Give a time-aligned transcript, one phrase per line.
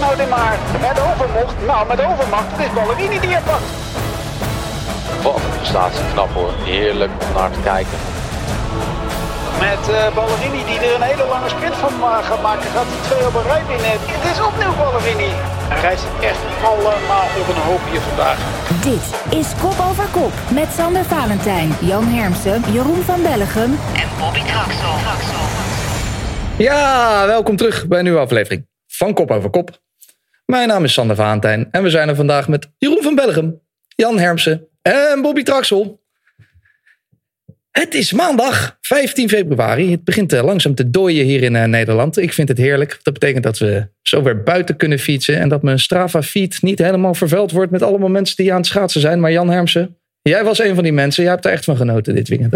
[0.00, 1.54] nou de maar met overmocht?
[1.66, 3.68] Nou, met overmacht, het is Ballerini die er pakt.
[5.22, 6.52] Wat een prestatie, knap hoor.
[6.64, 7.98] Heerlijk om naar te kijken.
[9.68, 13.00] Met uh, Ballerini die er een hele lange sprint van uh, gaat maken, gaat hij
[13.08, 13.96] twee op een rij winnen.
[14.16, 15.30] Het is opnieuw Ballerini.
[15.72, 18.38] Hij rijdt echt allemaal op een hoopje vandaag.
[18.90, 19.06] Dit
[19.40, 24.94] is Kop over Kop met Sander Valentijn, Jan Hermsen, Jeroen van Bellegem en Bobby Traxel.
[26.56, 28.70] Ja, welkom terug bij een nieuwe aflevering
[29.02, 29.80] van Kop over Kop.
[30.44, 34.18] Mijn naam is Sander Valentijn en we zijn er vandaag met Jeroen van Bellegem, Jan
[34.18, 36.00] Hermsen en Bobby Traxel.
[37.70, 39.90] Het is maandag 15 februari.
[39.90, 42.18] Het begint eh, langzaam te dooien hier in eh, Nederland.
[42.18, 43.00] Ik vind het heerlijk.
[43.02, 45.38] Dat betekent dat we zo weer buiten kunnen fietsen.
[45.38, 49.00] En dat mijn Strava-feed niet helemaal vervuild wordt met allemaal mensen die aan het schaatsen
[49.00, 49.20] zijn.
[49.20, 51.22] Maar Jan Hermsen, jij was een van die mensen.
[51.22, 52.54] Jij hebt er echt van genoten dit weekend.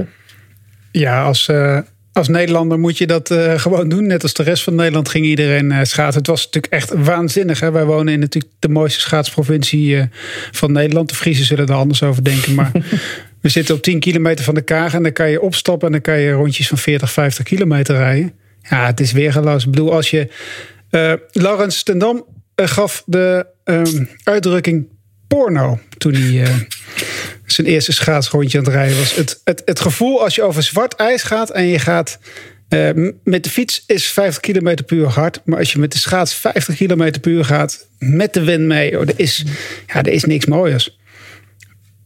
[0.92, 1.78] Ja, als, uh,
[2.16, 4.06] als Nederlander moet je dat uh, gewoon doen.
[4.06, 6.18] Net als de rest van Nederland ging iedereen uh, schaatsen.
[6.18, 7.60] Het was natuurlijk echt waanzinnig.
[7.60, 7.70] Hè?
[7.70, 10.08] Wij wonen in natuurlijk de mooiste schaatsprovincie
[10.50, 11.08] van Nederland.
[11.08, 12.54] De Friesen zullen er anders over denken.
[12.54, 12.70] Maar
[13.42, 14.95] we zitten op 10 kilometer van de Kaag.
[14.95, 18.32] En dan kan je opstappen en dan kan je rondjes van 40, 50 kilometer rijden.
[18.62, 19.64] Ja, het is weergeloos.
[19.64, 20.28] Ik bedoel, als je...
[21.32, 24.86] Laurens Tendam gaf de um, uitdrukking
[25.28, 26.46] porno toen hij
[27.52, 29.14] zijn eerste schaatsrondje aan het rijden was.
[29.14, 32.18] Het, het, het gevoel als je over zwart ijs gaat en je gaat...
[32.68, 35.40] Uh, met de fiets is 50 km per uur hard.
[35.44, 38.98] Maar als je met de schaats 50 km per uur gaat, met de wind mee,
[38.98, 39.44] oh, er, is,
[39.86, 40.98] ja, er is niks mooiers.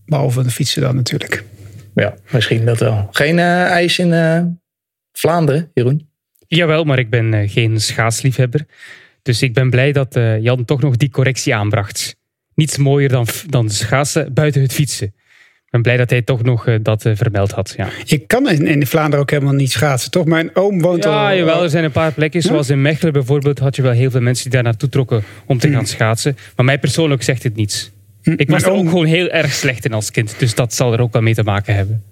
[0.07, 1.45] Behalve de fietsen dan natuurlijk.
[1.95, 3.09] Ja, misschien dat wel.
[3.11, 4.43] Geen uh, ijs in uh,
[5.13, 6.09] Vlaanderen, Jeroen?
[6.47, 8.67] Jawel, maar ik ben uh, geen schaatsliefhebber.
[9.23, 12.17] Dus ik ben blij dat Jan toch nog die correctie aanbracht.
[12.55, 15.15] Niets mooier dan, dan schaatsen buiten het fietsen.
[15.71, 17.75] Ik ben blij dat hij toch nog dat vermeld had.
[17.77, 17.89] Ja.
[18.05, 20.25] Je kan in, in Vlaanderen ook helemaal niet schaatsen, toch?
[20.25, 21.37] Mijn oom woont ja, al...
[21.37, 22.43] Jawel, er zijn een paar plekken.
[22.43, 25.59] Zoals in Mechelen bijvoorbeeld had je wel heel veel mensen die daar naartoe trokken om
[25.59, 26.37] te gaan schaatsen.
[26.57, 27.93] Maar mij persoonlijk zegt het niets.
[28.23, 30.35] Ik was er ook gewoon heel erg slecht in als kind.
[30.39, 32.03] Dus dat zal er ook wel mee te maken hebben.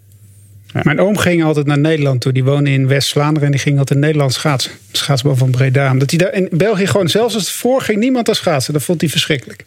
[0.73, 0.81] Ja.
[0.85, 2.33] Mijn oom ging altijd naar Nederland toe.
[2.33, 4.71] Die woonde in West-Vlaanderen en die ging altijd Nederlands schaatsen.
[4.93, 5.91] Schaatsbal van Breda.
[5.91, 8.73] Omdat hij daar in België gewoon, zelfs als het voor ging niemand daar schaatsen.
[8.73, 9.65] Dat vond hij verschrikkelijk.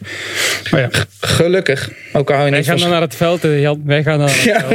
[0.71, 0.89] Maar ja.
[1.19, 1.91] Gelukkig.
[2.13, 3.81] Ook al hou je Wij gaan dan naar het veld, Jan.
[3.85, 4.65] Wij gaan naar ja.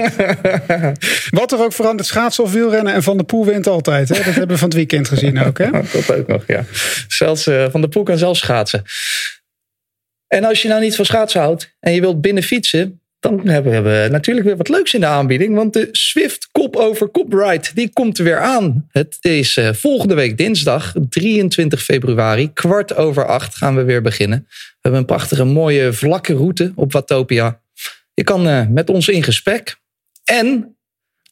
[1.41, 2.94] Wat er ook verandert, schaatsen of wielrennen.
[2.94, 4.08] En Van de Poel wint altijd.
[4.08, 4.14] Hè?
[4.14, 5.58] Dat hebben we van het weekend gezien ook.
[5.58, 5.70] Hè?
[5.93, 6.64] Dat ook nog, ja.
[7.08, 8.82] Zelfs uh, Van de Poel kan zelf schaatsen.
[10.26, 13.82] En als je nou niet van schaatsen houdt en je wilt binnen fietsen, dan hebben
[13.82, 15.54] we natuurlijk weer wat leuks in de aanbieding.
[15.54, 18.88] Want de Swift Kop over Ride, die komt er weer aan.
[18.91, 24.47] Het is uh, volgende week dinsdag, 23 februari, kwart over acht gaan we weer beginnen.
[24.49, 27.60] We hebben een prachtige mooie vlakke route op Watopia.
[28.15, 29.76] Je kan uh, met ons in gesprek.
[30.25, 30.76] En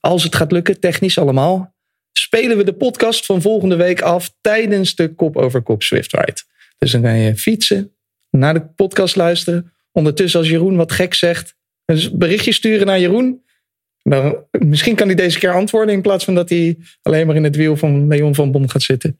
[0.00, 1.75] als het gaat lukken, technisch allemaal,
[2.12, 6.41] spelen we de podcast van volgende week af tijdens de Kop over Kop Swift Ride.
[6.78, 7.93] Dus dan kan je fietsen,
[8.31, 9.73] naar de podcast luisteren.
[9.93, 13.43] Ondertussen als Jeroen wat gek zegt, een berichtje sturen naar Jeroen.
[14.03, 17.45] Dan, misschien kan hij deze keer antwoorden in plaats van dat hij alleen maar in
[17.45, 19.19] het wiel van Leon van Bon gaat zitten.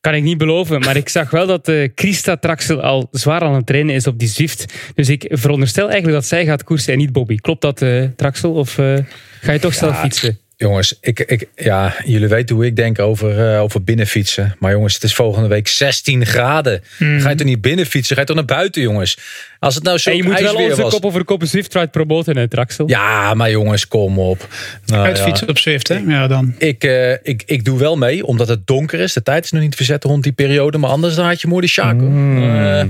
[0.00, 3.54] Kan ik niet beloven, maar ik zag wel dat uh, Christa Traxel al zwaar aan
[3.54, 4.74] het trainen is op die Zwift.
[4.94, 7.36] Dus ik veronderstel eigenlijk dat zij gaat koersen en niet Bobby.
[7.36, 8.52] Klopt dat, uh, Traxel?
[8.52, 8.98] Of uh,
[9.40, 10.38] ga je toch zelf fietsen?
[10.62, 14.56] Jongens, ik, ik, ja, jullie weten hoe ik denk over, uh, over binnenfietsen.
[14.58, 16.82] Maar jongens, het is volgende week 16 graden.
[16.98, 17.20] Mm.
[17.20, 18.14] Ga je toch niet binnenfietsen?
[18.14, 19.18] Ga je toch naar buiten, jongens?
[19.58, 20.92] Als het nou zo en je moet wel onze was...
[20.92, 22.88] kop over kop Zwift promoten, hè, Traxel?
[22.88, 24.48] Ja, maar jongens, kom op.
[24.86, 25.52] Nou, Uitfietsen ja.
[25.52, 25.96] op Zwift, hè?
[26.06, 26.54] Ja, dan.
[26.58, 29.12] Ik, uh, ik, ik doe wel mee, omdat het donker is.
[29.12, 30.78] De tijd is nog niet verzet rond die periode.
[30.78, 31.94] Maar anders dan had je mooi de Sjaak.
[31.94, 32.42] Mm.
[32.42, 32.84] Uh,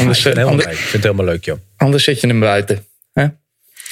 [0.00, 1.58] anders, ik, vind het helemaal leuk, joh.
[1.76, 2.84] Anders zet je hem buiten.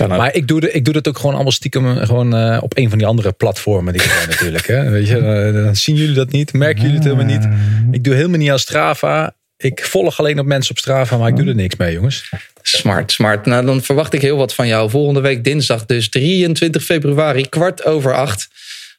[0.08, 2.88] Maar ik doe, de, ik doe dat ook gewoon allemaal stiekem gewoon, uh, op een
[2.88, 4.66] van die andere platformen die zijn natuurlijk.
[4.66, 4.90] Hè.
[4.90, 7.48] Weet je, uh, dan zien jullie dat niet, merken jullie het helemaal niet.
[7.90, 9.36] Ik doe helemaal niet aan Strava.
[9.56, 12.30] Ik volg alleen op mensen op Strava, maar ik doe er niks mee, jongens.
[12.62, 13.46] Smart, smart.
[13.46, 14.90] Nou, dan verwacht ik heel wat van jou.
[14.90, 18.48] Volgende week dinsdag, dus 23 februari, kwart over acht.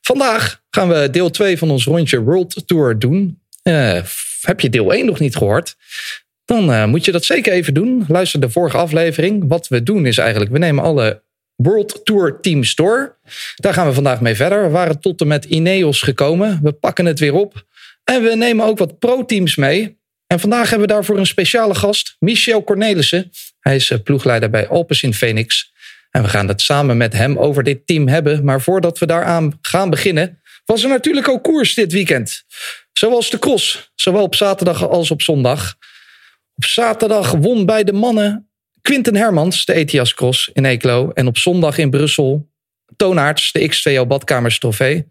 [0.01, 3.41] Vandaag gaan we deel 2 van ons rondje World Tour doen.
[3.63, 4.01] Uh,
[4.41, 5.75] heb je deel 1 nog niet gehoord?
[6.45, 8.05] Dan uh, moet je dat zeker even doen.
[8.07, 9.43] Luister de vorige aflevering.
[9.47, 11.23] Wat we doen is eigenlijk, we nemen alle
[11.55, 13.17] World Tour teams door.
[13.55, 14.63] Daar gaan we vandaag mee verder.
[14.63, 16.59] We waren tot en met Ineos gekomen.
[16.63, 17.65] We pakken het weer op.
[18.03, 20.01] En we nemen ook wat pro-teams mee.
[20.27, 23.31] En vandaag hebben we daarvoor een speciale gast, Michel Cornelissen.
[23.59, 25.71] Hij is ploegleider bij Alpecin Phoenix.
[26.11, 28.43] En we gaan het samen met hem over dit team hebben.
[28.43, 32.43] Maar voordat we daaraan gaan beginnen, was er natuurlijk ook koers dit weekend.
[32.93, 35.75] Zoals de cross, zowel op zaterdag als op zondag.
[36.55, 38.47] Op zaterdag won bij de mannen
[38.81, 41.09] Quinten Hermans de ETIAS Cross in Eeklo.
[41.09, 42.49] En op zondag in Brussel
[42.95, 45.05] Toonaarts de X2O Badkamers Trofee.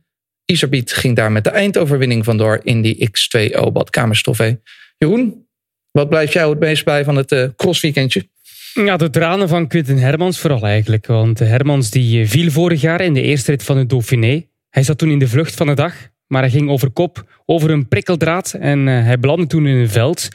[0.44, 4.60] Iserbiet ging daar met de eindoverwinning vandoor in die X2O Badkamers Trofee.
[4.98, 5.46] Jeroen,
[5.90, 8.28] Wat blijft jou het meest bij van het uh, crossweekendje?
[8.74, 11.06] Ja, de tranen van Quinten Hermans vooral eigenlijk.
[11.06, 14.46] Want Hermans die viel vorig jaar in de eerste rit van het Dauphiné.
[14.70, 15.94] Hij zat toen in de vlucht van de dag,
[16.26, 20.28] maar hij ging over kop over een prikkeldraad en hij belandde toen in een veld.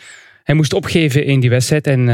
[0.47, 2.09] Hij moest opgeven in die wedstrijd en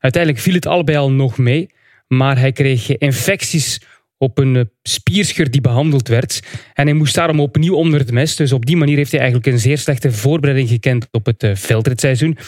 [0.00, 1.70] uiteindelijk viel het allebei al nog mee.
[2.08, 3.80] Maar hij kreeg infecties
[4.18, 6.42] op een eh, spierscheur die behandeld werd.
[6.74, 8.36] En hij moest daarom opnieuw onder het mes.
[8.36, 11.54] Dus op die manier heeft hij eigenlijk een zeer slechte voorbereiding gekend op het uh,
[11.54, 12.38] veldritseizoen.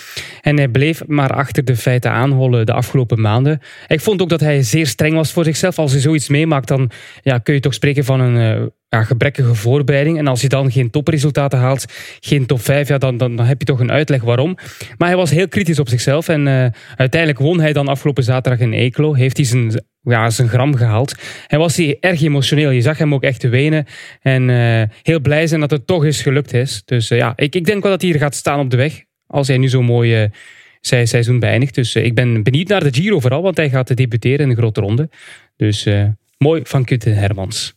[0.40, 3.61] En hij bleef maar achter de feiten aanhollen de afgelopen maanden.
[3.87, 5.78] Ik vond ook dat hij zeer streng was voor zichzelf.
[5.78, 6.90] Als hij zoiets meemaakt, dan
[7.22, 10.19] ja, kun je toch spreken van een uh, ja, gebrekkige voorbereiding.
[10.19, 11.84] En als je dan geen topresultaten haalt,
[12.20, 14.56] geen top 5, ja, dan, dan, dan heb je toch een uitleg waarom.
[14.99, 16.28] Maar hij was heel kritisch op zichzelf.
[16.28, 19.14] En uiteindelijk won hij dan afgelopen zaterdag in Eeklo.
[19.14, 21.14] Heeft hij zijn, ja, zijn gram gehaald.
[21.47, 22.70] Hij was hij erg emotioneel.
[22.70, 23.87] Je zag hem ook echt wenen.
[24.20, 26.82] En uh, heel blij zijn dat het toch eens gelukt is.
[26.85, 29.02] Dus uh, ja, ik, ik denk wel dat hij hier gaat staan op de weg.
[29.26, 30.29] Als hij nu zo mooi uh,
[30.81, 31.75] zijn seizoen beëindigt.
[31.75, 33.43] Dus ik ben benieuwd naar de Giro vooral.
[33.43, 35.08] Want hij gaat debuteren in de grote ronde.
[35.56, 35.88] Dus
[36.38, 37.75] mooi van Kutte Hermans.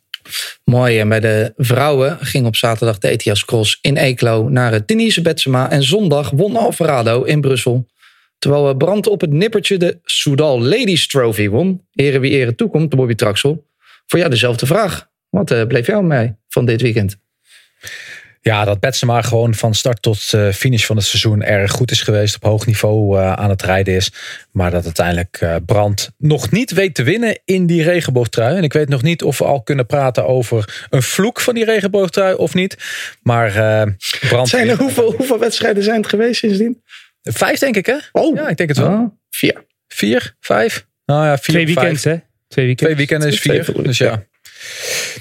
[0.63, 0.99] Mooi.
[0.99, 5.69] En bij de vrouwen ging op zaterdag de ETS Cross in Eeklo naar Denise Betsema.
[5.69, 7.87] En zondag won Alvarado in Brussel.
[8.43, 11.87] Terwijl Brand op het nippertje de Soudal Ladies Trophy won.
[11.91, 13.67] Heren wie ere toekomt, de Bobby Traxel.
[14.05, 15.09] Voor jou dezelfde vraag.
[15.29, 17.17] Wat uh, bleef jou mee van dit weekend?
[18.41, 22.01] Ja, dat Betsema gewoon van start tot uh, finish van het seizoen erg goed is
[22.01, 22.35] geweest.
[22.35, 24.11] Op hoog niveau uh, aan het rijden is.
[24.51, 28.57] Maar dat uiteindelijk uh, Brand nog niet weet te winnen in die regenboogtrui.
[28.57, 31.65] En ik weet nog niet of we al kunnen praten over een vloek van die
[31.65, 32.77] regenboogtrui of niet.
[33.21, 33.51] Maar
[34.29, 34.47] Brand...
[34.47, 36.81] Zijn er hoeveel, hoeveel wedstrijden zijn het geweest sindsdien?
[37.23, 37.95] Vijf denk ik hè?
[38.11, 38.35] Oh.
[38.35, 38.89] Ja, ik denk het wel.
[38.89, 39.65] Oh, vier.
[39.87, 40.35] Vier?
[40.39, 40.85] Vijf?
[41.05, 42.15] Nou ja, vier, Twee weekends vijf.
[42.15, 42.21] hè?
[42.47, 42.93] Twee weekends.
[42.93, 43.83] Twee weekenden is vier.
[43.83, 44.23] Dus ja.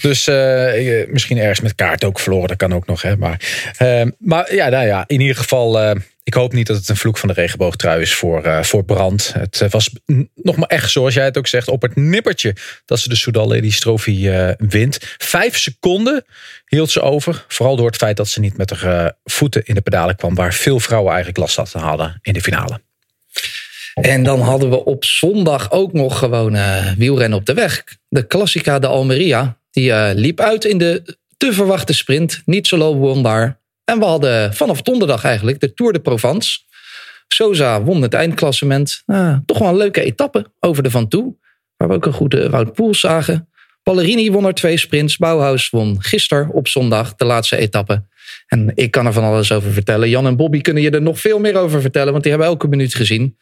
[0.00, 2.48] Dus uh, misschien ergens met kaart ook verloren.
[2.48, 3.02] Dat kan ook nog.
[3.02, 3.16] Hè?
[3.16, 3.40] Maar,
[3.82, 5.94] uh, maar ja, nou ja, in ieder geval.
[6.22, 9.32] Uh, ik hoop niet dat het een vloek van de regenboogtrui is voor, voor Brand.
[9.32, 9.90] Het was
[10.34, 13.48] nog maar echt, zoals jij het ook zegt, op het nippertje dat ze de Soudal
[13.48, 14.98] Ladies Trophy wint.
[15.18, 16.24] Vijf seconden
[16.66, 17.44] hield ze over.
[17.48, 20.34] Vooral door het feit dat ze niet met haar voeten in de pedalen kwam.
[20.34, 22.80] Waar veel vrouwen eigenlijk last hadden hadden in de finale.
[23.94, 27.84] En dan hadden we op zondag ook nog gewoon uh, wielrennen op de weg.
[28.08, 29.58] De Classica de Almeria.
[29.70, 32.42] Die uh, liep uit in de te verwachte sprint.
[32.44, 33.60] Niet solo won daar.
[33.84, 36.58] En we hadden vanaf donderdag eigenlijk de Tour de Provence.
[37.28, 39.02] Sosa won het eindklassement.
[39.06, 41.36] Uh, toch wel een leuke etappe over de Van Toe.
[41.76, 43.48] Waar we ook een goede Wout zagen.
[43.82, 45.16] Ballerini won er twee sprints.
[45.16, 48.04] Bauhaus won gisteren op zondag de laatste etappe.
[48.46, 50.08] En ik kan er van alles over vertellen.
[50.08, 52.68] Jan en Bobby kunnen je er nog veel meer over vertellen, want die hebben elke
[52.68, 53.36] minuut gezien.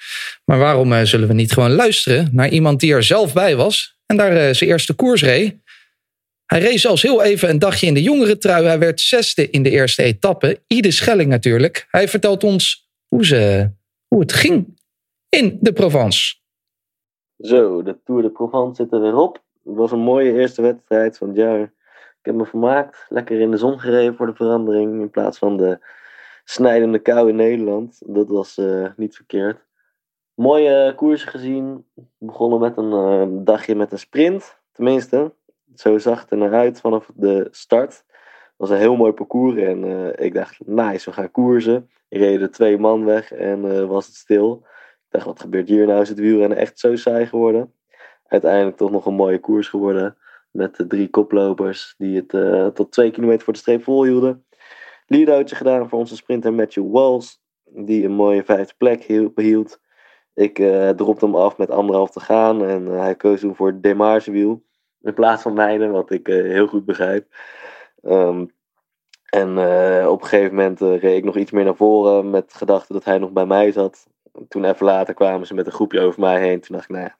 [0.45, 3.99] Maar waarom uh, zullen we niet gewoon luisteren naar iemand die er zelf bij was
[4.07, 5.57] en daar uh, zijn eerste koers reed?
[6.51, 8.65] Hij reed zelfs heel even een dagje in de jongere trui.
[8.65, 10.63] Hij werd zesde in de eerste etappe.
[10.67, 11.87] Ide Schelling natuurlijk.
[11.91, 13.71] Hij vertelt ons hoe, ze,
[14.09, 14.79] hoe het ging
[15.29, 16.37] in de Provence.
[17.39, 19.43] Zo, de Tour de Provence zit er weer op.
[19.65, 21.61] Het was een mooie eerste wedstrijd van het jaar.
[21.61, 21.71] Ik
[22.23, 23.07] heb me vermaakt.
[23.09, 25.01] Lekker in de zon gereden voor de verandering.
[25.01, 25.79] In plaats van de
[26.45, 28.03] snijdende kou in Nederland.
[28.07, 29.67] Dat was uh, niet verkeerd.
[30.35, 31.85] Mooie koersen gezien.
[32.19, 34.59] Begonnen met een uh, dagje met een sprint.
[34.73, 35.33] Tenminste,
[35.75, 37.93] zo zag het er naar uit vanaf de start.
[37.93, 39.57] Het was een heel mooi parcours.
[39.57, 41.91] En uh, ik dacht, nice, we gaan koersen.
[42.09, 44.63] Ik reed er twee man weg en was het stil.
[44.65, 46.01] Ik dacht, wat gebeurt hier nou?
[46.01, 47.75] Is het wielrennen echt zo saai geworden?
[48.27, 50.17] Uiteindelijk toch nog een mooie koers geworden.
[50.51, 54.45] Met de drie koplopers die het uh, tot twee kilometer voor de streep volhielden.
[55.07, 57.43] Leadoutje gedaan voor onze sprinter Matthew Walls.
[57.65, 59.81] Die een mooie vijfde plek behield.
[60.35, 60.55] Ik
[60.97, 62.65] dropte hem af met anderhalf te gaan.
[62.65, 64.63] En hij koos toen voor het demargewiel.
[65.03, 67.35] In plaats van mijne, wat ik heel goed begrijp.
[68.03, 68.51] Um,
[69.31, 69.59] en
[70.09, 72.31] op een gegeven moment reed ik nog iets meer naar voren.
[72.31, 74.07] Met de gedachte dat hij nog bij mij zat.
[74.49, 76.61] Toen even later kwamen ze met een groepje over mij heen.
[76.61, 77.17] Toen dacht ik, nou ja,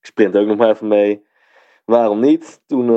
[0.00, 1.26] ik sprint ook nog maar even mee.
[1.84, 2.60] Waarom niet?
[2.66, 2.92] Toen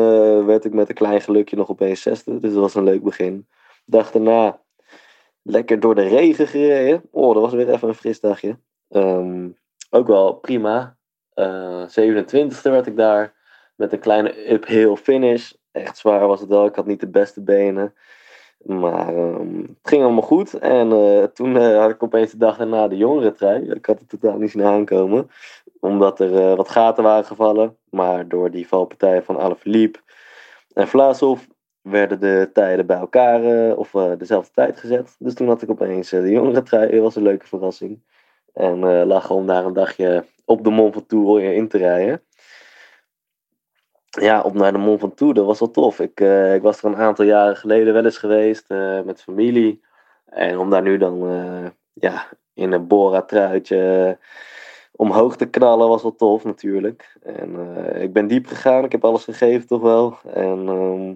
[0.45, 2.39] werd ik met een klein gelukje nog opeens zesde.
[2.39, 3.47] Dus dat was een leuk begin.
[3.85, 4.61] Dag daarna
[5.41, 7.01] lekker door de regen gereden.
[7.11, 8.57] Oh, dat was weer even een fris dagje.
[8.89, 9.57] Um,
[9.89, 10.97] ook wel prima.
[11.35, 13.33] Uh, 27e werd ik daar.
[13.83, 15.51] Met een kleine uphill finish.
[15.71, 16.65] Echt zwaar was het wel.
[16.65, 17.93] Ik had niet de beste benen.
[18.57, 20.53] Maar um, het ging allemaal goed.
[20.53, 23.71] En uh, toen uh, had ik opeens de dag daarna de jongere trui.
[23.71, 25.29] Ik had het totaal niet zien aankomen.
[25.79, 27.77] Omdat er uh, wat gaten waren gevallen.
[27.89, 29.99] Maar door die valpartij van Alaphilippe
[30.73, 31.41] en Vlaasov
[31.81, 35.15] werden de tijden bij elkaar of dezelfde tijd gezet.
[35.19, 36.89] Dus toen had ik opeens de jongere trui.
[36.89, 38.03] Het was een leuke verrassing.
[38.53, 42.21] En lag gewoon daar een dagje op de Mont Ventoux in te rijden
[44.21, 45.99] ja, op naar de Mont Ventoux, dat was wel tof.
[45.99, 49.81] Ik, uh, ik was er een aantal jaren geleden wel eens geweest uh, met familie.
[50.25, 54.17] En om daar nu dan uh, ja, in een Bora-truitje
[54.91, 57.17] omhoog te knallen was wel tof natuurlijk.
[57.21, 57.57] En
[58.01, 60.17] ik ben diep gegaan, ik heb alles gegeven toch wel.
[60.33, 61.13] En ehm,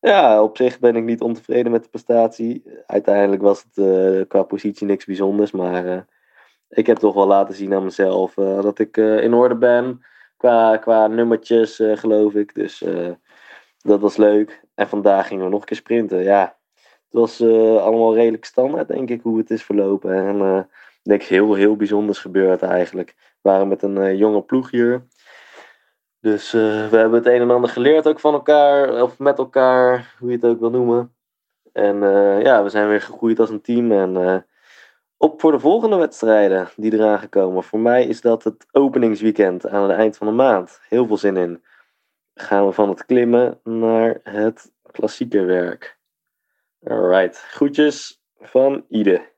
[0.00, 2.62] ja, op zich ben ik niet ontevreden met de prestatie.
[2.86, 6.06] Uiteindelijk was het qua positie niks bijzonders, maar
[6.68, 10.02] ik heb toch wel laten zien aan mezelf dat ik in orde ben.
[10.40, 12.54] Qua, qua nummertjes, geloof ik.
[12.54, 12.84] Dus
[13.78, 14.64] dat was leuk.
[14.74, 16.22] En vandaag gingen we nog een keer sprinten.
[16.22, 20.14] Ja, het was uh, allemaal redelijk standaard, denk ik, hoe het is verlopen.
[20.14, 20.58] En
[21.02, 23.14] ik denk heel, heel bijzonders gebeurd eigenlijk.
[23.16, 25.06] We waren met een jonge ploeg hier.
[26.20, 30.28] Dus we hebben het een en ander geleerd ook van elkaar, of met elkaar, hoe
[30.30, 31.14] je het ook wil noemen.
[31.72, 31.96] En
[32.42, 33.92] ja, we zijn weer gegroeid als een team.
[33.92, 34.46] En
[35.20, 37.62] op voor de volgende wedstrijden die eraan gekomen.
[37.62, 40.80] Voor mij is dat het openingsweekend aan het eind van de maand.
[40.88, 41.62] Heel veel zin in.
[42.34, 45.98] Gaan we van het klimmen naar het klassieke werk.
[46.86, 49.32] Alright, groetjes van Ide.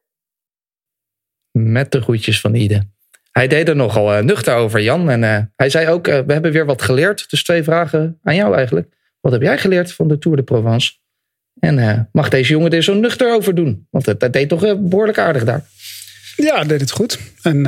[1.51, 2.89] Met de groetjes van Ide.
[3.33, 5.11] Hij deed er nogal uh, nuchter over, Jan.
[5.11, 7.31] En uh, hij zei ook, uh, we hebben weer wat geleerd.
[7.31, 8.97] Dus twee vragen aan jou eigenlijk.
[9.21, 11.01] Wat heb jij geleerd van de Tour de Provence?
[11.61, 13.87] En mag deze jongen er zo nuchter over doen?
[13.91, 15.65] Want dat deed toch behoorlijk aardig daar.
[16.37, 17.19] Ja, deed het goed.
[17.43, 17.67] En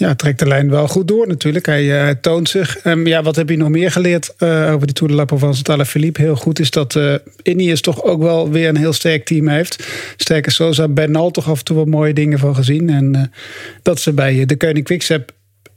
[0.00, 1.66] ja, trekt de lijn wel goed door natuurlijk.
[1.66, 2.84] Hij, uh, toont zich.
[2.84, 5.84] Um, ja, wat heb je nog meer geleerd uh, over de Tour de la Provence?
[5.84, 9.48] Philippe heel goed is dat uh, Ineos toch ook wel weer een heel sterk team
[9.48, 9.86] heeft.
[10.16, 12.90] Sterke Sosa, Bernal toch af en toe wel mooie dingen van gezien.
[12.90, 13.32] En
[13.82, 15.32] dat ze bij de Koning Quickstep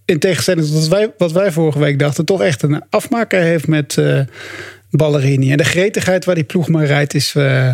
[0.05, 3.67] in tegenstelling tot wat wij, wat wij vorige week dachten, toch echt een afmaker heeft
[3.67, 3.97] met
[4.95, 5.51] Ballerini.
[5.51, 7.71] En de gretigheid waar die ploeg maar rijdt, is, uh,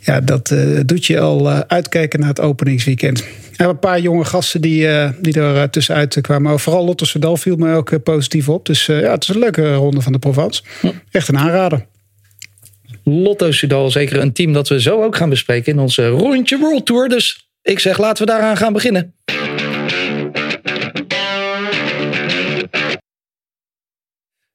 [0.00, 3.24] ja, dat uh, doet je al uh, uitkijken naar het openingsweekend.
[3.56, 4.88] En een paar jonge gasten die,
[5.20, 6.50] die er tussenuit kwamen.
[6.50, 8.66] Maar vooral Lotte Soudal viel me ook positief op.
[8.66, 10.62] Dus ja, het is een leuke ronde van de Provence.
[11.10, 11.86] Echt een aanrader.
[13.04, 16.86] Lotto Sudal, zeker een team dat we zo ook gaan bespreken in onze rondje World
[16.86, 17.08] Tour.
[17.08, 19.14] Dus ik zeg, laten we daaraan gaan beginnen.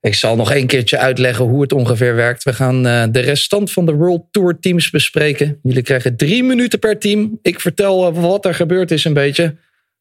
[0.02, 2.44] Ik zal nog een keertje uitleggen hoe het ongeveer werkt.
[2.44, 5.60] We gaan uh, de restant van de World Tour teams bespreken.
[5.64, 7.40] Jullie krijgen drie minuten per team.
[7.42, 9.56] Ik vertel uh, wat er gebeurd is een beetje.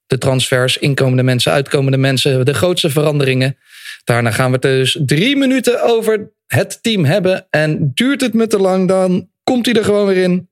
[0.07, 3.57] De transfers, inkomende mensen, uitkomende mensen, de grootste veranderingen.
[4.05, 7.47] Daarna gaan we het dus drie minuten over het team hebben.
[7.51, 10.49] En duurt het me te lang, dan komt hij er gewoon weer in.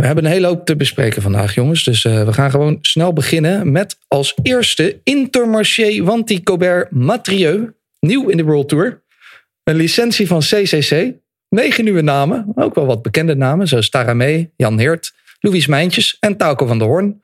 [0.00, 1.84] We hebben een hele hoop te bespreken vandaag, jongens.
[1.84, 7.74] Dus uh, we gaan gewoon snel beginnen met als eerste Intermarché Wanty Cobert Matrieu.
[7.98, 9.02] Nieuw in de World Tour.
[9.64, 11.12] Een licentie van CCC.
[11.48, 12.52] Negen nieuwe namen.
[12.54, 16.86] Ook wel wat bekende namen, zoals Taramee, Jan Heert, Louis Mijntjes en Tauko van der
[16.86, 17.22] Hoorn.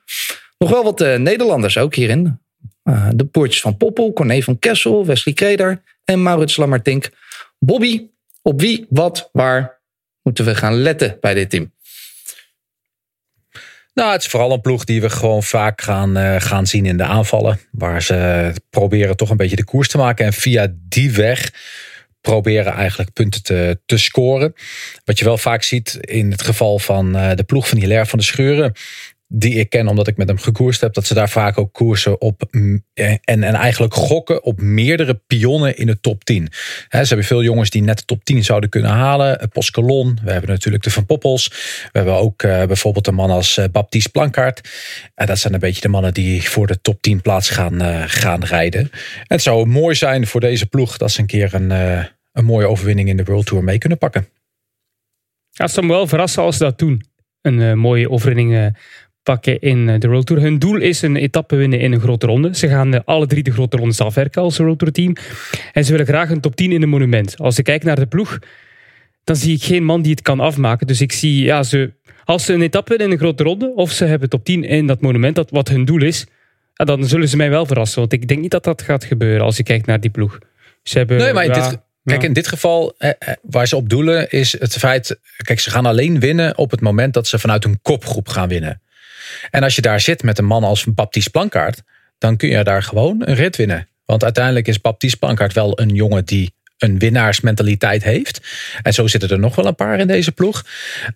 [0.59, 2.41] Nog wel wat uh, Nederlanders ook hierin.
[2.85, 7.11] Uh, de poortjes van Poppel, Corné van Kessel, Wesley Kreder en Maurits Lammertink.
[7.59, 8.07] Bobby,
[8.43, 9.81] op wie, wat, waar
[10.23, 11.75] moeten we gaan letten bij dit team?
[13.97, 16.97] Nou, het is vooral een ploeg die we gewoon vaak gaan, uh, gaan zien in
[16.97, 17.61] de aanvallen.
[17.71, 20.27] Waar ze proberen toch een beetje de koers te maken.
[20.27, 21.53] En via die weg
[22.21, 24.53] proberen eigenlijk punten te, te scoren.
[25.05, 28.19] Wat je wel vaak ziet in het geval van uh, de ploeg van Hilaire van
[28.19, 28.73] de Scheuren
[29.29, 32.21] die ik ken omdat ik met hem gekoerst heb, dat ze daar vaak ook koersen
[32.21, 36.49] op eh, en, en eigenlijk gokken op meerdere pionnen in de top 10.
[36.51, 39.41] ze hebben veel jongens die net de top 10 zouden kunnen halen.
[39.41, 41.49] Eh, Poskelon, we hebben natuurlijk de Van Poppels.
[41.93, 44.71] We hebben ook uh, bijvoorbeeld een man als Baptiste Plankaart.
[45.15, 48.45] En dat zijn een beetje de mannen die voor de top 10 plaats gaan, gaan
[48.45, 48.81] rijden.
[48.81, 48.91] En
[49.27, 51.71] het zou mooi zijn voor deze ploeg dat ze een keer een,
[52.33, 54.29] een mooie overwinning in de World Tour mee kunnen pakken.
[55.51, 57.03] Ja, het zou me wel verrassen als ze dat doen.
[57.41, 58.75] Een mooie overwinning
[59.27, 60.43] pakken in eh, de World Tour.
[60.43, 62.57] Hun doel is een etappe winnen in een grote ronde.
[62.57, 65.17] Ze gaan eh, alle drie de grote rondes afwerken als World Tour team.
[65.73, 67.39] En ze willen graag een top 10 in een monument.
[67.39, 68.39] Als ik kijk naar de ploeg,
[69.25, 70.87] dan zie ik geen man die het kan afmaken.
[70.87, 71.93] Dus ik zie, ja, ze,
[72.25, 74.87] als ze een etappe winnen in een grote ronde, of ze hebben top 10 in
[74.87, 76.27] dat monument, dat wat hun doel is,
[76.75, 78.01] dan zullen ze mij wel verrassen.
[78.01, 80.39] Want ik denk niet dat dat gaat gebeuren als je kijkt naar die ploeg.
[80.83, 83.11] Ze hebben, nee, maar in dit, Kijk, in dit geval, eh,
[83.43, 85.19] waar ze op doelen, is het feit.
[85.37, 88.81] Kijk, ze gaan alleen winnen op het moment dat ze vanuit een kopgroep gaan winnen.
[89.51, 91.83] En als je daar zit met een man als Baptiste Plankaart,
[92.19, 93.89] dan kun je daar gewoon een rit winnen.
[94.05, 98.41] Want uiteindelijk is Baptiste Plankaart wel een jongen die een winnaarsmentaliteit heeft.
[98.83, 100.65] En zo zitten er nog wel een paar in deze ploeg.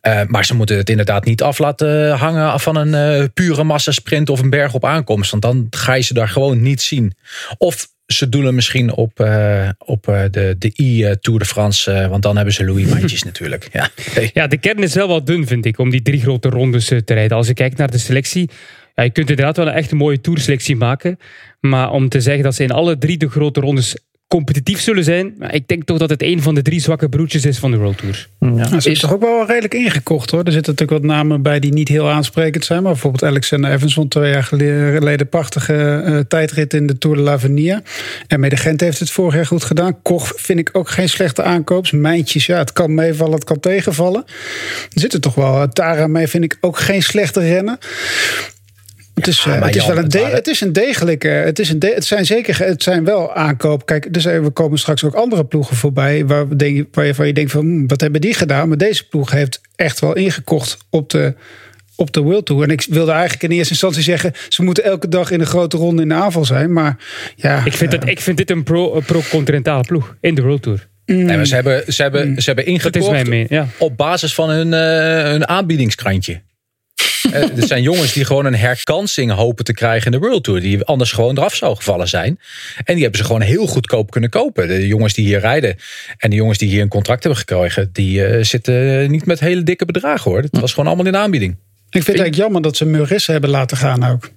[0.02, 4.30] Uh, maar ze moeten het inderdaad niet af laten hangen van een uh, pure massasprint
[4.30, 5.30] of een berg op aankomst.
[5.30, 7.14] Want dan ga je ze daar gewoon niet zien.
[7.58, 12.08] Of ze doelen misschien op, uh, op de, de I-Tour de France.
[12.08, 13.68] want dan hebben ze Louis Mandjes natuurlijk.
[13.72, 13.88] Ja.
[14.32, 17.14] ja, de kern is wel wat dun, vind ik, om die drie grote rondes te
[17.14, 17.36] rijden.
[17.36, 18.50] Als je kijkt naar de selectie.
[18.94, 21.18] Ja, je kunt inderdaad wel een echt mooie tourselectie maken.
[21.60, 23.96] Maar om te zeggen dat ze in alle drie de grote rondes
[24.30, 25.34] competitief zullen zijn.
[25.38, 27.76] Maar ik denk toch dat het een van de drie zwakke broertjes is van de
[27.76, 28.28] World Tour.
[28.38, 30.42] Ja, ze is toch ook wel redelijk ingekocht hoor.
[30.42, 32.82] Er zitten natuurlijk wat namen bij die niet heel aansprekend zijn.
[32.82, 37.22] Maar bijvoorbeeld Alexander Evans won twee jaar geleden prachtige uh, tijdrit in de Tour de
[37.22, 37.82] l'Avenir.
[38.26, 40.02] En de Gent heeft het vorig jaar goed gedaan.
[40.02, 41.92] Koch vind ik ook geen slechte aankoop.
[41.92, 44.24] Mijntjes, ja, het kan meevallen, het kan tegenvallen.
[44.92, 45.68] Er zitten toch wel.
[45.68, 47.78] Tara mee vind ik ook geen slechte rennen.
[49.24, 51.28] Het is, ja, het is wel een, de, het is een degelijke.
[51.28, 52.58] Het, is een de, het zijn zeker.
[52.58, 53.86] Het zijn wel aankoop.
[53.86, 56.26] Kijk, dus we komen straks ook andere ploegen voorbij.
[56.26, 57.60] Waar, we denk, waar je denkt van.
[57.60, 58.68] Hm, wat hebben die gedaan?
[58.68, 61.34] Maar deze ploeg heeft echt wel ingekocht op de
[62.00, 62.62] op de World Tour.
[62.62, 64.32] En ik wilde eigenlijk in eerste instantie zeggen...
[64.48, 66.72] ze moeten elke dag in een grote ronde in de aanval zijn.
[66.72, 66.96] Maar
[67.36, 67.64] ja...
[67.64, 70.88] Ik vind, uh, ik vind dit een pro-continentale pro ploeg in de World Tour.
[71.06, 71.24] Mm.
[71.24, 72.40] Nee, maar ze hebben, ze hebben, mm.
[72.40, 73.66] ze hebben ingekocht mee, ja.
[73.78, 76.40] op basis van hun, uh, hun aanbiedingskrantje.
[77.32, 80.60] Eh, er zijn jongens die gewoon een herkansing hopen te krijgen in de World Tour.
[80.60, 82.38] Die anders gewoon eraf zou gevallen zijn.
[82.84, 84.68] En die hebben ze gewoon heel goedkoop kunnen kopen.
[84.68, 85.76] De jongens die hier rijden
[86.16, 87.90] en de jongens die hier een contract hebben gekregen.
[87.92, 90.40] Die uh, zitten niet met hele dikke bedragen hoor.
[90.40, 91.52] Het was gewoon allemaal in de aanbieding.
[91.52, 91.58] Ik
[91.90, 94.30] vind het eigenlijk jammer dat ze Murrissen hebben laten gaan ook.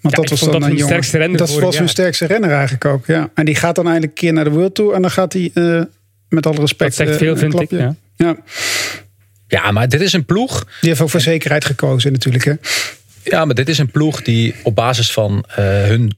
[0.00, 0.84] Want ja, dat was dan dat een jongen.
[0.84, 1.38] sterkste renner.
[1.38, 3.06] Dat was hun sterkste renner eigenlijk ook.
[3.06, 3.30] Ja.
[3.34, 4.94] En die gaat dan eindelijk een keer naar de World Tour.
[4.94, 5.82] En dan gaat hij uh,
[6.28, 6.96] met alle respect.
[6.96, 7.70] Dat zegt veel, vind ik.
[7.70, 7.94] Ja.
[8.16, 8.36] ja.
[9.48, 10.64] Ja, maar dit is een ploeg.
[10.80, 12.44] Die heeft ook voor zekerheid gekozen, natuurlijk.
[12.44, 12.54] Hè?
[13.22, 16.16] Ja, maar dit is een ploeg die op basis van uh, hun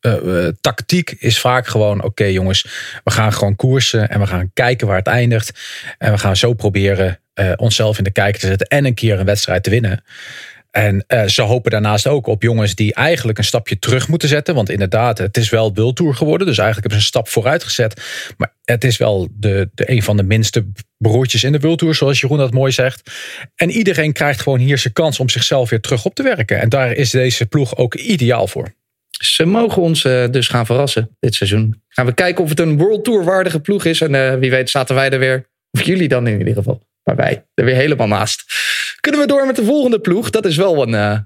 [0.00, 2.66] uh, tactiek is vaak gewoon: oké, jongens,
[3.04, 5.60] we gaan gewoon koersen en we gaan kijken waar het eindigt.
[5.98, 9.18] En we gaan zo proberen uh, onszelf in de kijker te zetten en een keer
[9.18, 10.04] een wedstrijd te winnen.
[10.70, 14.54] En uh, ze hopen daarnaast ook op jongens die eigenlijk een stapje terug moeten zetten.
[14.54, 16.46] Want inderdaad, het is wel World Tour geworden.
[16.46, 18.02] Dus eigenlijk hebben ze een stap vooruit gezet.
[18.36, 20.66] Maar het is wel de, de een van de minste
[20.98, 23.10] broertjes in de World zoals Jeroen dat mooi zegt.
[23.54, 26.60] En iedereen krijgt gewoon hier zijn kans om zichzelf weer terug op te werken.
[26.60, 28.74] En daar is deze ploeg ook ideaal voor.
[29.10, 31.82] Ze mogen ons uh, dus gaan verrassen dit seizoen.
[31.88, 34.00] Gaan we kijken of het een World Tour waardige ploeg is.
[34.00, 35.48] En uh, wie weet zaten wij er weer.
[35.70, 36.82] Of jullie dan in ieder geval.
[37.04, 38.44] Maar wij er weer helemaal naast.
[39.00, 40.30] Kunnen we door met de volgende ploeg?
[40.30, 41.18] Dat is wel een uh,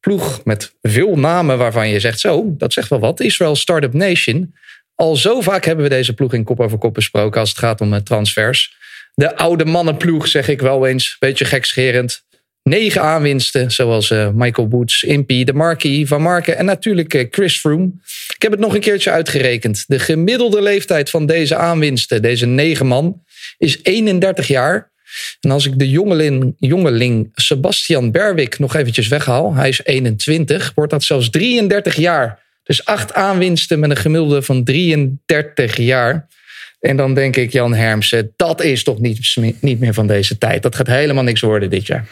[0.00, 3.20] ploeg met veel namen waarvan je zegt: zo, dat zegt wel wat.
[3.20, 4.54] Israel Startup Nation.
[4.94, 7.80] Al zo vaak hebben we deze ploeg in kop over kop besproken als het gaat
[7.80, 8.76] om transfers.
[9.14, 11.16] De oude mannenploeg, zeg ik wel eens.
[11.18, 12.24] Beetje gekscherend.
[12.62, 17.90] Negen aanwinsten, zoals uh, Michael Boots, Impy, De Marquis, Van Marken en natuurlijk Chris Froome.
[18.34, 19.84] Ik heb het nog een keertje uitgerekend.
[19.86, 23.22] De gemiddelde leeftijd van deze aanwinsten, deze negen man,
[23.58, 24.92] is 31 jaar.
[25.40, 30.92] En als ik de jongeling, jongeling Sebastian Berwick nog eventjes weghaal, hij is 21, wordt
[30.92, 32.44] dat zelfs 33 jaar.
[32.62, 36.26] Dus acht aanwinsten met een gemiddelde van 33 jaar.
[36.80, 40.62] En dan denk ik, Jan Hermsen, dat is toch niet, niet meer van deze tijd.
[40.62, 42.08] Dat gaat helemaal niks worden dit jaar.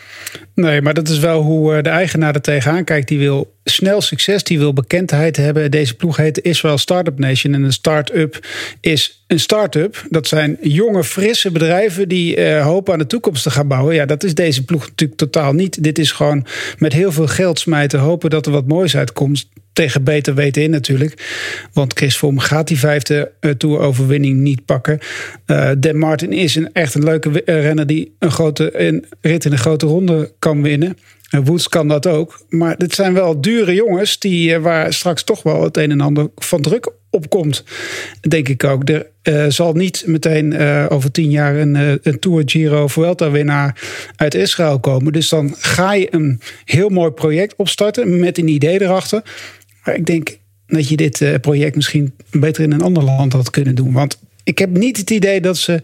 [0.54, 3.08] Nee, maar dat is wel hoe eh, de eigenaar er tegenaan kijkt.
[3.08, 5.70] Die wil snel succes, die wil bekendheid hebben.
[5.70, 7.54] Deze ploeg heet Israel Startup Nation.
[7.54, 8.46] En een start-up
[8.80, 10.04] is een start-up.
[10.10, 13.94] Dat zijn jonge, frisse bedrijven die uh, hopen aan de toekomst te gaan bouwen.
[13.94, 15.82] Ja, dat is deze ploeg natuurlijk totaal niet.
[15.82, 16.46] Dit is gewoon
[16.78, 20.70] met heel veel geld smijten, hopen dat er wat moois uitkomt tegen beter weten in
[20.70, 21.22] natuurlijk.
[21.72, 24.98] Want Chris Froome gaat die vijfde uh, Tour-overwinning niet pakken.
[25.46, 29.52] Uh, Dan Martin is een, echt een leuke renner die een, grote, een rit in
[29.52, 30.96] een grote ronde kan winnen.
[31.30, 32.44] Woods kan dat ook.
[32.48, 36.28] Maar dit zijn wel dure jongens die, waar straks toch wel het een en ander
[36.36, 37.64] van druk op komt.
[38.20, 38.88] Denk ik ook.
[38.88, 43.80] Er uh, zal niet meteen uh, over tien jaar een, een Tour Giro Vuelta winnaar
[44.16, 45.12] uit Israël komen.
[45.12, 49.22] Dus dan ga je een heel mooi project opstarten met een idee erachter.
[49.84, 53.74] Maar ik denk dat je dit project misschien beter in een ander land had kunnen
[53.74, 53.92] doen.
[53.92, 55.80] Want ik heb niet het idee dat ze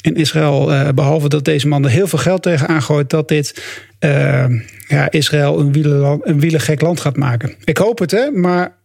[0.00, 3.62] in Israël, behalve dat deze man er heel veel geld tegen aangooit, dat dit
[4.88, 7.54] ja, Israël een, wielerland, een wielergek land gaat maken.
[7.64, 8.76] Ik hoop het, hè, maar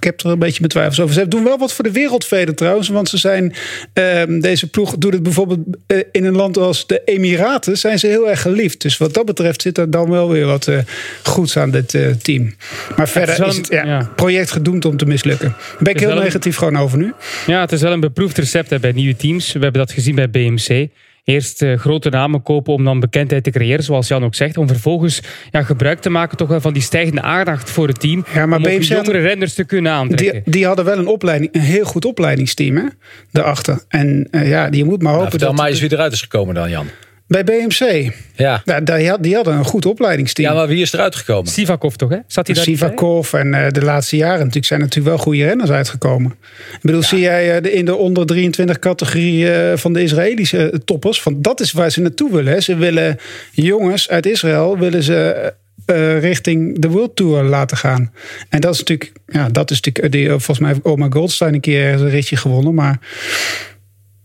[0.00, 1.14] ik heb er een beetje mijn twijfels over.
[1.14, 2.88] Ze doen wel wat voor de wereldvrede trouwens.
[2.88, 3.54] Want ze zijn,
[3.94, 7.78] uh, deze ploeg doet het bijvoorbeeld uh, in een land als de Emiraten.
[7.78, 8.82] Zijn ze heel erg geliefd.
[8.82, 10.78] Dus wat dat betreft zit er dan wel weer wat uh,
[11.22, 12.54] goeds aan dit uh, team.
[12.96, 14.10] Maar verder is, is het ja, ja.
[14.16, 15.48] project gedoemd om te mislukken.
[15.48, 17.12] Daar ben ik heel negatief een, gewoon over nu.
[17.46, 19.52] Ja, het is wel een beproefd recept hè, bij nieuwe teams.
[19.52, 20.88] We hebben dat gezien bij BMC
[21.30, 24.56] eerst uh, grote namen kopen om dan bekendheid te creëren, zoals Jan ook zegt.
[24.56, 28.24] Om vervolgens ja, gebruik te maken toch wel van die stijgende aandacht voor het team.
[28.34, 30.42] Ja, maar om BMC jongere renners te kunnen aantrekken.
[30.44, 32.84] Die, die, hadden wel een opleiding, een heel goed opleidingsteam hè,
[33.30, 33.82] daarachter.
[33.88, 35.56] En uh, ja, je moet maar hopen nou, vertel dat...
[35.56, 36.86] maar eens wie eruit is gekomen dan, Jan.
[37.30, 38.12] Bij BMC.
[38.34, 38.62] Ja.
[38.64, 40.48] ja die hadden een goed opleidingsteam.
[40.48, 41.50] Ja, maar wie is eruit gekomen?
[41.50, 42.18] Sivakov toch, hè?
[42.26, 45.70] Zat hij daar Sivakov en uh, de laatste jaren natuurlijk zijn natuurlijk wel goede renners
[45.70, 46.34] uitgekomen.
[46.72, 47.06] Ik bedoel, ja.
[47.06, 51.22] zie jij uh, in de onder 23 categorie uh, van de Israëlische toppers?
[51.22, 52.52] Van dat is waar ze naartoe willen.
[52.52, 52.60] Hè.
[52.60, 53.18] Ze willen
[53.52, 55.52] jongens uit Israël willen ze
[55.86, 58.12] eh, richting de World Tour laten gaan.
[58.48, 61.60] En dat is natuurlijk, ja, dat is natuurlijk, die, volgens mij heeft Oma Goldstein een
[61.60, 62.98] keer een ritje gewonnen, maar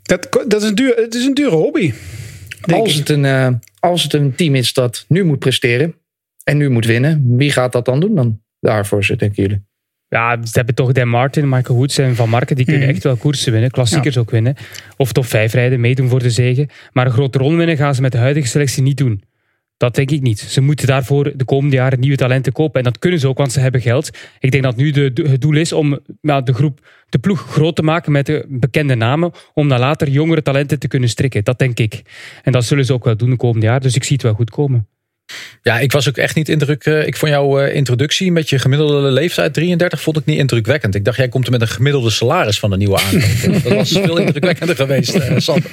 [0.02, 1.94] dat, dat is een duur, het is een dure hobby.
[2.74, 3.48] Als het, een, uh,
[3.80, 5.96] als het een team is dat nu moet presteren
[6.44, 9.64] en nu moet winnen, wie gaat dat dan doen dan daarvoor, ze denken jullie?
[10.08, 12.56] Ja, ze hebben toch Dan Martin, Michael Woods en Van Marken.
[12.56, 12.92] Die kunnen Mhm.
[12.94, 13.72] echt wel koersen winnen.
[13.72, 14.56] Klassiekers ook winnen.
[14.98, 16.70] Of top 5 rijden, meedoen voor de zegen.
[16.92, 19.24] Maar een grote ronde winnen gaan ze met de huidige selectie niet doen.
[19.78, 20.40] Dat denk ik niet.
[20.40, 22.78] Ze moeten daarvoor de komende jaren nieuwe talenten kopen.
[22.78, 24.10] En dat kunnen ze ook, want ze hebben geld.
[24.40, 27.84] Ik denk dat nu de, het doel is om de groep, de ploeg groot te
[27.84, 29.32] maken met de bekende namen.
[29.54, 31.44] Om dan later jongere talenten te kunnen strikken.
[31.44, 32.02] Dat denk ik.
[32.44, 33.82] En dat zullen ze ook wel doen de komende jaren.
[33.82, 34.88] Dus ik zie het wel goed komen.
[35.62, 36.86] Ja, ik was ook echt niet indruk.
[36.86, 40.96] eh, ik vond jouw eh, introductie met je gemiddelde leeftijd 33 vond ik niet indrukwekkend.
[40.96, 43.64] Ik dacht, jij komt er met een gemiddelde salaris van de nieuwe aankoop.
[43.64, 45.72] dat was veel indrukwekkender geweest, Sander.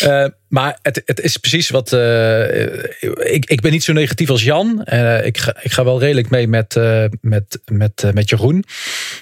[0.00, 1.92] Eh, maar het, het is precies wat.
[3.18, 4.80] ik, ik ben niet zo negatief als Jan.
[5.22, 6.74] Ik, ga, ik ga wel redelijk mee met,
[7.20, 8.64] met, met, met Jeroen.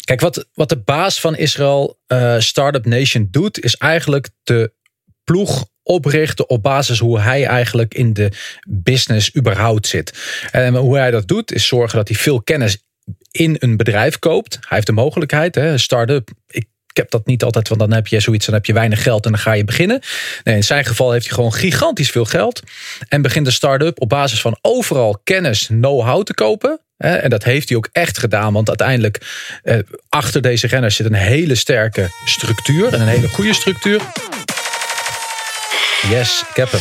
[0.04, 1.98] Kijk, wat, wat de baas van Israël
[2.38, 4.72] Startup Nation doet, is eigenlijk de
[5.24, 8.32] ploeg oprichten op basis hoe hij eigenlijk in de
[8.68, 10.12] business überhaupt zit.
[10.50, 12.78] En hoe hij dat doet, is zorgen dat hij veel kennis
[13.30, 14.54] in een bedrijf koopt.
[14.54, 16.30] Hij heeft de mogelijkheid, hè, start-up.
[16.46, 19.24] Ik heb dat niet altijd, want dan heb je zoiets, dan heb je weinig geld
[19.24, 20.00] en dan ga je beginnen.
[20.44, 22.62] Nee, in zijn geval heeft hij gewoon gigantisch veel geld
[23.08, 26.80] en begint een start-up op basis van overal kennis, know-how te kopen.
[26.96, 29.20] En dat heeft hij ook echt gedaan, want uiteindelijk
[29.62, 34.00] eh, achter deze renners zit een hele sterke structuur en een hele goede structuur.
[36.10, 36.80] Yes, ik heb hem.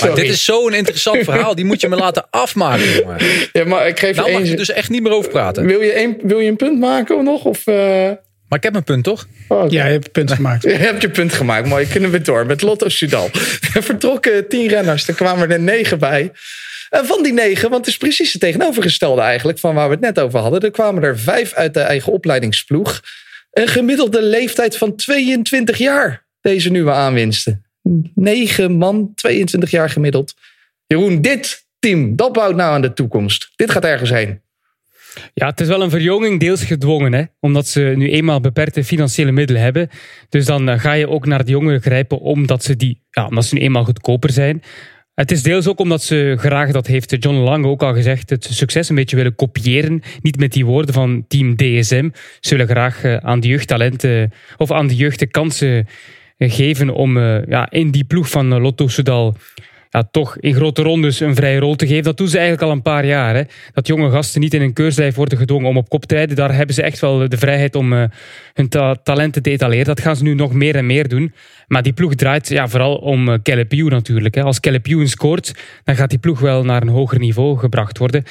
[0.00, 3.16] Maar dit is zo'n interessant verhaal, die moet je me laten afmaken, jongen.
[3.52, 4.50] Ja, maar ik geef Nou je mag één...
[4.50, 5.66] je dus echt niet meer over praten.
[5.66, 7.44] wil, je een, wil je een punt maken of nog?
[7.44, 7.74] Of, eh,
[8.48, 9.26] Maar ik heb een punt, toch?
[9.48, 9.70] oh.
[9.70, 10.62] Ja, je hebt een punt gemaakt.
[10.70, 11.68] Je hebt je punt gemaakt.
[11.68, 13.30] Mooi, kunnen we door met Lotto Sudal.
[13.74, 16.32] Er vertrokken tien renners, er kwamen er negen bij.
[16.90, 19.58] En van die negen, want het is precies het tegenovergestelde eigenlijk...
[19.58, 20.60] van waar we het net over hadden.
[20.60, 23.00] Er kwamen er vijf uit de eigen opleidingsploeg.
[23.50, 27.63] Een gemiddelde leeftijd van 22 jaar, deze nieuwe aanwinsten.
[28.14, 30.34] Negen man, 22 jaar gemiddeld.
[30.86, 33.52] Jeroen, dit team, dat bouwt nou aan de toekomst.
[33.56, 34.42] Dit gaat ergens heen.
[35.34, 37.22] Ja, het is wel een verjonging, deels gedwongen, hè?
[37.40, 39.88] omdat ze nu eenmaal beperkte financiële middelen hebben.
[40.28, 43.44] Dus dan eh, ga je ook naar de jongeren grijpen omdat ze, die, ja, omdat
[43.44, 44.62] ze nu eenmaal goedkoper zijn.
[45.14, 48.44] Het is deels ook omdat ze graag, dat heeft John Lange ook al gezegd, het
[48.50, 50.02] succes een beetje willen kopiëren.
[50.22, 52.10] Niet met die woorden van team DSM.
[52.40, 55.84] Ze willen graag eh, aan de jeugdtalenten of aan de jeugd de kansen eh,
[56.38, 59.36] geven om eh, ja, in die ploeg van eh, Lotto Soudal
[59.94, 62.02] ja, toch in grote rondes een vrije rol te geven.
[62.02, 63.34] Dat doen ze eigenlijk al een paar jaar.
[63.34, 63.42] Hè.
[63.72, 66.36] Dat jonge gasten niet in een keurslijf worden gedwongen om op kop te rijden.
[66.36, 68.04] Daar hebben ze echt wel de vrijheid om eh,
[68.52, 69.84] hun ta- talenten te etaleren.
[69.84, 71.34] Dat gaan ze nu nog meer en meer doen.
[71.66, 74.34] Maar die ploeg draait ja, vooral om uh, natuurlijk.
[74.34, 74.42] Hè.
[74.42, 78.24] Als Ewan scoort, dan gaat die ploeg wel naar een hoger niveau gebracht worden.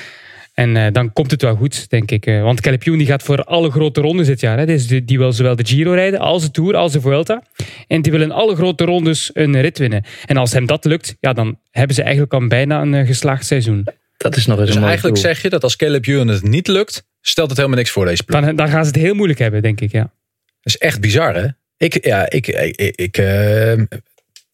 [0.54, 2.26] En eh, dan komt het wel goed, denk ik.
[2.26, 4.58] Eh, want Caleb Ewan die gaat voor alle grote rondes dit jaar.
[4.58, 4.66] Hè.
[4.66, 7.44] Dus die, die wil zowel de Giro rijden als de Tour, als de Vuelta.
[7.88, 10.04] En die willen in alle grote rondes een rit winnen.
[10.26, 13.46] En als hem dat lukt, ja, dan hebben ze eigenlijk al bijna een eh, geslaagd
[13.46, 13.88] seizoen.
[14.18, 15.24] Dat is nog eens Dus een eigenlijk doel.
[15.24, 18.24] zeg je dat als Caleb Ewan het niet lukt, stelt het helemaal niks voor deze
[18.24, 18.42] ploeg.
[18.42, 19.92] Dan, dan gaan ze het heel moeilijk hebben, denk ik.
[19.92, 20.02] Ja.
[20.02, 21.48] Dat is echt bizar, hè?
[21.78, 23.18] Ik, ja, ik, ik, ik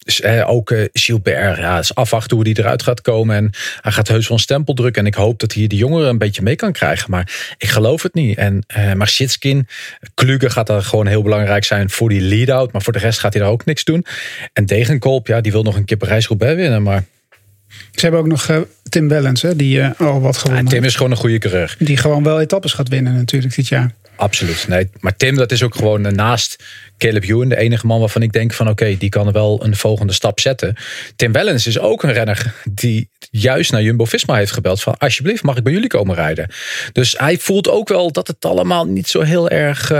[0.04, 3.36] eh, ook eh, Gilbert, ja, is afwachten hoe die eruit gaat komen.
[3.36, 5.02] En hij gaat heus wel een stempel drukken.
[5.02, 7.10] En ik hoop dat hij de jongeren een beetje mee kan krijgen.
[7.10, 8.38] Maar ik geloof het niet.
[8.38, 9.12] En eh maar
[10.14, 12.72] Kluge gaat daar gewoon heel belangrijk zijn voor die lead-out.
[12.72, 14.04] Maar voor de rest gaat hij daar ook niks doen.
[14.52, 16.82] En Degenkolb, ja, die wil nog een keer Parijs-Roubaix winnen.
[16.82, 17.04] Maar
[17.90, 20.72] Ze hebben ook nog eh, Tim Wellens, hè, die eh, al wat ja, gewonnen Tim
[20.72, 20.84] heeft.
[20.84, 21.76] is gewoon een goede coureur.
[21.78, 23.94] Die gewoon wel etappes gaat winnen natuurlijk dit jaar.
[24.16, 24.68] Absoluut.
[24.68, 26.64] Nee, maar Tim, dat is ook gewoon eh, naast
[26.98, 30.12] Caleb Ewan de enige man waarvan ik denk van oké, die kan wel een volgende
[30.12, 30.76] stap zetten.
[31.16, 35.56] Tim Wellens is ook een renner die juist naar Jumbo-Visma heeft gebeld van alsjeblieft mag
[35.56, 36.50] ik bij jullie komen rijden.
[36.92, 39.92] Dus hij voelt ook wel dat het allemaal niet zo heel erg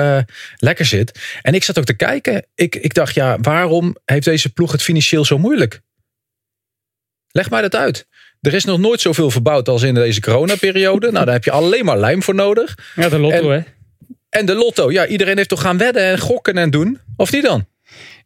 [0.57, 1.21] lekker zit.
[1.43, 2.47] En ik zat ook te kijken.
[2.55, 5.81] Ik, ik dacht ja, waarom heeft deze ploeg het financieel zo moeilijk?
[7.31, 8.07] Leg mij dat uit.
[8.41, 11.11] Er is nog nooit zoveel verbouwd als in deze coronaperiode.
[11.13, 12.75] Nou, daar heb je alleen maar lijm voor nodig.
[12.97, 13.61] Ja, de lotto, En- hè.
[14.29, 16.99] En de lotto, ja, iedereen heeft toch gaan wedden en gokken en doen?
[17.17, 17.67] Of niet dan?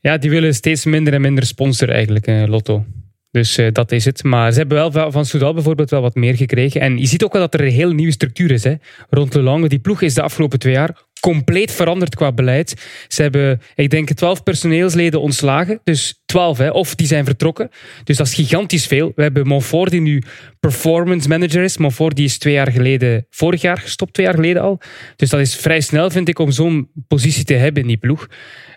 [0.01, 2.85] Ja, die willen steeds minder en minder sponsor eigenlijk, eh, Lotto.
[3.31, 4.23] Dus eh, dat is het.
[4.23, 6.81] Maar ze hebben wel van- Soudal bijvoorbeeld wel wat meer gekregen.
[6.81, 8.75] En je ziet ook wel dat er een heel nieuwe structuur is hè,
[9.11, 9.69] rond Le Lange.
[9.69, 12.75] Die ploeg is de afgelopen twee jaar compleet veranderd qua beleid.
[13.09, 15.81] Ze hebben, ik denk, twaalf personeelsleden ontslagen.
[15.85, 17.71] Dus twaalf, hè, of die zijn vertrokken.
[18.05, 19.13] Dus dat is gigantisch veel.
[19.17, 20.23] We hebben Monfort die nu
[20.61, 21.77] performance manager is.
[21.77, 24.81] Monfort die is twee jaar geleden, vorig jaar gestopt, twee jaar geleden al.
[25.17, 28.27] Dus dat is vrij snel, vind ik, om zo'n positie te hebben in die ploeg.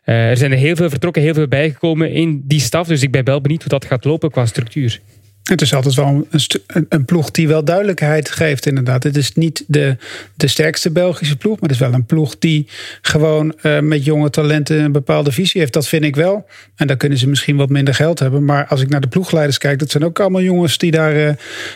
[0.04, 2.88] Eh, er zijn er heel veel vertrokken, heel veel bijgekomen in die staf.
[2.88, 5.02] Dus ik ben wel benieuwd hoe dat gaat lopen qua structuur.
[5.48, 9.04] Het is altijd wel een, een, ploeg die wel duidelijkheid geeft, inderdaad.
[9.04, 9.96] Het is niet de,
[10.36, 12.68] de sterkste Belgische ploeg, maar het is wel een ploeg die
[13.02, 15.74] gewoon eh, met jonge talenten een bepaalde visie heeft.
[15.74, 16.48] Dat vind ik wel.
[16.76, 18.46] En dan kunnen ze misschien wat minder geld hebben.
[18.46, 21.34] Maar als ik naar de ploegleiders kijk, dat zijn ook allemaal jongens die daar eh,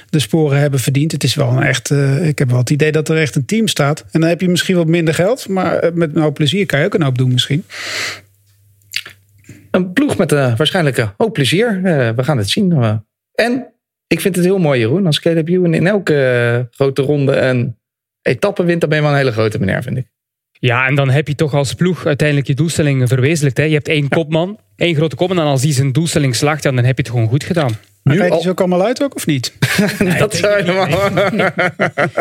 [0.10, 1.12] de sporen hebben verdiend.
[1.12, 1.92] Het is wel een echt.
[1.92, 4.06] eh, ik heb wel het idee dat er echt een team staat.
[4.12, 6.86] En dan heb je misschien wat minder geld, maar met een hoop plezier kan je
[6.86, 7.64] ook een hoop doen, misschien.
[9.72, 11.82] Een ploeg met waarschijnlijk hoop plezier.
[12.16, 13.00] We gaan het zien.
[13.34, 13.74] En
[14.08, 15.06] ik vind het heel mooi, Jeroen.
[15.06, 16.24] Als Caleb Ewan in elke
[16.70, 17.78] eh, grote ronde een
[18.22, 20.10] etappe wint, dan ben je wel een hele grote meneer, vind ik.
[20.60, 23.58] Ja, en dan heb je toch als ploeg uiteindelijk je doelstelling verwezenlijkt.
[23.58, 23.64] Hè.
[23.64, 25.40] Je hebt één kopman, één grote kopman.
[25.40, 27.78] En als die zijn doelstelling slaagt, dan heb je het gewoon goed gedaan.
[28.04, 29.54] Maar Nu rijdt hij al- ze ook allemaal uit ook, of niet?
[30.18, 31.10] dat zou helemaal...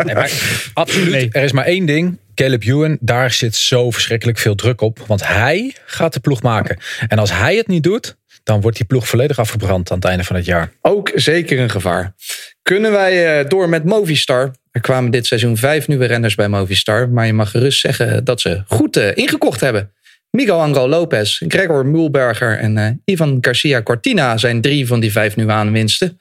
[0.05, 0.31] Nee, maar
[0.73, 1.11] absoluut.
[1.11, 1.29] Nee.
[1.31, 2.17] Er is maar één ding.
[2.35, 4.99] Caleb Ewan, daar zit zo verschrikkelijk veel druk op.
[5.07, 6.77] Want hij gaat de ploeg maken.
[7.07, 10.23] En als hij het niet doet, dan wordt die ploeg volledig afgebrand aan het einde
[10.23, 10.71] van het jaar.
[10.81, 12.13] Ook zeker een gevaar.
[12.61, 14.55] Kunnen wij eh, door met Movistar?
[14.71, 17.09] Er kwamen dit seizoen vijf nieuwe renners bij Movistar.
[17.09, 19.91] Maar je mag gerust zeggen dat ze goed eh, ingekocht hebben.
[20.29, 25.35] Miguel Angel Lopez, Gregor Mulberger en eh, Ivan Garcia Cortina zijn drie van die vijf
[25.35, 26.19] nieuwe aanwinsten.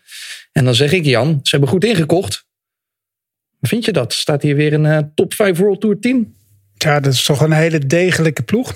[0.52, 2.44] En dan zeg ik Jan, ze hebben goed ingekocht.
[3.60, 4.12] Vind je dat?
[4.12, 6.34] Staat hier weer een top 5 World Tour team?
[6.74, 8.74] Ja, dat is toch een hele degelijke ploeg.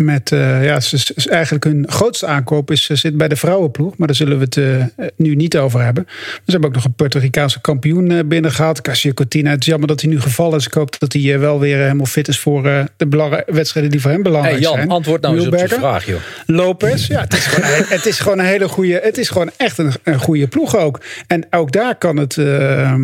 [0.00, 3.96] Met, eh, ja, ze, ze- eigenlijk hun grootste aankoop is, ze zit bij de vrouwenploeg.
[3.96, 6.02] Maar daar zullen we het eh, nu niet over hebben.
[6.06, 8.80] Maar ze hebben ook nog een Puerto Ricaanse kampioen eh, binnengehaald.
[8.80, 9.50] Cassia Cortina.
[9.50, 10.66] Het is jammer dat hij nu gevallen is.
[10.66, 13.44] Ik hoop dat hij eh, wel weer eh, helemaal fit is voor eh, de belangrij-
[13.46, 14.88] wedstrijden die voor hem belangrijk Hey Jan, zijn.
[14.88, 15.78] antwoord nou eens op Mühlberger.
[15.78, 16.20] vraag, joh.
[16.46, 19.00] Lopez, ja, het is gewoon, een- het is gewoon een hele goede.
[19.02, 21.00] Het is gewoon echt een, een goede ploeg ook.
[21.26, 22.36] En ook daar kan het.
[22.36, 22.94] eh,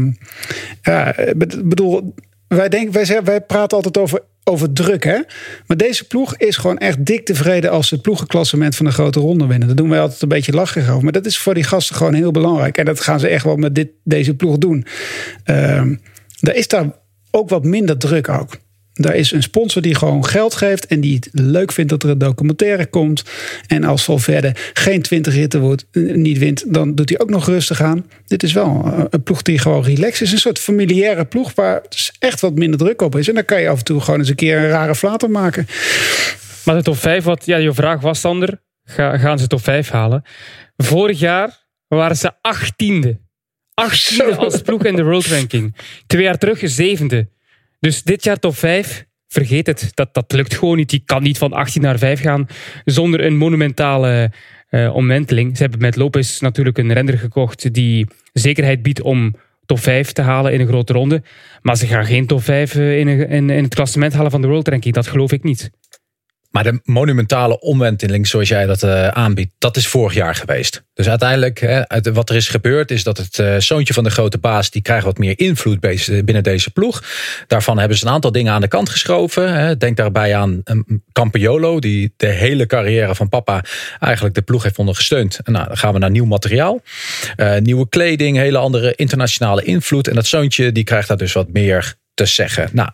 [0.83, 2.15] ja, ik bedoel,
[2.49, 5.21] wij, denken, wij, zeggen, wij praten altijd over, over druk, hè?
[5.67, 9.21] Maar deze ploeg is gewoon echt dik tevreden als ze het ploegenklassement van de grote
[9.21, 9.67] ronde winnen.
[9.67, 11.03] Daar doen wij altijd een beetje lachen over.
[11.03, 12.79] Maar dat is voor die gasten gewoon heel belangrijk.
[12.79, 14.87] En dat gaan ze echt wel met dit, deze ploeg doen.
[15.45, 15.95] Ehm
[16.41, 16.93] er is daar
[17.31, 18.57] ook wat minder druk ook.
[18.99, 22.09] Daar is een sponsor die gewoon geld geeft en die het leuk vindt dat er
[22.09, 23.25] een documentaire komt.
[23.67, 27.47] En als Valverde geen 20 ritten wordt, eh, niet wint, dan doet hij ook nog
[27.47, 28.07] rustig aan.
[28.27, 30.33] Dit is wel eh, een ploeg die gewoon relaxed is.
[30.33, 33.29] Een soort familiaire ploeg waar dus echt wat minder druk op is.
[33.29, 35.67] En dan kan je af en toe gewoon eens een keer een rare flater maken.
[36.65, 39.91] Maar de top 5, wat ja, je vraag was, Sander, ga, gaan ze top 5
[39.91, 40.23] halen?
[40.77, 43.21] Vorig jaar waren ze achttiende.
[43.75, 45.77] Achttiende als ploeg in de world ranking.
[46.07, 47.29] Twee jaar terug zevende.
[47.81, 49.91] Dus dit jaar top 5, vergeet het.
[49.95, 50.91] Dat, dat lukt gewoon niet.
[50.91, 52.47] Je kan niet van 18 naar 5 gaan
[52.85, 54.33] zonder een monumentale
[54.69, 55.57] eh, omwenteling.
[55.57, 59.35] Ze hebben met Lopez natuurlijk een renner gekocht die zekerheid biedt om
[59.67, 61.23] top 5 te halen in een grote ronde.
[61.63, 64.47] Maar ze gaan geen top 5 in, een, in, in het klassement halen van de
[64.47, 64.95] world ranking.
[64.95, 65.71] Dat geloof ik niet.
[66.57, 70.83] Maar de monumentale omwenteling, zoals jij dat eh, aanbiedt, dat is vorig jaar geweest.
[70.95, 74.11] Dus uiteindelijk, hè, uit, wat er is gebeurd, is dat het eh, zoontje van de
[74.11, 77.05] grote baas, die krijgt wat meer invloed binnen deze ploeg.
[77.47, 79.55] Daarvan hebben ze een aantal dingen aan de kant geschoven.
[79.55, 79.77] Hè.
[79.77, 83.65] Denk daarbij aan um, Campiolo, die de hele carrière van papa
[84.01, 85.39] eigenlijk de ploeg heeft ondergesteund.
[85.43, 86.81] En nou, dan gaan we naar nieuw materiaal.
[87.37, 90.09] Uh, nieuwe kleding, hele andere internationale invloed.
[90.09, 92.69] En dat zoontje, die krijgt daar dus wat meer te zeggen.
[92.73, 92.91] Nou,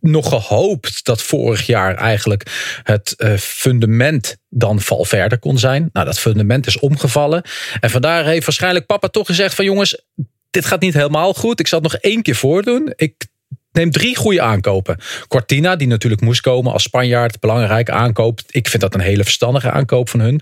[0.00, 2.42] nog gehoopt dat vorig jaar eigenlijk
[2.82, 5.88] het uh, fundament dan Valverde kon zijn.
[5.92, 7.42] Nou, dat fundament is omgevallen.
[7.80, 10.04] En vandaar heeft waarschijnlijk papa toch gezegd van jongens,
[10.50, 11.60] dit gaat niet helemaal goed.
[11.60, 12.92] Ik zal het nog één keer voordoen.
[12.96, 13.26] Ik
[13.72, 14.98] neem drie goede aankopen.
[15.28, 17.40] Cortina, die natuurlijk moest komen als Spanjaard.
[17.40, 18.40] Belangrijke aankoop.
[18.50, 20.40] Ik vind dat een hele verstandige aankoop van hun.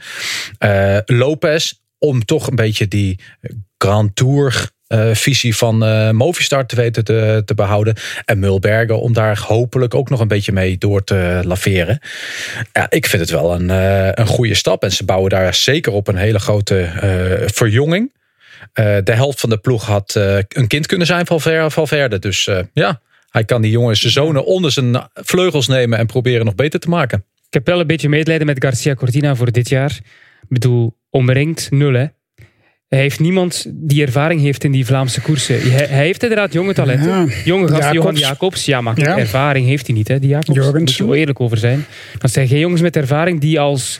[0.58, 3.18] Uh, Lopez, om toch een beetje die
[3.78, 4.70] Grand Tour
[5.12, 7.94] visie van uh, Movistar te weten te, te, behouden.
[8.24, 11.98] En Mulberger om daar hopelijk ook nog een beetje mee door te laveren.
[12.72, 14.82] Ja, ik vind het wel een, uh, een goede stap.
[14.82, 16.90] En ze bouwen daar zeker op een hele grote
[17.52, 18.12] verjonging.
[18.72, 20.14] de helft van de ploeg had
[20.48, 22.18] een kind kunnen zijn van Valverde.
[22.18, 23.00] Dus ja,
[23.30, 27.24] hij kan die jongens zonen onder zijn vleugels nemen en proberen nog beter te maken.
[27.46, 30.00] Ik heb wel een beetje medelijden met Garcia Cortina voor dit jaar.
[30.42, 32.06] Ik bedoel, omringd nul hè.
[32.92, 35.70] Hij heeft niemand die ervaring heeft in die Vlaamse koersen.
[35.70, 37.08] Hij, hij heeft inderdaad jonge talenten.
[37.08, 37.26] Ja.
[37.44, 37.94] Jonge gast, Jacobs.
[37.94, 38.64] Johan Jacobs.
[38.64, 39.18] Ja, maar ja.
[39.18, 40.58] ervaring heeft hij niet, hè, die Jacobs.
[40.58, 41.84] Daar moet je wel eerlijk over zijn.
[42.18, 43.98] Dat zijn geen jongens met ervaring die als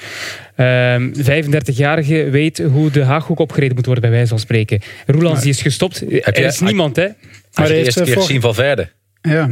[0.56, 4.80] um, 35-jarige weet hoe de Haaghoek opgereden moet worden, bij wijze van spreken.
[5.06, 6.04] Roelands die is gestopt.
[6.08, 7.08] Heb er is niemand, hè.
[7.54, 8.88] Maar de eerste keer gezien van Valverde.
[9.22, 9.50] Ja.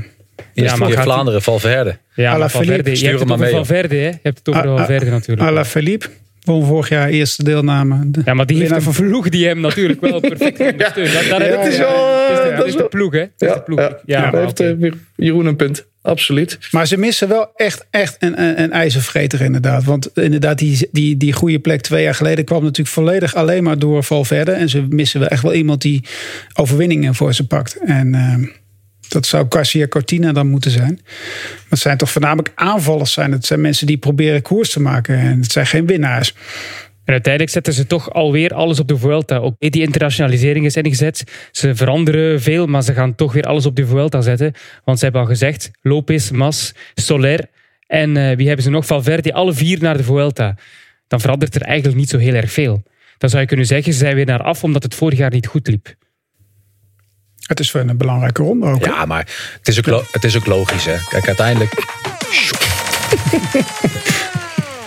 [0.52, 1.98] Ja, maar keer Vlaanderen, Valverde.
[2.14, 2.98] Ja, maar Valverde.
[2.98, 4.08] Je hebt het over Valverde, hè.
[4.08, 5.48] Je hebt het over Valverde natuurlijk.
[5.48, 6.08] Ala Philippe.
[6.44, 8.10] Won vorig jaar eerste deelname.
[8.10, 11.12] De ja, maar die heeft een ploeg die hem natuurlijk wel perfect ondersteunt.
[11.12, 12.18] Dat, ja, is wel...
[12.28, 13.20] Het is de, is de ploeg, hè?
[13.20, 13.80] Is ja, de ploeg.
[14.04, 15.86] Ja, daar heeft uh, Jeroen een punt.
[16.02, 16.58] absoluut.
[16.70, 19.84] Maar ze missen wel echt, echt een, een, een ijzervreter inderdaad.
[19.84, 23.78] Want inderdaad, die, die, die goede plek twee jaar geleden kwam natuurlijk volledig alleen maar
[23.78, 24.52] door Valverde.
[24.52, 26.04] En ze missen wel echt wel iemand die
[26.54, 27.78] overwinningen voor ze pakt.
[27.78, 28.48] En uh,
[29.10, 31.00] dat zou Garcia Cortina dan moeten zijn.
[31.02, 33.32] Maar het zijn toch voornamelijk aanvallers zijn.
[33.32, 35.18] Het zijn mensen die proberen koers te maken.
[35.18, 36.34] En het zijn geen winnaars.
[37.04, 39.36] En uiteindelijk zetten ze toch alweer alles op de Vuelta.
[39.36, 41.24] Ook die internationalisering is ingezet.
[41.50, 44.52] Ze veranderen veel, maar ze gaan toch weer alles op de Vuelta zetten.
[44.84, 47.48] Want ze hebben al gezegd, Lopez, Mas, Soler
[47.86, 48.86] en uh, wie hebben ze nog?
[48.86, 50.54] Valverde, alle vier naar de Vuelta.
[51.06, 52.82] Dan verandert er eigenlijk niet zo heel erg veel.
[53.18, 55.46] Dan zou je kunnen zeggen, ze zijn weer naar af omdat het vorig jaar niet
[55.46, 55.94] goed liep.
[57.50, 58.84] Het is wel een belangrijke ronde ook.
[58.84, 59.26] Ja, maar
[59.58, 60.84] het is ook, het is ook logisch.
[60.84, 60.96] Hè?
[61.08, 61.72] Kijk, uiteindelijk...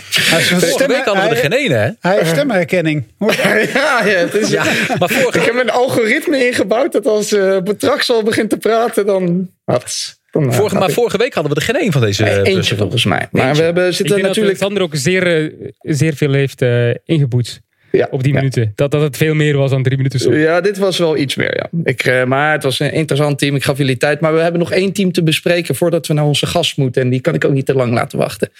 [0.10, 1.90] Vorige week hadden we er geen ene, hè?
[2.00, 3.04] Hij heeft stemherkenning.
[3.20, 4.64] ja, ja, het is, ja,
[5.00, 5.40] maar vorige...
[5.40, 9.50] Ik heb een algoritme ingebouwd dat als uh, Betraksel begint te praten, dan...
[9.64, 10.20] Wat?
[10.32, 12.24] Dan, vorige, maar vorige week hadden we er geen één van deze.
[12.24, 13.28] Nee, eentje volgens mij.
[13.32, 13.60] Maar eentje.
[13.60, 14.60] we hebben, zitten Ik natuurlijk.
[14.60, 17.62] Dat Sander ook zeer, zeer veel heeft uh, ingeboet.
[17.98, 18.72] Ja, op die minuten.
[18.76, 20.20] Dat, dat het veel meer was dan drie minuten.
[20.20, 20.36] Zo.
[20.36, 21.56] Ja, dit was wel iets meer.
[21.56, 21.70] Ja.
[21.84, 23.56] Ik, uh, maar het was een interessant team.
[23.56, 24.20] Ik gaf jullie tijd.
[24.20, 27.02] Maar we hebben nog één team te bespreken voordat we naar onze gast moeten.
[27.02, 28.52] En die kan ik ook niet te lang laten wachten.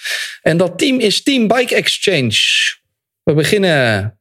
[0.42, 2.36] En dat team is Team Bike Exchange.
[3.22, 4.18] We beginnen.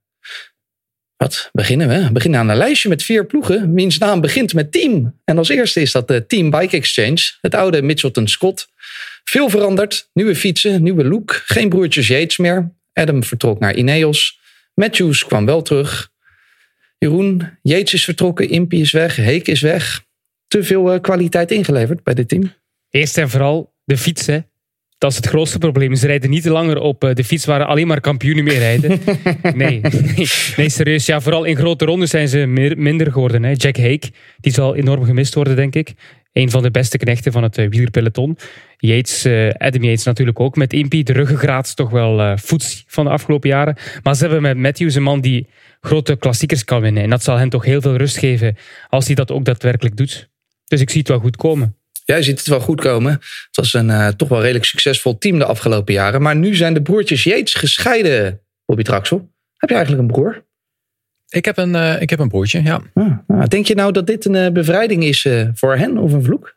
[1.17, 2.04] Wat beginnen we?
[2.04, 3.73] We beginnen aan een lijstje met vier ploegen.
[3.73, 5.19] Wiens naam begint met team.
[5.23, 7.32] En als eerste is dat de Team Bike Exchange.
[7.41, 8.67] Het oude Mitchelton Scott.
[9.23, 10.10] Veel veranderd.
[10.13, 11.43] Nieuwe fietsen, nieuwe look.
[11.45, 12.71] Geen broertjes Yates meer.
[12.93, 14.41] Adam vertrok naar Ineos.
[14.73, 16.12] Matthews kwam wel terug.
[16.97, 20.05] Jeroen, Yates is vertrokken, Impie is weg, Heek is weg.
[20.47, 22.53] Te veel kwaliteit ingeleverd bij dit team.
[22.89, 24.47] Eerst en vooral de fietsen.
[24.97, 25.95] Dat is het grootste probleem.
[25.95, 28.99] Ze rijden niet langer op de fiets waar alleen maar kampioenen mee rijden.
[29.41, 29.81] Nee, nee,
[30.57, 31.05] nee, serieus.
[31.05, 33.43] Ja, vooral in grote rondes zijn ze meer, minder geworden.
[33.43, 33.51] Hè.
[33.55, 35.93] Jack Hake, die zal enorm gemist worden, denk ik.
[36.34, 38.38] Een van de beste knechten van het wielerpeloton.
[38.78, 41.04] Yates, uh, Adam Yates natuurlijk ook met Impie.
[41.04, 43.78] De ruggengraat toch wel uh, voets van de afgelopen jaren.
[44.04, 45.48] Maar ze hebben met Matthews een man die
[45.82, 47.04] grote klassiekers kan winnen.
[47.04, 48.58] En dat zal hen toch heel veel rust geven
[48.89, 50.30] als hij dat ook daadwerkelijk doet.
[50.65, 51.78] Dus ik zie het wel goed komen.
[52.06, 53.12] Ja, ziet het wel goed komen.
[53.12, 56.22] Het was een toch wel redelijk succesvol team de afgelopen jaren.
[56.22, 59.32] Maar nu zijn de broertjes Yates gescheiden, Bobby Traxel.
[59.58, 60.46] Heb je eigenlijk een broer?
[61.34, 62.82] Ik heb een, uh, ik heb een broertje, ja.
[63.28, 66.24] Ah, denk je nou dat dit een uh, bevrijding is uh, voor hen of een
[66.24, 66.56] vloek?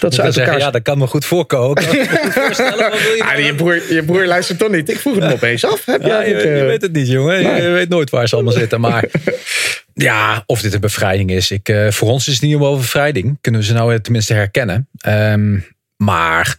[0.00, 0.32] Dat ze uit elkaar...
[0.32, 1.74] Zeggen, ja, dat kan me goed voorkomen.
[1.84, 4.90] Kan me goed voorstellen, wat wil je, ah, je, broer, je broer luistert toch niet?
[4.90, 5.84] Ik vroeg het me opeens af.
[5.84, 7.42] Heb ja, je, je, weet het niet, jongen.
[7.42, 7.62] Nee.
[7.62, 8.80] Je weet nooit waar ze allemaal zitten.
[8.80, 9.04] Maar
[9.94, 11.50] ja, of dit een bevrijding is.
[11.50, 13.38] Ik, voor ons is het niet over bevrijding.
[13.40, 14.88] Kunnen we ze nou tenminste herkennen.
[15.06, 15.64] Um,
[16.04, 16.56] maar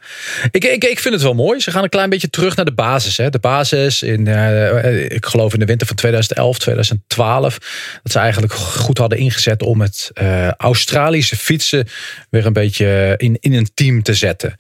[0.52, 1.60] ik, ik, ik vind het wel mooi.
[1.60, 3.18] Ze gaan een klein beetje terug naar de basis.
[3.18, 3.30] Hè.
[3.30, 7.58] De basis in, uh, ik geloof in de winter van 2011, 2012.
[8.04, 11.88] Dat ze eigenlijk goed hadden ingezet om het uh, Australische fietsen
[12.30, 14.56] weer een beetje in, in een team te zetten.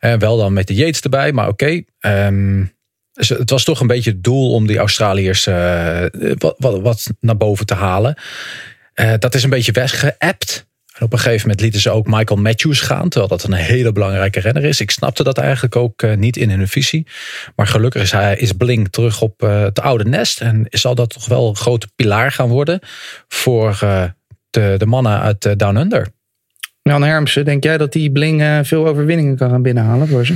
[0.00, 1.82] Uh, wel dan met de Yates erbij, maar oké.
[2.00, 2.76] Um,
[3.12, 5.44] het was toch een beetje het doel om die Australiërs
[6.38, 8.16] wat, wat, wat naar boven te halen.
[9.18, 10.67] dat is een beetje weggeëpt.
[11.00, 14.40] Op een gegeven moment lieten ze ook Michael Matthews gaan, terwijl dat een hele belangrijke
[14.40, 14.80] renner is.
[14.80, 17.06] Ik snapte dat eigenlijk ook uh, niet in hun visie.
[17.56, 20.40] Maar gelukkig is, hij, is Blink terug op uh, het oude nest.
[20.40, 22.80] En zal dat toch wel een grote pilaar gaan worden
[23.28, 24.04] voor uh,
[24.50, 26.08] de, de mannen uit Down Under.
[26.82, 30.34] Jan Hermsen, denk jij dat die Bling veel overwinningen kan gaan binnenhalen voor ze?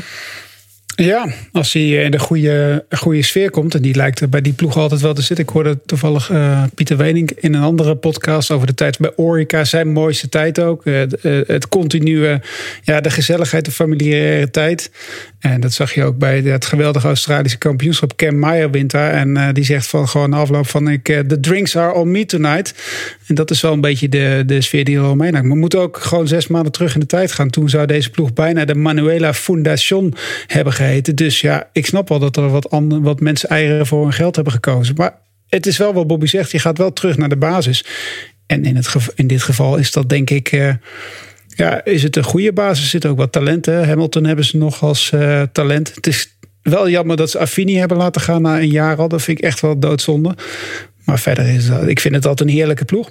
[0.95, 3.75] Ja, als hij in de goede, goede sfeer komt.
[3.75, 5.45] En die lijkt er bij die ploeg altijd wel te zitten.
[5.45, 9.65] Ik hoorde toevallig uh, Pieter Wening in een andere podcast over de tijd bij Orica.
[9.65, 10.87] Zijn mooiste tijd ook.
[10.87, 11.03] Uh,
[11.47, 12.41] het continue,
[12.83, 14.91] ja, de gezelligheid, de familiaire tijd.
[15.39, 18.17] En dat zag je ook bij het geweldige Australische kampioenschap.
[18.17, 19.13] Cam Meyer wint daar.
[19.13, 22.75] En die zegt van gewoon afloop van ik, the drinks are on me tonight.
[23.27, 25.47] En dat is wel een beetje de, de sfeer die er omheen hangt.
[25.47, 27.51] Maar we moeten ook gewoon zes maanden terug in de tijd gaan.
[27.51, 30.15] Toen zou deze ploeg bijna de Manuela Foundation
[30.47, 30.73] hebben
[31.15, 34.35] Dus ja, ik snap wel dat er wat, andere, wat mensen eieren voor hun geld
[34.35, 34.95] hebben gekozen.
[34.97, 35.19] Maar
[35.49, 36.51] het is wel wat Bobby zegt.
[36.51, 37.85] Je gaat wel terug naar de basis.
[38.47, 40.53] En in, het, in dit geval is dat denk ik...
[40.53, 40.75] Uh,
[41.57, 42.95] ja, is het een goede basis?
[42.95, 43.89] Er ook wat talenten.
[43.89, 45.95] Hamilton hebben ze nog als uh, talent.
[45.95, 49.09] Het is wel jammer dat ze Affini hebben laten gaan na een jaar al.
[49.09, 50.35] Dat vind ik echt wel doodzonde.
[51.05, 53.11] Maar verder is dat, ik vind het altijd een heerlijke ploeg.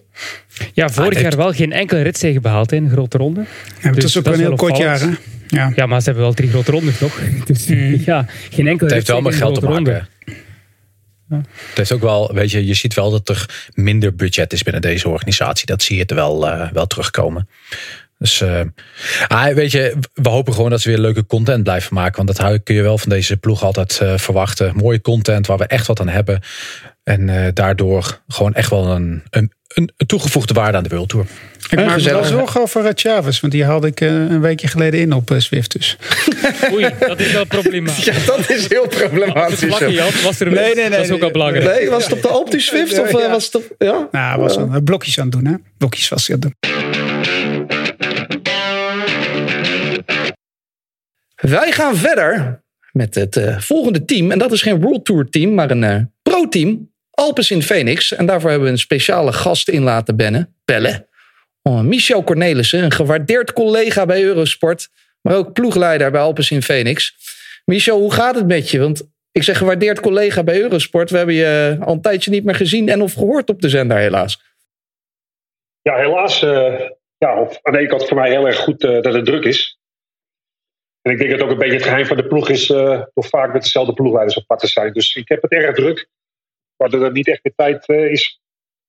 [0.74, 3.42] Ja, vorig ah, jaar wel geen enkele ritzege behaald in een grote ronde.
[3.82, 5.00] Ja, het dus is ook een heel kort jaar.
[5.00, 5.10] Hè?
[5.48, 5.72] Ja.
[5.76, 7.20] ja, maar ze hebben wel drie grote rondes nog.
[7.46, 8.02] Dus mm.
[8.06, 10.08] ja, geen enkele Het heeft wel met geld te maken.
[11.30, 11.42] Ja.
[11.68, 14.82] Het heeft ook wel, weet je, je ziet wel dat er minder budget is binnen
[14.82, 15.66] deze organisatie.
[15.66, 17.48] Dat zie je er wel, uh, wel terugkomen.
[18.18, 18.62] Dus uh,
[19.28, 22.26] ah, weet je, we hopen gewoon dat ze weer leuke content blijven maken.
[22.26, 24.76] Want dat kun je wel van deze ploeg altijd uh, verwachten.
[24.76, 26.42] Mooie content waar we echt wat aan hebben.
[27.04, 31.26] En uh, daardoor gewoon echt wel een, een, een, toegevoegde waarde aan de World Tour.
[31.70, 34.68] Ik maak me wel zorgen over uh, Chavez, want die haalde ik uh, een weekje
[34.68, 35.98] geleden in op Swift dus.
[36.74, 38.06] Oei, dat is wel problematisch.
[38.06, 39.68] Ja, dat is heel problematisch.
[39.68, 41.80] Was, was er een nee, nee, nee, dat is ook al belangrijk.
[41.80, 43.00] Nee, was het op de Swift?
[43.00, 43.30] Of ja.
[43.30, 44.08] was het op, ja?
[44.12, 45.56] Nou, was een blokjes aan het doen, hè?
[45.78, 46.70] Blokjes was hij aan het doen.
[51.36, 54.32] Wij gaan verder met het uh, volgende team.
[54.32, 56.91] En dat is geen World Tour team, maar een uh, pro-team.
[57.22, 58.14] Alpes in Phoenix.
[58.14, 61.08] En daarvoor hebben we een speciale gast in laten bennen, bellen.
[61.62, 64.90] Oh, Michel Cornelissen, een gewaardeerd collega bij Eurosport.
[65.22, 67.16] Maar ook ploegleider bij Alpes in Phoenix.
[67.66, 68.80] Michel, hoe gaat het met je?
[68.80, 71.10] Want ik zeg gewaardeerd collega bij Eurosport.
[71.10, 73.98] We hebben je al een tijdje niet meer gezien en of gehoord op de zender
[73.98, 74.42] helaas.
[75.82, 76.44] Ja, helaas.
[76.44, 76.80] Uh,
[77.18, 77.30] ja,
[77.62, 79.80] aan de ene kant voor mij heel erg goed dat het druk is.
[81.02, 83.26] En ik denk dat ook een beetje het geheim van de ploeg is uh, door
[83.26, 84.94] vaak met dezelfde ploegleiders op pad te zijn.
[84.94, 86.08] Dus ik heb het erg druk.
[86.82, 88.40] Waardoor er niet echt meer tijd uh, is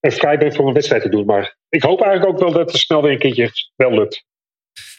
[0.01, 1.27] en vrij ben voor een wedstrijd te doen.
[1.27, 4.25] Maar ik hoop eigenlijk ook wel dat het snel weer een keertje wel lukt.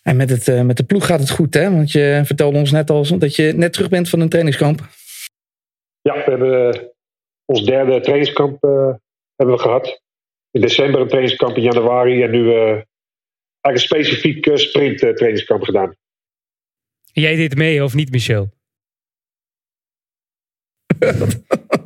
[0.03, 1.71] En met, het, uh, met de ploeg gaat het goed, hè?
[1.71, 4.79] Want je vertelde ons net al dat je net terug bent van een trainingskamp.
[6.01, 6.91] Ja, we hebben
[7.45, 8.61] ons derde trainingskamp
[9.35, 10.01] hebben we gehad.
[10.51, 12.23] In december een trainingskamp in januari.
[12.23, 12.87] En nu eigenlijk
[13.61, 15.95] een specifiek sprint trainingskamp gedaan.
[17.11, 18.49] Jij deed mee of niet, Michel?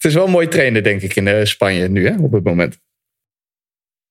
[0.00, 2.78] het is wel mooi trainen, denk ik, in uh, Spanje nu, hè, op het moment.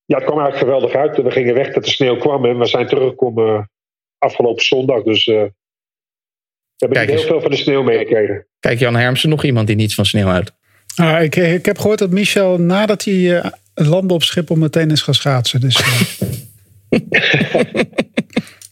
[0.06, 1.18] Ja, het kwam eigenlijk geweldig uit.
[1.18, 3.64] We gingen weg dat de sneeuw kwam en we zijn teruggekomen uh,
[4.18, 5.04] afgelopen zondag.
[5.04, 5.52] Dus uh, we
[6.78, 8.48] hebben niet heel veel van de sneeuw meegekregen.
[8.60, 10.52] Kijk, Jan Hermsen, nog iemand die niets van sneeuw houdt.
[10.96, 15.14] Ah, ik, ik heb gehoord dat Michel, nadat hij landde op Schiphol, meteen is gaan
[15.14, 15.62] schaatsen.
[15.62, 15.76] Dus,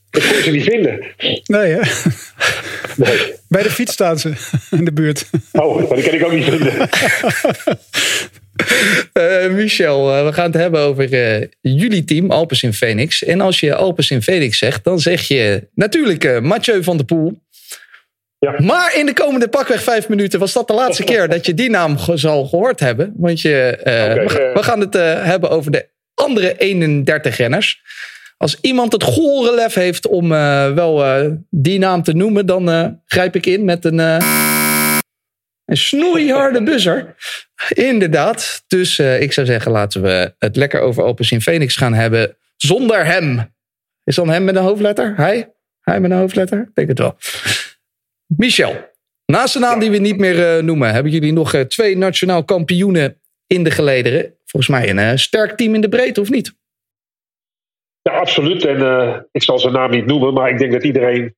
[0.10, 1.06] Dat kon ze niet vinden.
[1.46, 1.82] Nee, hè?
[2.96, 3.34] Nee.
[3.48, 4.34] Bij de fiets staan ze
[4.72, 5.30] in de buurt.
[5.52, 6.90] Oh, maar die kan ik ook niet vinden.
[9.14, 13.24] Uh, Michel, uh, we gaan het hebben over uh, jullie team, Alpes in Phoenix.
[13.24, 17.40] En als je Alpes in Phoenix zegt, dan zeg je natuurlijk Mathieu van der Poel.
[18.40, 18.56] Ja.
[18.58, 21.70] Maar in de komende pakweg vijf minuten was dat de laatste keer dat je die
[21.70, 23.14] naam zal gehoord hebben.
[23.18, 24.94] Want je, okay, we, we, gaan het
[25.24, 27.82] hebben over de andere 31 renners.
[28.38, 32.70] Als iemand het gore lef heeft om uh, wel uh, die naam te noemen, dan
[32.70, 37.16] uh, grijp ik in met een, een snoeiharde buzzer.
[37.70, 38.64] Inderdaad.
[38.68, 42.38] Dus ik zou zeggen, laten we het lekker over Opus in Phoenix gaan hebben.
[42.56, 43.56] Zonder hem.
[44.04, 45.14] Is dan hem met een hoofdletter?
[45.16, 45.54] Hij?
[45.82, 46.60] Hij met een hoofdletter?
[46.60, 47.18] Ik denk het wel.
[48.26, 48.96] Michel.
[49.26, 53.64] Naast de naam die we niet meer noemen, hebben jullie nog twee nationaal kampioenen in
[53.64, 54.34] de gelederen.
[54.46, 56.56] Volgens mij een sterk team in de breedte, of niet?
[58.08, 58.66] Ja, absoluut.
[58.66, 61.36] En uh, ik zal zijn naam niet noemen, maar ik denk dat iedereen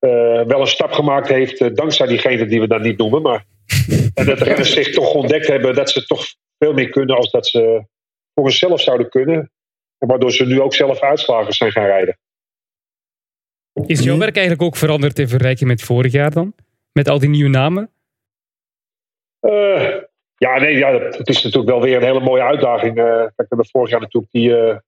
[0.00, 3.22] uh, wel een stap gemaakt heeft uh, dankzij diegene die we dan niet noemen.
[3.22, 3.44] Maar,
[4.14, 6.26] en dat renners zich toch ontdekt hebben dat ze toch
[6.58, 7.84] veel meer kunnen als dat ze
[8.34, 9.50] voor zichzelf zouden kunnen.
[9.98, 12.18] En waardoor ze nu ook zelf uitslagen zijn gaan rijden.
[13.86, 16.54] Is jouw werk eigenlijk ook veranderd in vergelijking met vorig jaar dan?
[16.92, 17.90] Met al die nieuwe namen?
[20.36, 22.94] ja, nee, ja, het is natuurlijk wel weer een hele mooie uitdaging.
[22.94, 24.80] kijk, we hebben vorig jaar natuurlijk die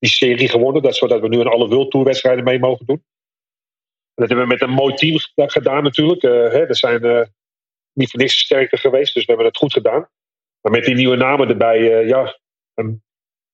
[0.00, 0.82] die serie gewonnen.
[0.82, 3.04] Dat, zodat we nu in alle World Tour wedstrijden mee mogen doen.
[4.14, 6.22] dat hebben we met een mooi team gedaan natuurlijk.
[6.22, 7.22] Uh, hè, er zijn uh,
[7.92, 10.08] niet voor niks sterker geweest, dus we hebben het goed gedaan.
[10.60, 12.38] Maar met die nieuwe namen erbij, uh, ja,
[12.74, 13.02] dan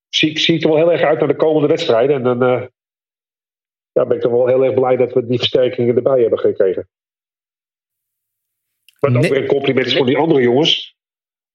[0.08, 2.16] zie, zie ik er wel heel erg uit naar de komende wedstrijden.
[2.16, 2.70] En dan
[3.92, 6.88] ja, ben ik toch wel heel erg blij dat we die versterkingen erbij hebben gekregen.
[8.98, 10.96] Wat ook weer een compliment is voor die andere jongens.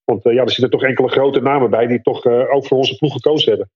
[0.03, 3.13] Want ja, er zitten toch enkele grote namen bij die toch ook voor onze ploeg
[3.13, 3.69] gekozen hebben.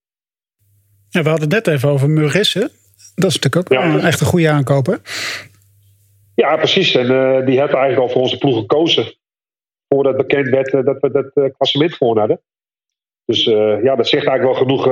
[1.16, 2.72] Ja, we hadden het net even over Murissen.
[3.16, 3.94] Dat is natuurlijk ook ja.
[3.94, 5.02] een echt een goede aankoper.
[6.36, 6.96] Ja, precies.
[6.96, 9.14] En uh, die had eigenlijk al voor onze ploeg gekozen.
[9.88, 12.42] Voordat bekend werd uh, dat we dat uh, klassement voor hadden.
[13.26, 14.86] Dus ja, dat zegt eigenlijk wel genoeg.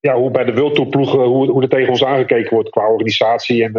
[0.00, 3.64] ja, hoe bij de World ploegen, hoe, hoe er tegen ons aangekeken wordt qua organisatie.
[3.64, 3.72] En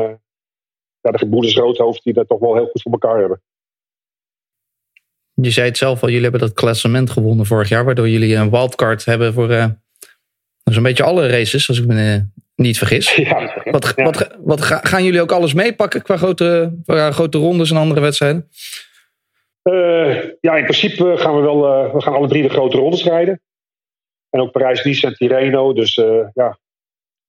[1.02, 3.42] ja, de gebroeders Roodhoofd die dat toch wel heel goed voor elkaar hebben.
[5.34, 7.86] Je zei het zelf al, jullie hebben dat klassement gewonnen vorig jaar.
[7.86, 9.48] Waardoor jullie een wildcard hebben voor
[10.70, 13.16] is een beetje alle races, als ik me eh, niet vergis.
[13.16, 17.78] Ja, wat, Wat, wat, gaan jullie ook alles meepakken qua grote, qua grote rondes en
[17.78, 18.50] andere wedstrijden?
[19.64, 21.86] Uh, ja, in principe gaan we wel.
[21.86, 23.42] Uh, we gaan alle drie de grote rondes rijden.
[24.30, 25.74] En ook Parijs-Nice en Tirreno.
[25.74, 26.60] Dus uh, ja,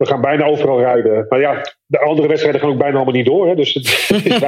[0.01, 1.27] we gaan bijna overal rijden.
[1.29, 3.49] Maar ja, de andere wedstrijden gaan ook bijna allemaal niet door.
[3.49, 3.85] Hè, dus het
[4.25, 4.39] is.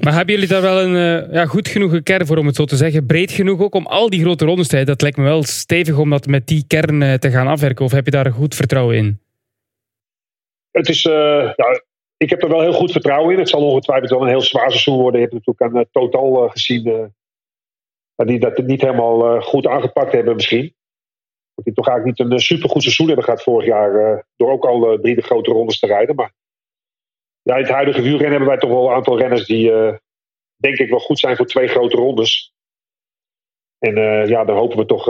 [0.00, 2.76] Maar hebben jullie daar wel een ja, goed genoeg kern voor, om het zo te
[2.76, 3.06] zeggen?
[3.06, 4.92] Breed genoeg ook om al die grote rondes te rijden?
[4.92, 7.84] Dat lijkt me wel stevig om dat met die kern te gaan afwerken.
[7.84, 9.20] Of heb je daar goed vertrouwen in?
[10.70, 11.82] Het is, ja,
[12.16, 13.38] ik heb er wel heel goed vertrouwen in.
[13.38, 15.20] Het zal ongetwijfeld wel een heel zwaar seizoen worden.
[15.20, 17.12] Je hebt natuurlijk aan uh, totaal gezien
[18.16, 20.75] die dat niet helemaal goed aangepakt hebben misschien.
[21.56, 24.24] Dat die toch eigenlijk niet een supergoed seizoen hebben gehad vorig jaar.
[24.36, 26.14] door ook al drie de grote rondes te rijden.
[26.14, 26.32] Maar
[27.42, 29.70] ja, in het huidige wielrennen hebben wij toch wel een aantal renners die
[30.56, 32.54] denk ik wel goed zijn voor twee grote rondes.
[33.78, 33.94] En
[34.28, 35.04] ja, dan hopen we toch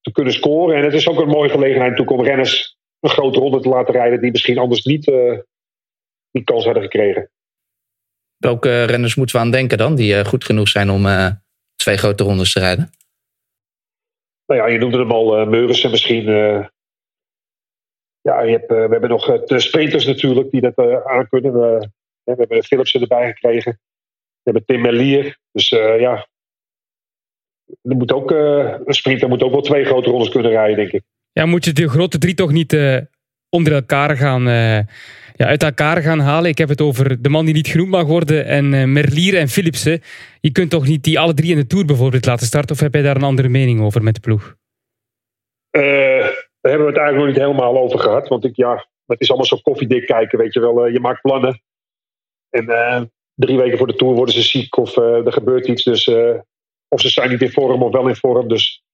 [0.00, 0.76] te kunnen scoren.
[0.76, 4.20] En het is ook een mooie gelegenheid om renners een grote ronde te laten rijden
[4.20, 5.04] die misschien anders niet
[6.30, 7.30] die kans hadden gekregen.
[8.36, 11.06] Welke renners moeten we aan denken dan, die goed genoeg zijn om
[11.76, 12.90] twee grote rondes te rijden?
[14.46, 16.24] Nou ja, je noemde hem al, uh, Meurissen misschien.
[18.20, 21.52] ja, je hebt, we hebben nog de sprinters natuurlijk die dat aan kunnen.
[21.52, 23.78] we hebben Philipsen erbij gekregen.
[24.42, 25.38] We hebben Tim Merlier.
[25.52, 26.26] Dus ja,
[27.82, 31.02] er moet ook, een sprinter moet ook wel twee grote rondes kunnen rijden, denk ik.
[31.32, 32.98] Ja, moet je de grote drie toch niet uh,
[33.48, 34.42] onder elkaar gaan,
[35.36, 36.50] ja, uit elkaar gaan halen?
[36.50, 39.48] Ik heb het over de man die niet genoemd mag worden en uh, Merlier en
[39.48, 40.00] Philipsen.
[40.40, 42.74] Je kunt toch niet die alle drie in de Tour bijvoorbeeld laten starten?
[42.74, 44.54] Of heb jij daar een andere mening over met de ploeg?
[45.70, 48.28] daar hebben we het eigenlijk nog niet helemaal over gehad.
[48.28, 50.86] Want ik, ja, het is allemaal zo koffiedik kijken, weet je wel.
[50.86, 51.62] je maakt plannen.
[52.50, 55.82] En drie weken voor de Tour worden ze ziek of er gebeurt iets.
[55.82, 56.08] Dus,
[56.88, 58.48] of ze zijn niet in vorm of wel in vorm.
[58.48, 58.84] Dus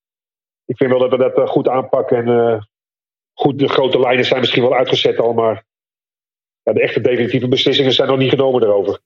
[0.70, 2.16] ik vind wel dat we dat eh, goed aanpakken.
[2.16, 2.62] En uh,
[3.32, 5.64] goed, de grote lijnen zijn misschien wel uitgezet al, maar
[6.62, 8.98] ja, de echte definitieve beslissingen zijn nog niet genomen daarover.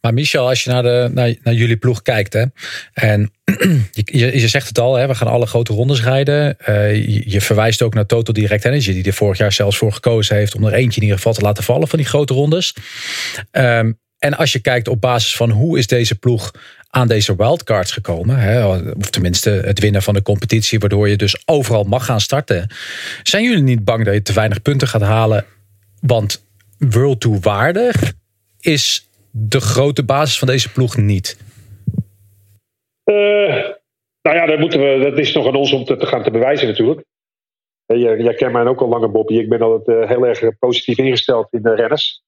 [0.00, 1.10] Maar Michel, als je naar, de,
[1.42, 2.44] naar, jullie ploeg kijkt, hè,
[2.92, 3.32] en
[3.92, 6.56] je, zegt het al, hè, we gaan alle grote rondes rijden.
[6.68, 10.36] Uh, je, verwijst ook naar Total Direct Energy, die er vorig jaar zelfs voor gekozen
[10.36, 12.74] heeft om er eentje in ieder geval te laten vallen van die grote rondes.
[13.50, 16.50] Um, en als je kijkt op basis van hoe is deze ploeg
[16.88, 18.38] aan deze wildcards gekomen.
[18.38, 22.70] Hè, of tenminste het winnen van de competitie, waardoor je dus overal mag gaan starten.
[23.22, 25.44] Zijn jullie niet bang dat je te weinig punten gaat halen?
[26.06, 26.44] Want
[26.78, 28.12] World Tour waardig
[28.60, 31.38] is de grote basis van deze ploeg niet.
[33.04, 33.70] Uh,
[34.22, 36.68] nou ja, dat, moeten we, dat is nog aan ons om te, gaan te bewijzen
[36.68, 37.04] natuurlijk.
[37.84, 39.34] Jij, jij kent mij ook al langer, Bobby.
[39.34, 42.22] Ik ben altijd uh, heel erg positief ingesteld in de renners.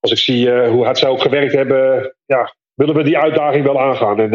[0.00, 3.80] Als ik zie hoe hard zij ook gewerkt hebben, ja, willen we die uitdaging wel
[3.80, 4.20] aangaan.
[4.20, 4.30] En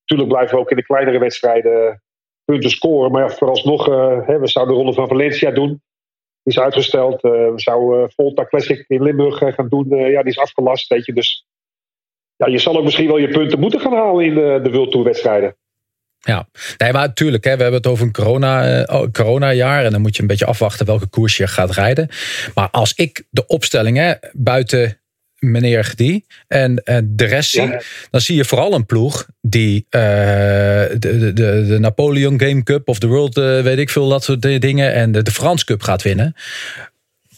[0.00, 2.02] natuurlijk blijven we ook in de kleinere wedstrijden
[2.44, 3.10] punten scoren.
[3.10, 3.86] Maar ja, vooralsnog,
[4.26, 5.82] hè, we zouden de Ronde van Valencia doen.
[6.44, 7.20] Is uitgesteld.
[7.22, 9.88] we zouden Volta Classic in Limburg gaan doen.
[9.88, 11.12] ja, die is afgelast, weet je.
[11.12, 11.46] Dus
[12.36, 14.90] ja, je zal ook misschien wel je punten moeten gaan halen in de, de World
[14.90, 15.56] Tour wedstrijden.
[16.18, 19.84] Ja, nee, maar natuurlijk, hè, we hebben het over een corona, uh, coronajaar.
[19.84, 22.08] En dan moet je een beetje afwachten welke koers je gaat rijden.
[22.54, 25.00] Maar als ik de opstellingen buiten
[25.50, 27.76] meneer die en, en de rest zie,
[28.10, 31.32] dan zie je vooral een ploeg die uh, de, de,
[31.66, 34.92] de, Napoleon Game Cup of de World, uh, weet ik veel, dat soort dingen.
[34.92, 36.34] En de, de Frans Cup gaat winnen.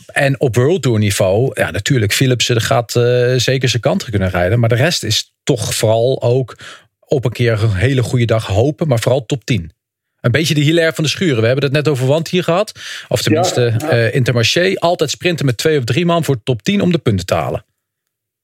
[0.07, 4.61] En op World Tour niveau, ja, natuurlijk, Philipsen gaat uh, zeker zijn kant kunnen rijden.
[4.61, 6.57] Maar de rest is toch vooral ook
[7.01, 9.73] op een keer een hele goede dag hopen, maar vooral top 10.
[10.21, 11.41] Een beetje de hilaire van de schuren.
[11.41, 12.73] We hebben het net over Want hier gehad.
[13.09, 14.75] Of tenminste, ja, Intermarché.
[14.75, 17.65] Altijd sprinten met twee of drie man voor top 10 om de punten te halen.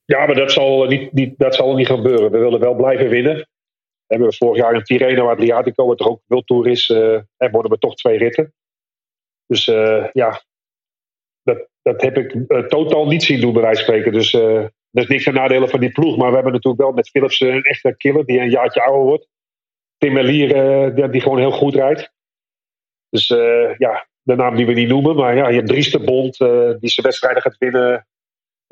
[0.04, 2.30] Ja, maar dat zal niet, niet, dat zal niet gebeuren.
[2.30, 3.36] We willen wel blijven winnen.
[3.36, 7.70] We hebben vorig jaar in Tirreno Adriatico, wat er ook veel tour is, uh, worden
[7.70, 8.54] we toch twee ritten.
[9.46, 10.42] Dus uh, ja,
[11.42, 14.12] dat, dat heb ik uh, totaal niet zien doen, bij wijze spreken.
[14.12, 14.70] Dus dat
[15.02, 16.16] is niks aan nadelen van die ploeg.
[16.16, 19.28] Maar we hebben natuurlijk wel met Philips een echte killer die een jaartje ouder wordt.
[19.98, 20.48] Tim Melier,
[20.94, 22.12] die, die, gewoon heel goed rijdt.
[23.08, 23.26] Dus
[23.78, 25.16] ja, de naam die we niet noemen.
[25.16, 26.38] Maar ja, je hebt Driesterbond,
[26.80, 28.06] die zijn wedstrijden gaat winnen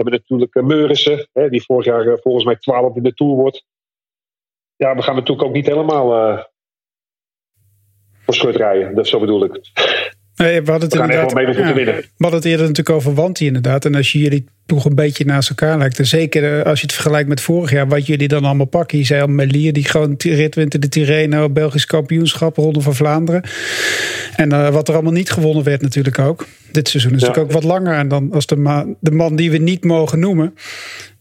[0.02, 3.34] hebben natuurlijk uh, Meurissen, hè, die vorig jaar uh, volgens mij 12 in de Tour
[3.34, 3.64] wordt.
[4.76, 6.42] Ja, we gaan natuurlijk ook niet helemaal uh,
[8.20, 8.94] voor schut rijden.
[8.94, 9.60] Dat zo bedoel ik.
[10.40, 11.94] Nee, we hadden het we inderdaad, mee ja, winnen.
[11.94, 13.84] We hadden het eerder natuurlijk over Wanti inderdaad.
[13.84, 15.98] En als je jullie toch een beetje naast elkaar lijkt.
[15.98, 17.88] En zeker als je het vergelijkt met vorig jaar.
[17.88, 18.98] Wat jullie dan allemaal pakken.
[18.98, 21.48] Je zei al Melier die gewoon rit wint in de Tirreno.
[21.48, 22.56] Belgisch kampioenschap.
[22.56, 23.42] Ronde van Vlaanderen.
[24.36, 26.46] En uh, wat er allemaal niet gewonnen werd natuurlijk ook.
[26.72, 27.26] Dit seizoen is ja.
[27.26, 27.94] natuurlijk ook wat langer.
[27.94, 30.54] En dan als de, ma de man die we niet mogen noemen.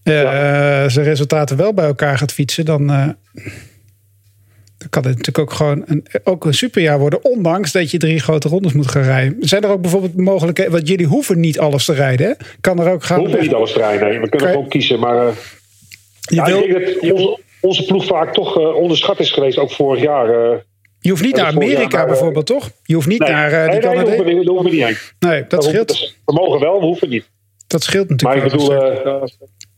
[0.03, 0.89] Uh, ja.
[0.89, 2.65] zijn resultaten wel bij elkaar gaat fietsen.
[2.65, 2.91] Dan...
[2.91, 3.07] Uh,
[4.79, 7.23] dan kan het natuurlijk ook gewoon een, ook een superjaar worden.
[7.23, 9.35] Ondanks dat je drie grote rondes moet gaan rijden.
[9.39, 10.71] Zijn er ook bijvoorbeeld mogelijkheden.
[10.71, 12.27] Want jullie hoeven niet alles te rijden.
[12.27, 12.33] Hè?
[12.61, 13.17] Kan er ook gaan.
[13.17, 14.07] We hoeven niet alles te rijden.
[14.07, 14.19] Nee.
[14.19, 14.51] We kunnen okay.
[14.53, 14.99] gewoon kiezen.
[14.99, 15.33] Maar uh,
[16.21, 16.63] ja, wil...
[16.63, 19.57] ik denk dat onze, onze ploeg vaak toch uh, onderschat is geweest.
[19.57, 20.51] Ook vorig jaar.
[20.51, 20.57] Uh,
[20.99, 22.71] je hoeft niet naar Amerika naar, bijvoorbeeld, toch?
[22.83, 24.95] Je hoeft niet nee, naar uh, die nee, nee, hoeven we, hoeven niet heen.
[25.19, 25.89] Nee, dat, dat scheelt.
[25.89, 27.29] Hoeven, we mogen wel, we hoeven niet.
[27.67, 28.39] Dat scheelt natuurlijk.
[28.39, 29.29] Maar ik bedoel,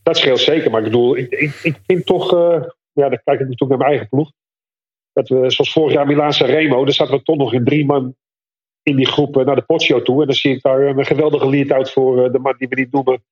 [0.02, 0.70] dat scheelt zeker.
[0.70, 2.30] Maar ik bedoel, ik, ik, ik vind toch...
[2.92, 4.30] ja, dan kijk ik natuurlijk naar mijn eigen ploeg
[5.12, 8.14] dat we, zoals vorig jaar Milaan Remo, daar zaten we toch nog in drie man
[8.82, 10.20] in die groep naar de potshow toe.
[10.20, 13.24] En dan zie ik daar een geweldige lead-out voor de man die we niet noemen.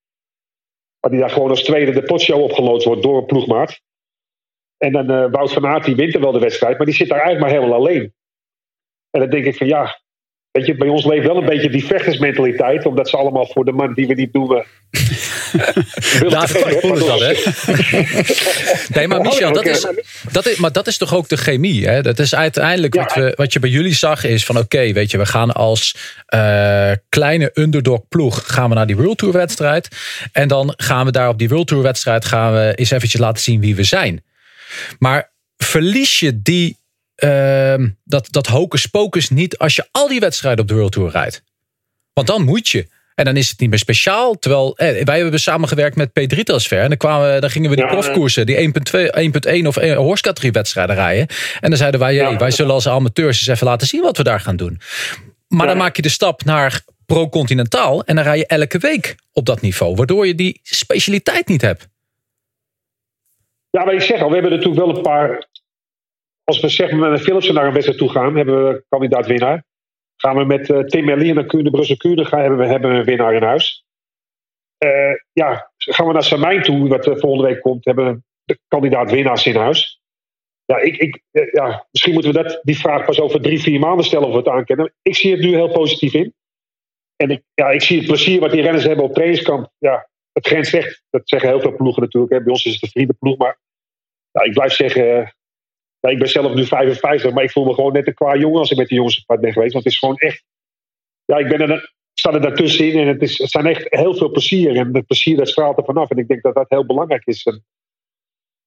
[1.01, 3.81] Maar die daar gewoon als tweede de potshow opgelood wordt door een ploegmaat.
[4.77, 6.77] En dan Wout van Aert, die wint er wel de wedstrijd.
[6.77, 8.15] Maar die zit daar eigenlijk maar helemaal alleen.
[9.11, 10.01] En dan denk ik van ja,
[10.51, 13.73] Weet je, bij ons leeft wel een beetje die vechtersmentaliteit, omdat ze allemaal voor de
[13.73, 14.65] man die we niet noemen.
[16.29, 17.35] Daar voelen dat, hè?
[18.95, 19.87] nee, maar Michel, dat is,
[20.33, 22.03] dat is, maar dat is toch ook de chemie, hè?
[22.03, 25.19] Dat is uiteindelijk wat, we, wat je bij jullie zag, is van oké, weet je,
[25.19, 25.97] we gaan als
[26.35, 29.89] uh, kleine underdog ploeg gaan we naar die World Tour wedstrijd.
[30.33, 33.43] En dan gaan we daar op die World Tour wedstrijd gaan we eens eventjes laten
[33.43, 34.25] zien wie we zijn.
[34.99, 36.80] Maar verlies je die
[37.21, 41.11] uh, dat, dat hocus pocus niet als je al die wedstrijden op de World Tour
[41.11, 41.43] rijdt.
[42.13, 42.89] Want dan moet je.
[43.15, 44.39] En dan is het niet meer speciaal.
[44.39, 46.81] Terwijl eh, wij hebben samengewerkt met P3 Transfer.
[46.81, 48.73] En dan, kwamen, dan gingen we die ja, profkoersen, die
[49.63, 51.27] 1.1 of 1 horsecategorie wedstrijden rijden.
[51.61, 54.41] En dan zeiden wij, wij zullen als amateurs eens even laten zien wat we daar
[54.41, 54.81] gaan doen.
[55.49, 58.05] Maar dan maak je de stap naar pro-continentaal.
[58.05, 59.95] En dan rij je elke week op dat niveau.
[59.95, 61.89] Waardoor je die specialiteit niet hebt.
[63.71, 65.49] Ja, maar ik zeg al, we hebben natuurlijk wel een paar
[66.45, 69.65] als we zeg maar met Philipsen naar een wedstrijd toe gaan, hebben we kandidaat winnaar.
[70.17, 72.97] Gaan we met uh, Tim Merlin naar Kuurne, Brussel Kuurne gaan, hebben we, hebben we
[72.97, 73.85] een winnaar in huis.
[74.85, 78.59] Uh, ja, gaan we naar Samijn toe, wat uh, volgende week komt, hebben we de
[78.69, 80.01] kandidaat winnaars in huis.
[80.65, 81.23] Ja, ik, ik,
[81.53, 84.39] ja, misschien moeten we dat, die vraag pas over drie, vier maanden stellen of we
[84.39, 84.95] het aankennen.
[85.03, 86.35] Ik zie het nu heel positief in.
[87.17, 89.71] En ik, ja, ik zie het plezier wat die renners hebben op trainingskamp.
[89.79, 91.01] Ja, het grenst weg.
[91.11, 92.33] Dat zeggen heel veel ploegen natuurlijk.
[92.45, 93.37] Bij ons is het een vriendenploeg.
[93.37, 93.59] Maar
[94.31, 95.35] ja, ik blijf zeggen,
[96.01, 98.59] ja, ik ben zelf nu 55, maar ik voel me gewoon net een qua jongen
[98.59, 99.73] als ik met de jongens op pad ben geweest.
[99.73, 100.45] Want het is gewoon echt.
[101.25, 104.31] Ja, ik ben er, sta er daartussenin en het, is, het zijn echt heel veel
[104.31, 104.77] plezier.
[104.77, 106.11] En het plezier dat straalt er vanaf.
[106.11, 107.43] En ik denk dat dat heel belangrijk is.
[107.43, 107.65] En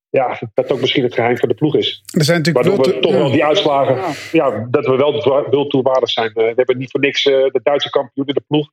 [0.10, 2.04] ja, dat ook misschien het geheim van de ploeg is.
[2.18, 4.68] Er zijn natuurlijk Waardoor we toch wel die uitslagen, ja.
[4.72, 6.28] dat we wel wildtoerwaardig zijn.
[6.28, 8.72] Eh, we hebben niet voor niks uh, de Duitse kampioen in de ploeg.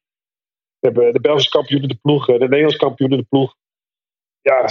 [0.79, 3.55] We hebben de Belgische kampioen in de ploeg, uh, de Nederlandse kampioen in de ploeg.
[4.41, 4.65] Ja,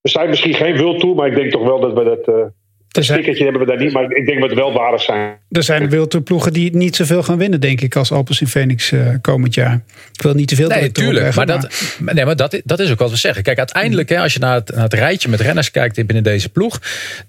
[0.00, 2.52] we zijn misschien geen wildtoer, maar ik denk toch wel dat we dat
[2.96, 5.38] een stickertje hebben we daar niet, maar ik denk dat we wel waardig zijn.
[5.50, 9.08] Er zijn wildtoerploegen die niet zoveel gaan winnen, denk ik, als Alpes in Phoenix uh,
[9.20, 9.84] komend jaar.
[10.12, 11.34] Ik wil niet te veel Nee, tuurlijk.
[11.34, 13.42] Maar, dat, nee, maar dat, dat is ook wat we zeggen.
[13.42, 16.48] Kijk, uiteindelijk, hè, als je naar het, naar het rijtje met renners kijkt binnen deze
[16.48, 16.80] ploeg,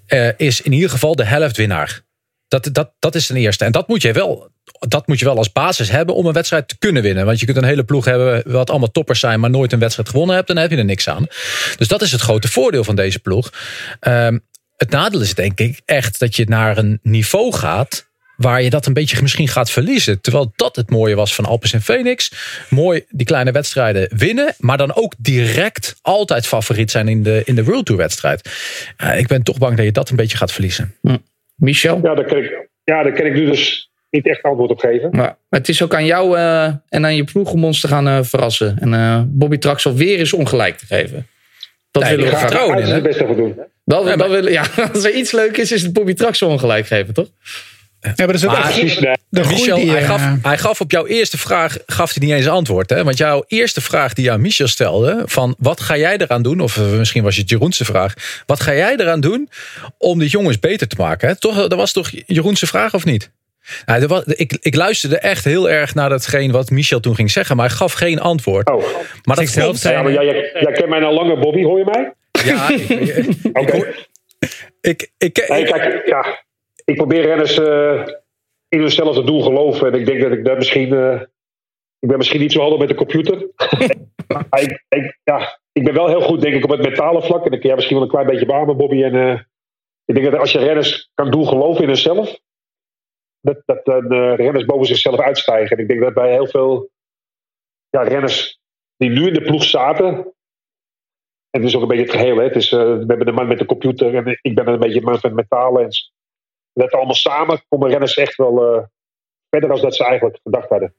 [0.08, 2.04] uh, is in ieder geval de helft winnaar.
[2.48, 3.64] Dat, dat, dat is ten eerste.
[3.64, 6.68] En dat moet je wel dat moet je wel als basis hebben om een wedstrijd
[6.68, 7.26] te kunnen winnen.
[7.26, 10.08] Want je kunt een hele ploeg hebben wat allemaal toppers zijn, maar nooit een wedstrijd
[10.08, 11.26] gewonnen hebt, dan heb je er niks aan.
[11.76, 13.52] Dus dat is het grote voordeel van deze ploeg.
[14.00, 14.44] Um,
[14.76, 18.06] het nadeel is denk ik echt dat je naar een niveau gaat
[18.36, 20.20] waar je dat een beetje misschien gaat verliezen.
[20.20, 22.32] Terwijl dat het mooie was van Alpes en Phoenix.
[22.70, 27.54] Mooi die kleine wedstrijden winnen, maar dan ook direct altijd favoriet zijn in de, in
[27.54, 28.50] de World Tour wedstrijd.
[29.02, 30.94] Uh, ik ben toch bang dat je dat een beetje gaat verliezen.
[31.02, 31.16] Hm.
[31.54, 32.00] Michel?
[32.02, 35.10] Ja, daar kan ik, ja, daar kan ik nu dus niet echt antwoord op geven.
[35.10, 38.08] Maar, het is ook aan jou uh, en aan je ploeg om ons te gaan
[38.08, 38.78] uh, verrassen.
[38.78, 41.26] En Bobby Traxel weer eens ongelijk te geven.
[41.90, 42.66] Dat nee, willen we graag.
[42.66, 43.58] Hij het beste voor doen.
[43.86, 46.86] Dat, ja, dat willen, ja, als er iets leuk is, is het Bobby Traxel ongelijk
[46.86, 47.28] geven, toch?
[48.00, 48.72] Ja, maar dat is ook maar,
[49.28, 52.48] de Michel, die, hij, gaf, hij gaf op jouw eerste vraag gaf hij niet eens
[52.48, 52.90] antwoord.
[52.90, 53.04] Hè?
[53.04, 56.60] Want jouw eerste vraag die je aan Michel stelde: van wat ga jij eraan doen?
[56.60, 58.14] Of misschien was het Jeroense vraag.
[58.46, 59.48] Wat ga jij eraan doen
[59.98, 61.28] om die jongens beter te maken?
[61.28, 61.38] Hè?
[61.38, 63.30] Toch, dat was toch Jeroense vraag of niet?
[63.86, 67.56] Nou, was, ik, ik luisterde echt heel erg naar datgene wat Michel toen ging zeggen,
[67.56, 68.70] maar hij gaf geen antwoord.
[68.70, 68.84] Oh.
[69.22, 71.84] Maar dat zelf Ja, maar jij, jij, jij kent mij al langer, Bobby, hoor je
[71.84, 72.12] mij?
[72.46, 72.68] Ja,
[73.62, 73.94] Oké.
[74.80, 76.44] Ik, ik, ik, nee, kijk, ja,
[76.84, 78.06] ik probeer renners uh,
[78.68, 79.92] in hunzelfde doel geloven.
[79.92, 80.92] En ik denk dat ik daar misschien.
[80.92, 81.20] Uh,
[81.98, 83.38] ik ben misschien niet zo handig met de computer.
[84.62, 87.46] ik, ik, ja, ik ben wel heel goed, denk ik, op het mentale vlak.
[87.46, 89.02] En ik kun jij misschien wel een klein beetje beamen, Bobby.
[89.02, 89.40] En uh,
[90.04, 92.38] ik denk dat als je renners kan doel geloven in hunzelf.
[93.40, 95.76] Dat, dat de renners boven zichzelf uitstijgen.
[95.76, 96.90] En ik denk dat bij heel veel
[97.90, 98.60] ja, renners
[98.96, 100.34] die nu in de ploeg zaten
[101.56, 102.36] het is ook een beetje het geheel.
[102.36, 102.44] Hè.
[102.44, 105.00] Het is, uh, we hebben de man met de computer en ik ben een beetje
[105.00, 105.82] de man met metalen.
[105.82, 105.90] En
[106.72, 108.82] dat allemaal samen komen renners echt wel uh,
[109.50, 110.94] verder dan dat ze eigenlijk gedacht hadden.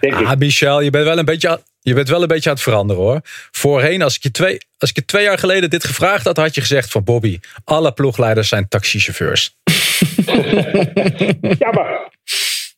[0.00, 0.38] Denk ah, ik.
[0.38, 1.60] Michel, je bent wel een beetje.
[1.80, 3.20] Je bent wel een beetje aan het veranderen hoor.
[3.50, 6.54] Voorheen, als ik, je twee, als ik je twee jaar geleden dit gevraagd had, had
[6.54, 9.56] je gezegd van Bobby, alle ploegleiders zijn taxichauffeurs.
[11.58, 12.12] ja, maar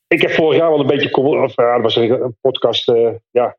[0.08, 3.56] ik heb vorig jaar wel een beetje, of ja, dat was een podcast, uh, ja,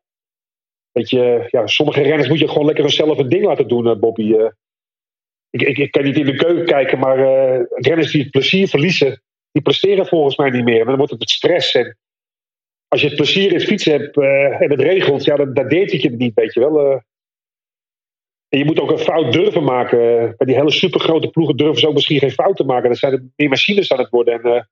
[0.98, 3.98] Weet je, ja, sommige renners moet je gewoon lekker zelf een ding laten doen, eh,
[3.98, 4.22] Bobby.
[4.22, 4.50] Uh,
[5.50, 8.68] ik, ik, ik, kan niet in de keuken kijken, maar uh, renners die het plezier
[8.68, 9.22] verliezen,
[9.52, 10.76] die presteren volgens mij niet meer.
[10.76, 11.74] Maar dan wordt het het stress.
[11.74, 11.96] En
[12.88, 14.16] als je het plezier in het fietsen hebt
[14.62, 17.02] en het regelt, ja, dan, deed het je niet, weet je wel.
[18.48, 19.98] en je moet ook een fout durven maken.
[20.36, 22.88] Bij die hele supergrote ploegen durven ze ook misschien geen fouten maken.
[22.88, 24.42] Dan zijn er meer machines aan het worden.
[24.42, 24.66] En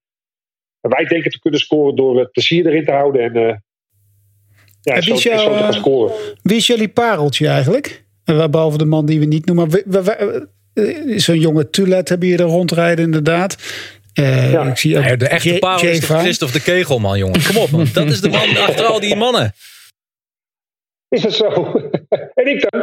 [0.80, 3.22] wij denken te kunnen scoren door het plezier erin te houden.
[3.22, 3.64] En
[4.86, 6.14] ja, En wie zo, is jouw, zo te gaan eh, scoren.
[6.42, 8.04] Wie is jullie pareltje eigenlijk?
[8.24, 9.70] Eh, Behalve de man die we niet noemen.
[9.70, 10.48] We-
[11.16, 13.56] Zo'n jonge Tulet hebben hier er rondrijden inderdaad.
[14.12, 14.62] Eh, Ja.
[14.70, 16.04] ik zie ook Ja, de echte J- parel is.
[16.04, 17.40] Christophe de Kegel, man, jongen.
[17.46, 17.86] Kom op, man.
[17.92, 19.52] Dat is de man achter al die mannen.
[21.08, 21.46] Is het zo?
[22.34, 22.82] en ik dan?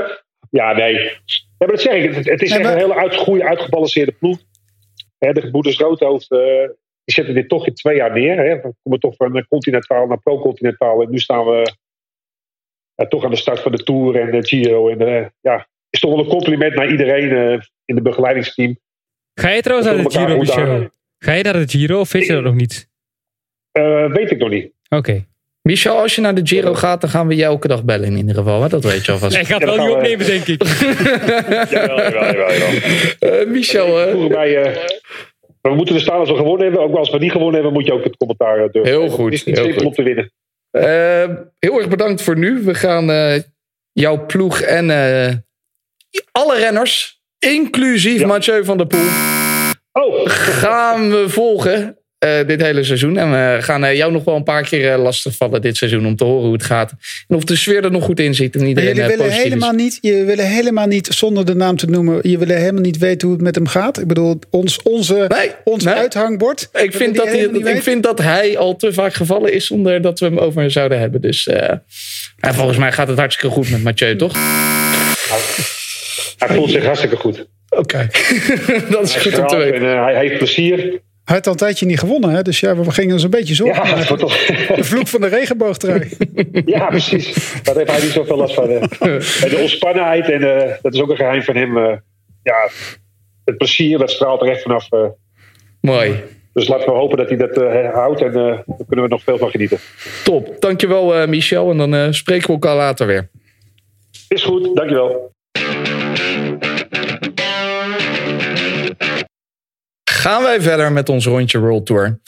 [0.50, 0.94] Ja, nee.
[0.94, 1.10] Ja,
[1.58, 2.16] maar dat zeg ik.
[2.16, 4.38] Het, het is Nee, echt maar- een hele uitgegroeide, uitgebalanceerde ploeg.
[5.18, 6.40] Hè, de gebroeders Roodhoofd, eh,
[7.04, 8.38] die zetten dit toch in twee jaar neer.
[8.38, 8.56] Hè.
[8.56, 11.02] We komen toch van eh, continentaal naar pro-continentaal.
[11.02, 11.74] En nu staan we
[12.96, 14.90] ja, toch aan de start van de Tour en de Giro.
[14.90, 18.78] En eh, ja, is toch wel een compliment naar iedereen eh, in het begeleidingsteam.
[19.34, 20.90] Ga je trouwens We naar de Giro, Michel?
[21.20, 22.90] Ga je naar de Giro of weet je dat nog niet?
[23.72, 24.72] Eh, weet ik nog niet.
[24.90, 25.26] Oké.
[25.62, 28.18] Michel, als je naar de Giro gaat, dan gaan we je elke dag bellen in
[28.18, 28.62] ieder geval.
[28.62, 28.70] Hè?
[28.70, 29.36] Dat weet je alvast.
[29.36, 30.64] Hij gaat Ja, wel niet we- opnemen, denk ik.
[31.70, 33.40] Jawel, jawel, jawel, jawel.
[33.40, 34.76] Eh, Michel, eh, bij, eh,
[35.62, 36.82] we moeten er staan als we gewonnen hebben.
[36.84, 38.92] Ook als we niet gewonnen hebben, moet je ook het commentaar eh, durven.
[38.92, 39.90] Heel goed, Het is niet heel simpel goed.
[39.90, 40.32] om te winnen.
[40.74, 42.64] Eh, heel erg bedankt voor nu.
[42.64, 43.42] We gaan eh,
[43.92, 45.34] jouw ploeg en eh,
[46.32, 48.28] alle renners, inclusief Ja.
[48.28, 49.08] Mathieu van der Poel,
[49.92, 53.18] Oh, gaan we volgen eh, dit hele seizoen.
[53.18, 56.16] En we gaan eh, jou nog wel een paar keer eh, lastigvallen dit seizoen om
[56.16, 56.94] te horen hoe het gaat.
[57.28, 59.44] En of de sfeer er nog goed in zit en Maar iedereen jullie willen is.
[59.44, 62.98] helemaal niet, je willen helemaal niet, zonder de naam te noemen, je willen helemaal niet
[62.98, 64.00] weten hoe het met hem gaat.
[64.00, 65.94] Ik bedoel, ons, onze, Nee, ons nee.
[65.94, 66.70] uithangbord.
[66.74, 70.20] Ik vind, dat hij, ik vind dat hij al te vaak gevallen is zonder dat
[70.20, 71.22] we hem over zouden hebben.
[71.22, 71.70] Dus eh,
[72.40, 74.34] en volgens mij gaat het hartstikke goed met Mathieu, toch?
[76.38, 77.46] hij voelt zich hartstikke goed.
[77.70, 78.08] Oké.
[78.90, 79.90] dat is Hij goed om te weten.
[79.90, 81.02] En hij heeft plezier.
[81.26, 82.42] Hij had al een tijdje niet gewonnen, hè?
[82.42, 83.76] dus ja, we gingen ons een beetje zorgen.
[83.76, 83.98] Ja, maken.
[84.00, 84.36] het wordt toch...
[84.76, 86.10] De vloek van de regenboogtrui.
[86.66, 87.54] ja, precies.
[87.64, 88.70] Daar heeft hij niet zoveel last van.
[88.70, 88.80] En
[89.50, 91.78] de ontspannenheid, en eh, dat is ook een geheim van hem.
[91.78, 91.98] eh,
[92.44, 92.70] ja,
[93.46, 94.92] het plezier, dat straalt er echt vanaf.
[94.92, 95.06] eh.
[95.82, 96.24] Mooi.
[96.54, 98.22] dus laten we hopen dat hij dat eh, houdt.
[98.22, 99.78] En eh daar kunnen we nog veel van genieten.
[100.24, 100.56] Top.
[100.60, 101.72] Dankjewel eh Michel.
[101.72, 103.30] En dan eh, spreken we elkaar later weer.
[104.28, 105.32] Is goed, dankjewel.
[110.24, 112.20] Gaan wij verder met ons rondje World Tour.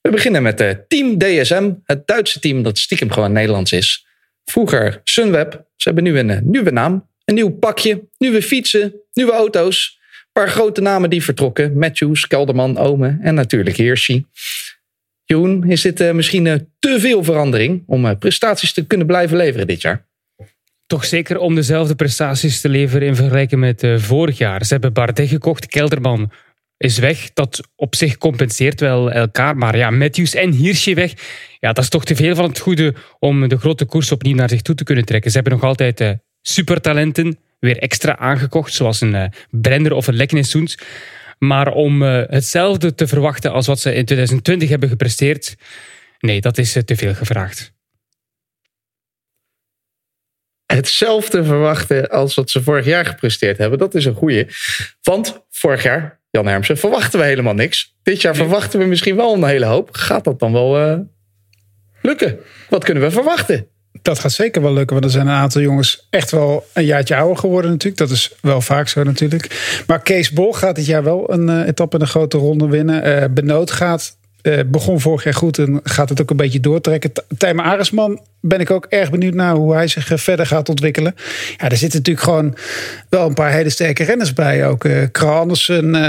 [0.00, 1.72] We beginnen met eh, Team DSM.
[1.84, 4.06] Het Duitse team dat stiekem gewoon Nederlands is.
[4.44, 5.52] Vroeger Sunweb.
[5.76, 7.08] Ze hebben nu een eh, nieuwe naam.
[7.24, 8.08] Een nieuw pakje.
[8.18, 8.94] Nieuwe fietsen.
[9.12, 9.98] Nieuwe auto's.
[10.00, 11.78] Een paar grote namen die vertrokken.
[11.78, 14.26] Matthews, Kelderman, Ome en natuurlijk Hirschi.
[15.24, 19.66] Jeroen, is dit eh, misschien eh, te veel verandering om prestaties te kunnen blijven leveren
[19.66, 20.06] dit jaar?
[20.86, 24.64] Toch zeker om dezelfde prestaties te leveren in vergelijking met vorig jaar.
[24.64, 26.30] Ze hebben Bardet gekocht, Kelderman
[26.84, 27.32] is weg.
[27.32, 29.56] Dat op zich compenseert wel elkaar.
[29.56, 31.12] Maar ja, Matthews en Hirschi weg.
[31.60, 34.48] Ja, dat is toch te veel van het goede om de grote koers opnieuw naar
[34.48, 35.30] zich toe te kunnen trekken.
[35.30, 36.10] Ze hebben nog altijd eh,
[36.42, 38.72] supertalenten weer extra aangekocht.
[38.72, 40.78] Zoals een eh, Brenner of een Leknessoens.
[41.38, 45.56] Maar om eh, hetzelfde te verwachten als wat ze in 2020 hebben gepresteerd...
[46.18, 47.72] Nee, dat is te veel gevraagd.
[50.66, 53.78] hetzelfde verwachten als wat ze vorig jaar gepresteerd hebben.
[53.78, 54.46] Dat is een goeie.
[55.02, 57.96] Want vorig jaar, Jan Hermsen, verwachten we helemaal niks.
[58.02, 59.88] Dit jaar verwachten we misschien wel een hele hoop.
[59.92, 60.98] Gaat dat dan wel eh,
[62.02, 62.38] lukken?
[62.68, 63.66] Wat kunnen we verwachten?
[64.02, 67.16] Dat gaat zeker wel lukken, want er zijn een aantal jongens echt wel een jaartje
[67.16, 68.00] ouder geworden natuurlijk.
[68.00, 69.82] Dat is wel vaak zo natuurlijk.
[69.86, 73.02] Maar Kees Bol gaat dit jaar wel een eh, etappe in de grote ronde winnen.
[73.02, 77.12] Eh Benoot gaat, eh, begon vorig jaar goed en gaat het ook een beetje doortrekken.
[77.12, 80.68] T- Tijmen Aresman ben ik ook erg benieuwd naar hoe hij zich eh, verder gaat
[80.68, 81.14] ontwikkelen.
[81.56, 82.56] Ja, er zitten natuurlijk gewoon
[83.08, 84.66] wel een paar hele sterke renners bij.
[84.66, 85.02] Ook eh,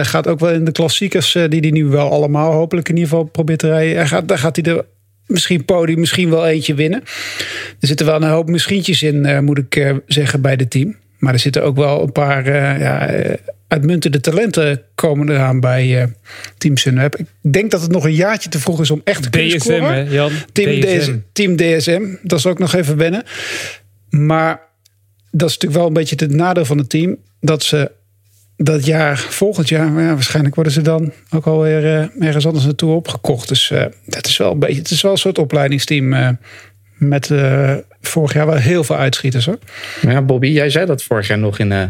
[0.06, 3.10] gaat ook wel in de klassiekers, eh, die hij nu wel allemaal hopelijk in ieder
[3.10, 4.08] geval probeert te rijden.
[4.08, 4.86] Gaat, daar gaat hij er
[5.26, 7.02] misschien podium, misschien wel eentje winnen.
[7.80, 10.96] Er zitten wel een hoop misschientjes in, moet ik zeggen, bij het team.
[11.26, 16.02] Maar er zitten ook wel een paar eh, ja, eh, uitmuntende talenten komen eraan bij
[16.02, 16.08] eh,
[16.58, 17.16] Team Sunweb.
[17.16, 19.60] Ik denk dat het nog een jaartje te vroeg is om echt te kunnen DSM,
[19.60, 19.94] scoren.
[19.94, 20.32] hè, Jan?
[20.52, 21.18] Team DSM.
[21.32, 23.24] Team DSM, dat is ook nog even wennen.
[24.10, 24.62] Maar
[25.32, 27.18] dat is natuurlijk wel een beetje het nadeel van het team.
[27.40, 27.92] Dat ze
[28.58, 32.66] dat jaar, volgend jaar, maar ja, waarschijnlijk worden ze dan ook alweer eh, ergens anders
[32.66, 33.48] naartoe opgekocht.
[33.48, 36.38] Dus eh, dat is wel een beetje, het is wel een soort opleidingsteam
[36.98, 39.60] met eh, vorig jaar wel heel veel uitschieters hoor.
[40.02, 41.84] Ja, Bobby, jij zei dat vorig jaar nog in eh,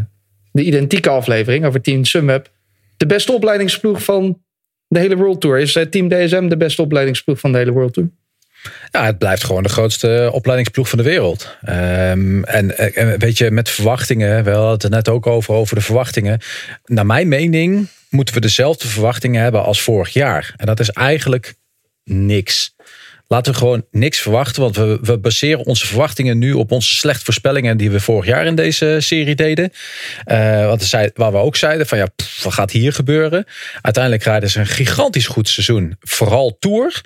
[0.51, 2.49] de identieke aflevering over Team Sunweb.
[2.97, 4.41] De beste opleidingsploeg van
[4.87, 5.59] de hele World Tour.
[5.59, 8.09] Is eh, Team DSM de beste opleidingsploeg van de hele World Tour?
[8.91, 11.57] Ja, het blijft gewoon de grootste opleidingsploeg van de wereld.
[11.61, 15.75] Ehm, en, en weet je, met verwachtingen, we hadden het er net ook over, over
[15.75, 16.39] de verwachtingen.
[16.85, 20.53] Naar mijn mening moeten we dezelfde verwachtingen hebben als vorig jaar.
[20.57, 21.53] En dat is eigenlijk
[22.03, 22.75] niks.
[23.27, 24.61] Laten we gewoon niks verwachten.
[24.61, 28.45] Want we, we baseren onze verwachtingen nu op onze slechte voorspellingen die we vorig jaar
[28.45, 29.71] in deze serie deden.
[30.25, 32.07] Uh, want zei, waar we ook zeiden van ja,
[32.43, 33.45] wat gaat hier gebeuren?
[33.81, 35.95] Uiteindelijk rijden ze een gigantisch goed seizoen.
[35.99, 37.01] Vooral Tour.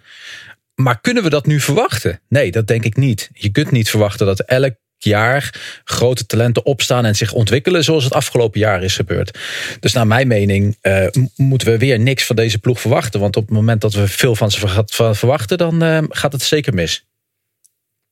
[0.75, 2.19] Maar kunnen we dat nu verwachten?
[2.29, 3.29] Nee, dat denk ik niet.
[3.33, 8.13] Je kunt niet verwachten dat elk jaar grote talenten opstaan en zich ontwikkelen zoals het
[8.13, 9.37] afgelopen jaar is gebeurd.
[9.79, 13.19] Dus naar mijn mening uh, moeten we weer niks van deze ploeg verwachten.
[13.19, 14.83] Want op het moment dat we veel van ze
[15.13, 17.07] verwachten, dan uh, gaat het zeker mis.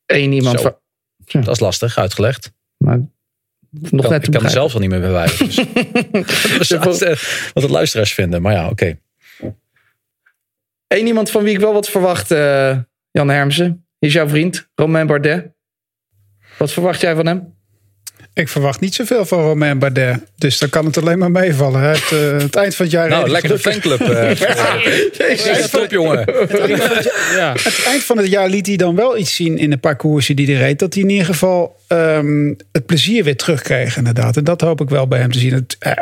[0.05, 0.61] Eén iemand.
[0.61, 0.77] Ja.
[1.41, 2.51] Dat is lastig uitgelegd.
[2.77, 2.99] Maar
[3.69, 5.47] nog kan, net ik kan er zelf al niet meer bewijzen.
[5.47, 6.69] Dus.
[7.53, 8.41] wat de luisteraars vinden.
[8.41, 8.71] Maar ja, oké.
[8.71, 8.99] Okay.
[10.87, 12.77] Eén iemand van wie ik wel wat verwacht, uh,
[13.11, 15.55] Jan Hermsen, is jouw vriend, Romain Bardet.
[16.57, 17.55] Wat verwacht jij van hem?
[18.37, 20.19] Ik verwacht niet zoveel van Romain Bardet.
[20.35, 21.81] Dus dan kan het alleen maar meevallen.
[21.81, 23.09] Het, uh, het eind van het jaar.
[23.09, 23.99] Nou, lekker de fanclub.
[24.07, 26.25] Uh, ja, top, jongen.
[27.35, 27.51] ja.
[27.51, 30.45] Het eind van het jaar liet hij dan wel iets zien in de parcoursen die
[30.45, 30.79] hij reed.
[30.79, 34.37] Dat hij in ieder geval um, het plezier weer terugkreeg, inderdaad.
[34.37, 35.53] En dat hoop ik wel bij hem te zien.
[35.53, 35.93] Het, uh,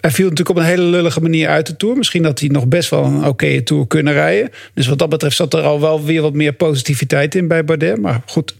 [0.00, 1.96] hij viel natuurlijk op een hele lullige manier uit de tour.
[1.96, 4.50] Misschien dat hij nog best wel een oké tour kunnen rijden.
[4.74, 8.00] Dus wat dat betreft zat er al wel weer wat meer positiviteit in bij Bardet.
[8.00, 8.54] Maar goed,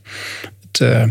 [0.83, 1.05] uh,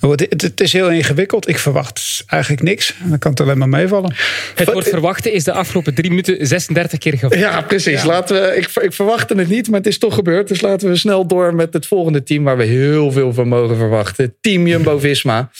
[0.00, 1.48] het, het, is heel ingewikkeld.
[1.48, 2.94] Ik verwacht eigenlijk niks.
[3.02, 4.14] En dan kan het alleen maar meevallen.
[4.54, 7.38] Het woord verwachten is de afgelopen drie minuten 36 keer gevallen.
[7.38, 8.02] Ja, precies.
[8.02, 8.06] Ja.
[8.06, 10.48] Laten we, ik, ik verwachtte het niet, maar het is toch gebeurd.
[10.48, 13.76] Dus laten we snel door met het volgende team waar we heel veel van mogen
[13.76, 14.36] verwachten.
[14.40, 15.50] Team Jumbo-Visma.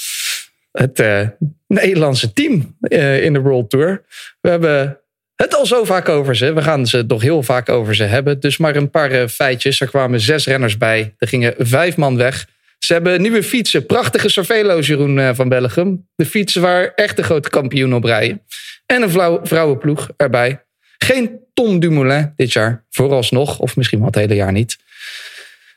[0.73, 1.21] Het uh,
[1.67, 4.05] Nederlandse team uh, in de World Tour.
[4.41, 5.01] We hebben
[5.37, 6.53] het al zo vaak over ze.
[6.53, 8.41] We gaan ze nog heel vaak over ze hebben.
[8.41, 9.81] Dus maar een paar feitjes.
[9.81, 11.15] Er kwamen zes renners bij.
[11.19, 12.47] Er gingen vijf man weg.
[12.87, 13.87] Ze hebben nieuwe fietsen.
[13.87, 16.09] Prachtige Cervelo's, Jeroen eh, van Bellegem.
[16.15, 18.43] De fietsen waar echt de grote kampioen op rijden.
[18.87, 20.65] En een vrouwenploeg erbij.
[20.99, 22.85] Geen Tom Dumoulin dit jaar.
[22.91, 23.59] Vooralsnog.
[23.59, 24.77] Of misschien wel het hele jaar niet.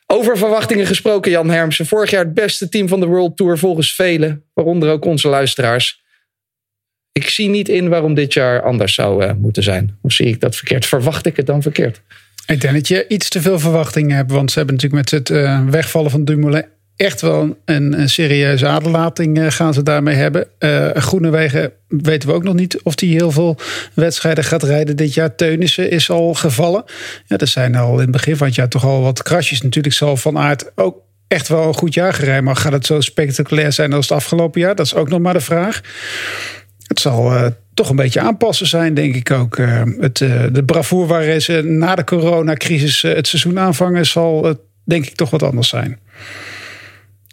[0.06, 1.86] Over verwachtingen gesproken, Jan Hermsen.
[1.86, 4.44] Vorig jaar het beste team van de World Tour volgens velen.
[4.54, 6.02] Waaronder ook onze luisteraars.
[7.12, 9.98] Ik zie niet in waarom dit jaar anders zou uh, moeten zijn.
[10.02, 10.86] Of zie ik dat verkeerd?
[10.86, 12.00] Verwacht ik het dan verkeerd?
[12.46, 14.30] Ik denk dat je iets te veel verwachtingen hebt.
[14.30, 18.66] Want ze hebben natuurlijk met het uh, wegvallen van Dumoulin echt wel een, een serieuze
[18.66, 20.46] aderlating uh, gaan ze daarmee hebben.
[20.58, 23.56] Uh, Groenewegen weten we ook nog niet of hij heel veel
[23.94, 25.34] wedstrijden gaat rijden dit jaar.
[25.34, 26.84] Teunissen is al gevallen.
[27.26, 29.62] Ja, er zijn al in het begin van het jaar toch al wat krasjes.
[29.62, 30.96] Natuurlijk zal Van Aert ook
[31.28, 32.44] echt wel een goed jaar gereden.
[32.44, 34.74] Maar gaat het zo spectaculair zijn als het afgelopen jaar?
[34.74, 35.80] Dat is ook nog maar de vraag.
[36.86, 39.56] Het zal uh, toch een beetje aanpassen zijn, denk ik ook.
[40.00, 40.18] Het,
[40.52, 44.06] de bravoer waar ze na de coronacrisis het seizoen aanvangen...
[44.06, 45.98] zal denk ik toch wat anders zijn.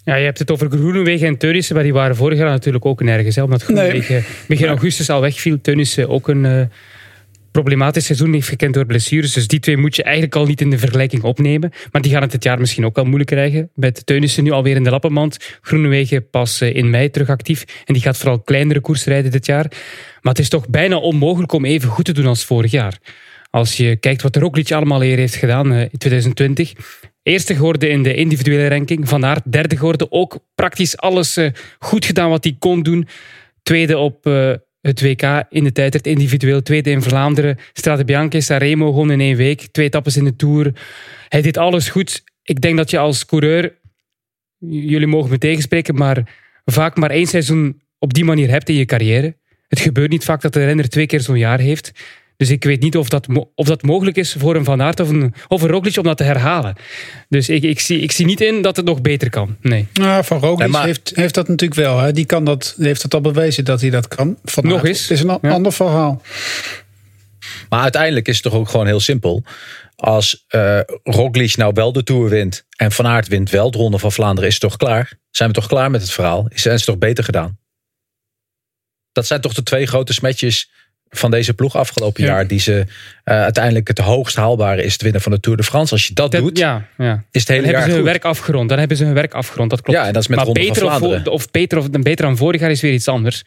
[0.07, 3.03] Ja, je hebt het over Groenewegen en Teunissen, maar die waren vorig jaar natuurlijk ook
[3.03, 3.35] nergens.
[3.35, 4.23] Hè, omdat Groenewegen nee.
[4.47, 5.61] begin augustus al wegviel.
[5.61, 6.61] Teunissen ook een uh,
[7.51, 9.33] problematisch seizoen heeft gekend door blessures.
[9.33, 11.71] Dus die twee moet je eigenlijk al niet in de vergelijking opnemen.
[11.91, 13.69] Maar die gaan het dit jaar misschien ook al moeilijk krijgen.
[13.73, 15.57] Met Teunissen nu alweer in de lappenmand.
[15.61, 17.63] Groenewegen pas uh, in mei terug actief.
[17.85, 19.65] En die gaat vooral kleinere koers rijden dit jaar.
[20.21, 22.97] Maar het is toch bijna onmogelijk om even goed te doen als vorig jaar.
[23.49, 26.73] Als je kijkt wat Roglic allemaal hier heeft gedaan uh, in 2020
[27.27, 29.09] Eerste geworden in de individuele ranking.
[29.09, 30.11] Van Aert derde geworden.
[30.11, 31.49] Ook praktisch alles uh,
[31.79, 33.07] goed gedaan wat hij kon doen.
[33.63, 36.61] Tweede op uh, het WK in de tijdrit individueel.
[36.61, 37.57] Tweede in Vlaanderen.
[37.73, 39.61] Strade Bianche, Sanremo gewoon in één week.
[39.71, 40.71] Twee etappes in de Tour.
[41.29, 42.23] Hij deed alles goed.
[42.43, 43.75] Ik denk dat je als coureur...
[44.59, 48.85] Jullie mogen me tegenspreken, maar vaak maar één seizoen op die manier hebt in je
[48.85, 49.35] carrière.
[49.67, 51.91] Het gebeurt niet vaak dat de renner twee keer zo'n jaar heeft.
[52.37, 55.09] Dus ik weet niet of dat, of dat mogelijk is voor een Van Aert of
[55.09, 56.75] een, of een Roglic om dat te herhalen.
[57.29, 59.57] Dus ik, ik, zie, ik zie niet in dat het nog beter kan.
[59.61, 59.87] Nee.
[59.93, 61.99] Nou, van Roglic heeft, heeft dat natuurlijk wel.
[61.99, 62.11] Hè.
[62.11, 64.37] Die kan dat, heeft het al bewezen dat hij dat kan.
[64.43, 65.01] Van nog eens.
[65.01, 66.21] Het is een ander verhaal.
[67.69, 69.43] Maar uiteindelijk is het toch ook gewoon heel simpel.
[69.95, 73.99] Als uh, Roglic nou wel de Tour wint en Van Aert wint wel de Ronde
[73.99, 75.19] van Vlaanderen, is het toch klaar?
[75.31, 76.47] Zijn we toch klaar met het verhaal?
[76.49, 77.59] Is het toch beter gedaan?
[79.11, 80.69] Dat zijn toch de twee grote smetjes
[81.09, 82.29] van deze ploeg afgelopen ja.
[82.29, 82.47] jaar.
[82.47, 82.85] Die ze uh,
[83.23, 85.93] uiteindelijk het hoogst haalbare is het winnen van de Tour de France.
[85.93, 87.23] Als je dat, dat doet, ja, ja.
[87.31, 87.95] is het hele dan jaar hebben ze goed.
[87.95, 88.69] hun werk afgerond.
[88.69, 89.69] Dan hebben ze hun werk afgerond.
[89.69, 89.99] Dat klopt.
[89.99, 91.27] Ja, en dat is met maar Ronde beter van Vlaanderen.
[91.27, 93.43] Of, of beter, of beter dan vorig jaar is weer iets anders.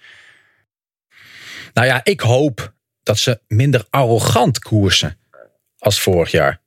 [1.75, 5.19] Nou ja, ik hoop dat ze minder arrogant koersen
[5.79, 6.61] als vorig jaar.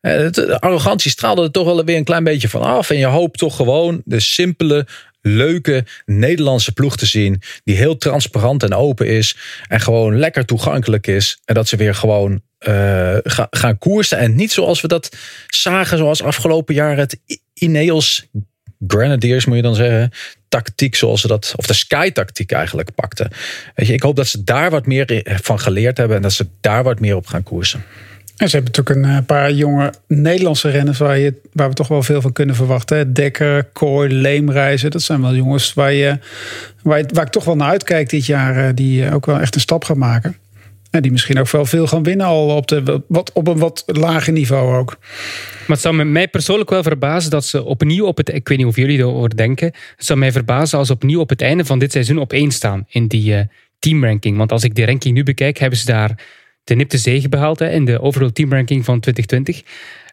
[0.00, 2.90] Eh, de arrogantie straalde er toch wel weer een klein beetje van af.
[2.90, 4.86] En je hoopt toch gewoon de simpele,
[5.26, 7.42] leuke Nederlandse ploeg te zien.
[7.64, 9.36] Die heel transparant en open is.
[9.68, 11.40] En gewoon lekker toegankelijk is.
[11.44, 12.40] En dat ze weer gewoon
[13.22, 14.18] ga, gaan koersen.
[14.18, 15.16] En niet zoals we dat
[15.46, 17.18] zagen, zoals afgelopen jaar het
[17.54, 18.26] Ineos
[18.86, 20.10] Grenadiers, moet je dan zeggen.
[20.48, 23.30] Tactiek zoals ze dat, of de Sky-tactiek eigenlijk pakten.
[23.74, 26.16] Weet je, ik hoop dat ze daar wat meer van geleerd hebben.
[26.16, 27.84] En dat ze daar wat meer op gaan koersen.
[28.36, 32.02] En ze hebben natuurlijk een paar jonge Nederlandse renners waar, je, waar we toch wel
[32.02, 33.12] veel van kunnen verwachten.
[33.12, 34.90] Dekker, Kooi, Leemreizen.
[34.90, 36.18] Dat zijn wel jongens waar, je,
[36.82, 38.74] waar, ik toch wel naar uitkijk dit jaar.
[38.74, 40.36] Die ook wel echt een stap gaan maken.
[40.90, 43.82] En die misschien ook wel veel gaan winnen al op, de, wat, op een wat
[43.86, 44.96] lager niveau ook.
[45.66, 48.34] Maar het zou mij persoonlijk wel verbazen dat ze opnieuw op het...
[48.34, 49.66] Ik weet niet of jullie erover denken.
[49.96, 52.50] Het zou mij verbazen als ze opnieuw op het einde van dit seizoen op één
[52.50, 54.36] staan in die teamranking.
[54.36, 56.14] Want als ik die ranking nu bekijk, hebben ze daar
[56.66, 59.62] de nipte zege behaald hè, in de overall teamranking van 2020.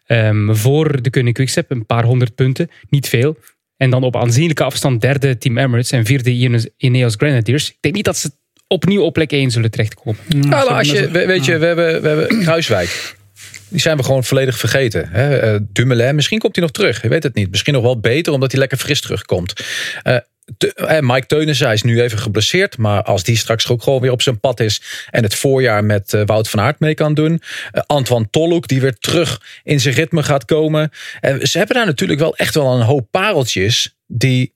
[0.06, 3.38] Um, voor de Koning Quickstep een paar honderd punten, niet veel.
[3.76, 7.68] En dan op aanzienlijke afstand derde Team Emirates en vierde Ineos Grenadiers.
[7.68, 8.30] Ik denk niet dat ze
[8.66, 10.20] opnieuw op plek 1 zullen terechtkomen.
[10.28, 13.16] Nou, als je, weet je, we hebben, we hebben Kruiswijk.
[13.68, 15.08] Die zijn we gewoon volledig vergeten.
[15.08, 15.54] Hè?
[15.54, 17.02] Uh, Dumoulin, misschien komt hij nog terug.
[17.02, 17.50] Je weet het niet.
[17.50, 19.64] Misschien nog wel beter, omdat hij lekker fris terugkomt.
[20.04, 20.16] Uh,
[21.00, 22.78] Mike Teunissen, hij is nu even geblesseerd.
[22.78, 24.82] Maar als die straks ook gewoon weer op zijn pad is.
[25.10, 27.32] En het voorjaar met uh, Wout van Aert mee kan doen.
[27.32, 30.90] Uh, Antoine Tolhoek, die weer terug in zijn ritme gaat komen.
[31.20, 33.96] En ze hebben daar natuurlijk wel echt wel een hoop pareltjes.
[34.06, 34.52] Die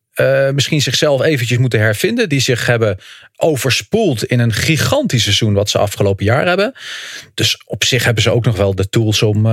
[0.52, 2.28] misschien zichzelf eventjes moeten hervinden.
[2.28, 2.98] Die zich hebben
[3.36, 6.72] overspoeld in een gigantisch seizoen wat ze afgelopen jaar hebben.
[7.34, 9.46] Dus op zich hebben ze ook nog wel de tools om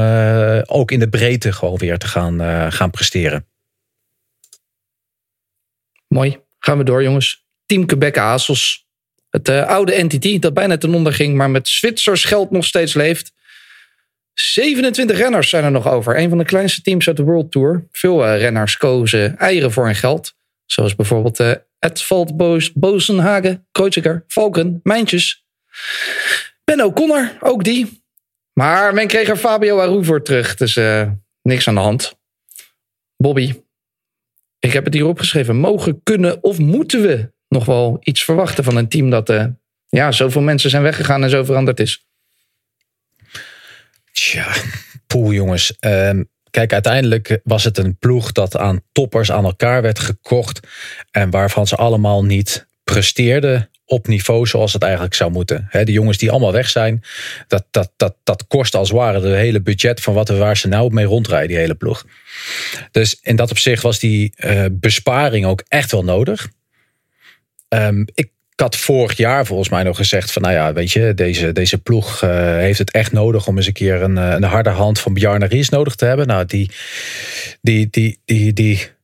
[0.66, 3.46] ook in de breedte gewoon weer te gaan, gaan presteren.
[6.08, 6.40] Mooi.
[6.60, 7.46] Gaan we door jongens.
[7.66, 8.86] Team Quebec Azos.
[9.30, 13.34] Het oude entity dat bijna ten onder ging, maar met Zwitsers geld nog steeds leeft.
[14.34, 16.18] 27 renners zijn er nog over.
[16.18, 17.88] Een van de kleinste teams uit de World Tour.
[17.92, 20.36] Veel renners kozen eieren voor hun geld.
[20.66, 25.46] Zoals bijvoorbeeld uh, Edvald Boos, Bozenhagen, Kreuziger, Valken, Mijntjes.
[26.64, 28.04] Ben O'Connor, ook die.
[28.54, 30.80] Maar men kreeg er Fabio Aru voor terug, dus
[31.42, 32.18] niks aan de hand.
[33.18, 33.54] Bobby,
[34.66, 35.56] ik heb het hier opgeschreven.
[35.56, 39.46] Mogen, kunnen of moeten we nog wel iets verwachten van een team dat uh,
[39.88, 42.06] ja, zoveel mensen zijn weggegaan en zo veranderd is?
[44.12, 44.56] Tja,
[45.08, 45.78] poeh jongens.
[45.80, 50.60] Um, Kijk, uiteindelijk was het een ploeg dat aan toppers aan elkaar werd gekocht.
[51.12, 55.68] En waarvan ze allemaal niet presteerden op niveau zoals het eigenlijk zou moeten.
[55.72, 57.04] de jongens die allemaal weg zijn,
[57.48, 60.68] dat, dat, dat, dat kost als het ware de hele budget van wat waar ze
[60.68, 62.06] nou mee rondrijden, die hele ploeg.
[62.92, 66.48] Dus in dat opzicht was die uh, besparing ook echt wel nodig.
[67.70, 71.52] Um, ik had vorig jaar volgens mij nog gezegd van nou ja, weet je, deze,
[71.52, 75.00] deze ploeg uh, heeft het echt nodig om eens een keer een, een harde hand
[75.00, 76.28] van Bjarne Ries nodig te hebben.
[76.28, 76.72] Nou, die,
[77.62, 78.95] die, die, die, die,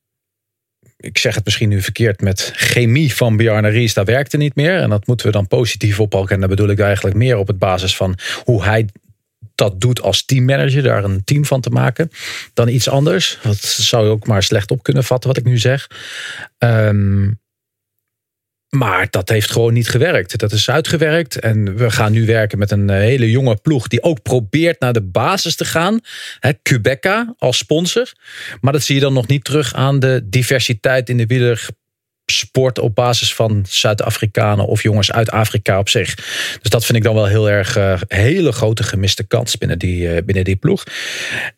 [1.01, 4.79] ik zeg het misschien nu verkeerd, met chemie van Bjarne Ries, dat werkte niet meer.
[4.79, 6.33] En dat moeten we dan positief oppakken.
[6.33, 8.87] En daar bedoel ik eigenlijk meer op het basis van hoe hij
[9.55, 12.09] dat doet als teammanager, daar een team van te maken,
[12.53, 13.37] dan iets anders.
[13.41, 15.87] Dat zou je ook maar slecht op kunnen vatten wat ik nu zeg.
[16.57, 17.39] Um,
[18.77, 20.39] maar dat heeft gewoon niet gewerkt.
[20.39, 21.39] Dat is uitgewerkt.
[21.39, 23.87] En we gaan nu werken met een eh, hele jonge ploeg.
[23.87, 25.99] die ook probeert naar de basis te gaan.
[26.39, 28.11] He, Quebeca als sponsor.
[28.61, 32.79] Maar dat zie je dan nog niet terug aan de diversiteit in de wielersport.
[32.79, 36.15] op basis van Zuid-Afrikanen of jongens uit Afrika op zich.
[36.61, 37.77] Dus dat vind ik dan wel heel erg.
[37.77, 40.83] Uh, hele grote gemiste kans binnen die, uh, binnen die ploeg.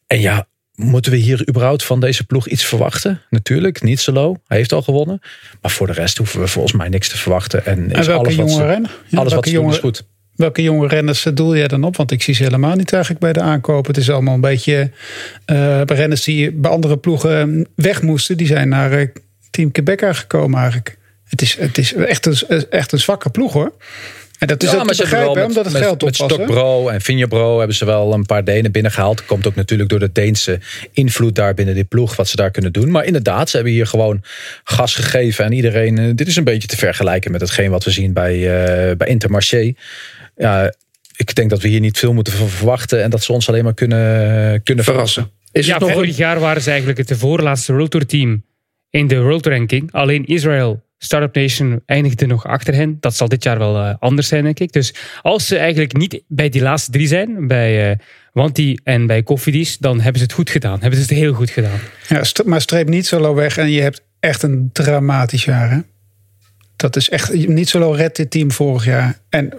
[0.08, 3.22] En ja, Moeten we hier überhaupt van deze ploeg iets verwachten?
[3.30, 4.42] Natuurlijk, niet Solo.
[4.48, 5.20] Hij heeft al gewonnen.
[5.62, 7.66] Maar voor de rest hoeven we volgens mij niks te verwachten.
[7.66, 10.04] En, is welke alles jonge wat Ja, alles wat welke ze doen jonge, is goed.
[10.36, 11.96] Welke jonge renners doel jij dan op?
[11.96, 13.94] Want ik zie ze helemaal niet eigenlijk bij de aankopen.
[13.94, 14.92] Het is allemaal een beetje
[15.52, 18.38] uh, renners die bij andere ploegen weg moesten.
[18.38, 19.08] Die zijn naar uh,
[19.50, 20.98] Team Quebec gekomen eigenlijk.
[21.24, 23.74] Het is, het is echt, een, echt een zwakke ploeg hoor.
[24.44, 26.16] En dat is ja, ook maar te ze hebben wel begrijpen, met, omdat het met,
[26.18, 26.32] geld?
[26.32, 29.26] Stokbro en Vinjabro hebben ze wel een paar Denen binnengehaald.
[29.26, 30.60] Komt ook natuurlijk door de Deense
[30.92, 32.16] invloed daar binnen die ploeg.
[32.16, 32.92] Wat ze daar kunnen doen.
[32.92, 34.22] Maar inderdaad, ze hebben hier gewoon
[34.64, 35.46] gas gegeven.
[35.46, 38.36] En iedereen, eh, dit is een beetje te vergelijken met hetgeen wat we zien bij,
[38.36, 39.74] uh, bij Intermarché.
[40.36, 40.74] Ja,
[41.16, 43.04] ik denk dat we hier niet veel moeten van verwachten.
[43.04, 45.32] En dat ze ons alleen maar kunnen, kunnen Verrassen.
[45.52, 48.44] Is ja, het nog vorig jaar waren ze eigenlijk het voorlaatste World Tour team
[48.90, 49.92] in de World Ranking.
[49.92, 52.98] Alleen Israël, Startup Nation, eindigde nog achter hen.
[53.00, 54.72] Dat zal dit jaar wel uh, anders zijn, denk ik.
[54.72, 57.96] Dus als ze eigenlijk niet bij die laatste drie zijn, bij uh,
[58.32, 60.82] Wanti en bij Koffidies, dan hebben ze het goed gedaan.
[60.82, 61.80] Hebben ze het heel goed gedaan.
[62.08, 65.72] Ja, maar streep niet zo weg en je hebt echt een dramatisch jaar.
[65.72, 65.80] Hè?
[66.76, 69.20] Dat is echt niet zo redt dit team vorig jaar.
[69.30, 69.54] En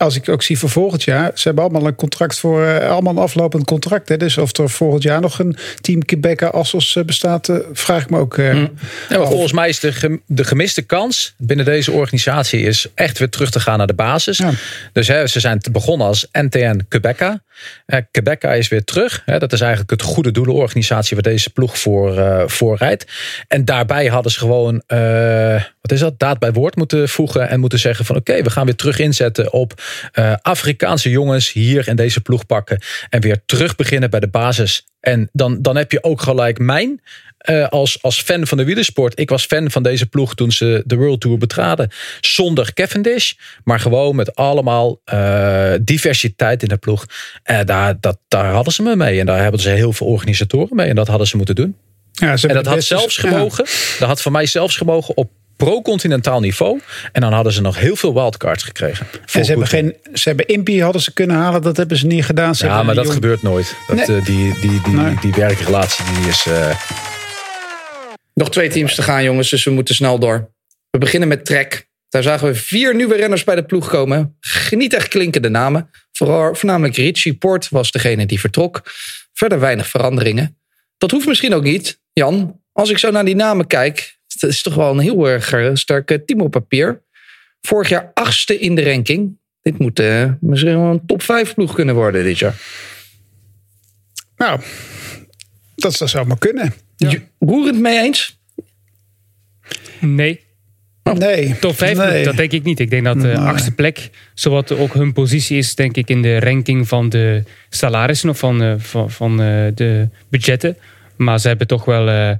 [0.00, 3.12] als ik ook zie voor volgend jaar, ze hebben allemaal een contract voor, uh, allemaal
[3.12, 4.08] een aflopend contract.
[4.08, 4.16] Hè?
[4.16, 8.10] Dus of er volgend jaar nog een team Quebec Assos uh, bestaat, uh, vraag ik
[8.10, 8.36] me ook.
[8.36, 8.70] Ja,
[9.08, 13.28] maar volgens mij is de, gem de, gemiste kans binnen deze organisatie is echt weer
[13.28, 14.38] terug te gaan naar de basis.
[14.38, 14.50] Ja.
[14.92, 17.42] Dus hè, ze zijn begonnen als NTN Quebeca.
[18.10, 19.22] Quebeca is weer terug.
[19.24, 19.38] Hè?
[19.38, 23.06] Dat is eigenlijk het goede doelenorganisatie waar deze ploeg voor, voor rijdt.
[23.48, 24.82] En daarbij hadden ze gewoon,
[25.80, 28.50] wat is dat, daad bij woord moeten voegen en moeten zeggen van oké, okay, we
[28.50, 29.82] gaan weer terug inzetten op
[30.12, 32.82] eh, Afrikaanse jongens hier in deze ploeg pakken.
[33.08, 34.84] En weer terug beginnen bij de basis.
[35.00, 37.00] En dan, dan heb je ook gelijk mijn
[37.48, 39.18] uh, als, als fan van de wielersport.
[39.18, 41.90] Ik was fan van deze ploeg toen ze de World Tour betraden.
[42.20, 43.32] Zonder Cavendish,
[43.64, 47.06] maar gewoon met allemaal uh, diversiteit in de ploeg.
[47.42, 49.20] En daar, dat, daar hadden ze me mee.
[49.20, 50.88] En daar hebben ze heel veel organisatoren mee.
[50.88, 51.76] En dat hadden ze moeten doen.
[52.12, 53.28] Ja, ze en dat had zelfs ja.
[53.28, 53.64] gemogen.
[53.98, 55.30] Dat had voor mij zelfs gemogen op
[55.64, 56.80] pro-continentaal niveau.
[57.12, 59.06] En dan hadden ze nog heel veel wildcards gekregen.
[59.32, 62.24] En ze hebben, geen, ze hebben Impie hadden ze kunnen halen, dat hebben ze niet
[62.24, 62.54] gedaan.
[62.54, 63.76] Ze Ja, maar dat jong- gebeurt nooit.
[63.86, 64.18] Dat, Nee.
[64.18, 65.14] eh, die, die, die, Nee.
[65.20, 66.46] die werkrelatie die is.
[66.46, 66.76] eh,
[68.34, 70.50] Nog twee teams te gaan, jongens, dus we moeten snel door.
[70.90, 71.88] We beginnen met Trek.
[72.08, 74.38] Daar zagen we vier nieuwe renners bij de ploeg komen.
[74.70, 75.90] Niet echt klinkende namen.
[76.12, 78.82] Vooral, voornamelijk Richie Port was degene die vertrok.
[79.32, 80.58] Verder weinig veranderingen.
[80.98, 82.00] Dat hoeft misschien ook niet.
[82.12, 84.18] Jan, als ik zo naar die namen kijk...
[84.40, 87.02] dat is toch wel een heel erg eh, sterk team op papier.
[87.60, 89.38] Vorig jaar achtste in de ranking.
[89.62, 92.54] Dit moet eh, misschien wel een top 5 ploeg kunnen worden dit jaar.
[94.36, 94.60] Nou,
[95.74, 96.72] dat zou zomaar kunnen.
[96.96, 98.38] Je- Roerend mee eens?
[100.00, 100.40] Nee,
[101.18, 101.58] Nee.
[101.58, 102.24] top 5 nee.
[102.24, 102.80] dat denk ik niet.
[102.80, 103.36] Ik denk dat de Nee.
[103.36, 108.28] achtste plek, zowat ook hun positie is, denk ik, in de ranking van de salarissen
[108.28, 110.76] of van, eh, van, van eh, de budgetten.
[111.16, 112.30] Maar ze hebben toch wel eh,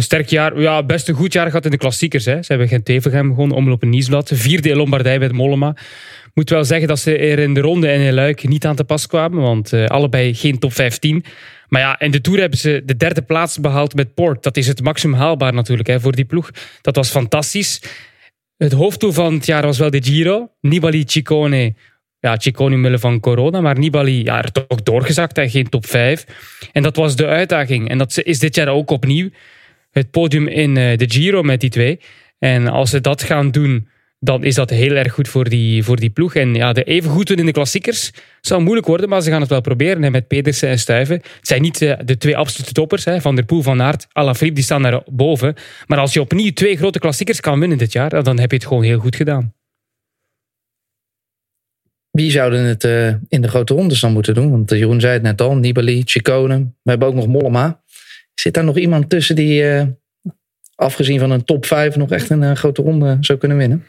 [0.00, 2.24] een sterk jaar, ja, best een goed jaar gehad in de klassiekers.
[2.24, 2.42] Hè.
[2.42, 4.30] Ze hebben geen Tevengem gewonnen, Omloop en Nieuwsblad.
[4.34, 5.76] Vierde in Lombardij bij Mollema.
[6.34, 8.84] Moet wel zeggen dat ze er in de ronde en in Luik niet aan te
[8.84, 11.24] pas kwamen, want eh, allebei geen top 15.
[11.68, 14.42] Maar ja, in de Tour hebben ze de derde plaats behaald met Port.
[14.42, 16.50] Dat is het maximum haalbaar natuurlijk hè, voor die ploeg.
[16.80, 17.82] Dat was fantastisch.
[18.56, 20.50] Het hoofddoel van het jaar was wel de Giro.
[20.60, 21.74] Nibali, Ciccone.
[22.20, 23.60] Ja, Ciccone omwille van corona.
[23.60, 25.36] Maar Nibali ja, er toch doorgezakt.
[25.36, 26.24] Hè, geen top 5.
[26.72, 27.88] En dat was de uitdaging.
[27.88, 29.28] En dat is dit jaar ook opnieuw.
[29.90, 32.00] Het podium in eh, de Giro met die twee.
[32.38, 33.88] En als ze dat gaan doen,
[34.18, 36.34] dan is dat heel erg goed voor die, voor die ploeg.
[36.34, 38.10] En ja, de even goed in de klassiekers
[38.40, 40.12] zal moeilijk worden, maar ze gaan het wel proberen.
[40.12, 41.16] met Pedersen en Stuyven.
[41.16, 43.04] Het zijn niet eh, de twee absolute toppers.
[43.04, 45.54] Hè, van der Poel, Van Aert, Alaphilippe, die staan daar boven.
[45.86, 48.66] Maar als je opnieuw twee grote klassiekers kan winnen dit jaar, dan heb je het
[48.66, 49.54] gewoon heel goed gedaan.
[52.10, 54.50] Wie zouden het eh, in de grote rondes dan moeten doen?
[54.50, 56.56] Want Jeroen zei het net al, Nibali, Chicone.
[56.82, 57.79] We hebben ook nog Mollema.
[58.40, 59.86] Zit daar nog iemand tussen die, eh,
[60.74, 63.84] afgezien van een top 5, nog echt een eh, grote ronde zou kunnen winnen?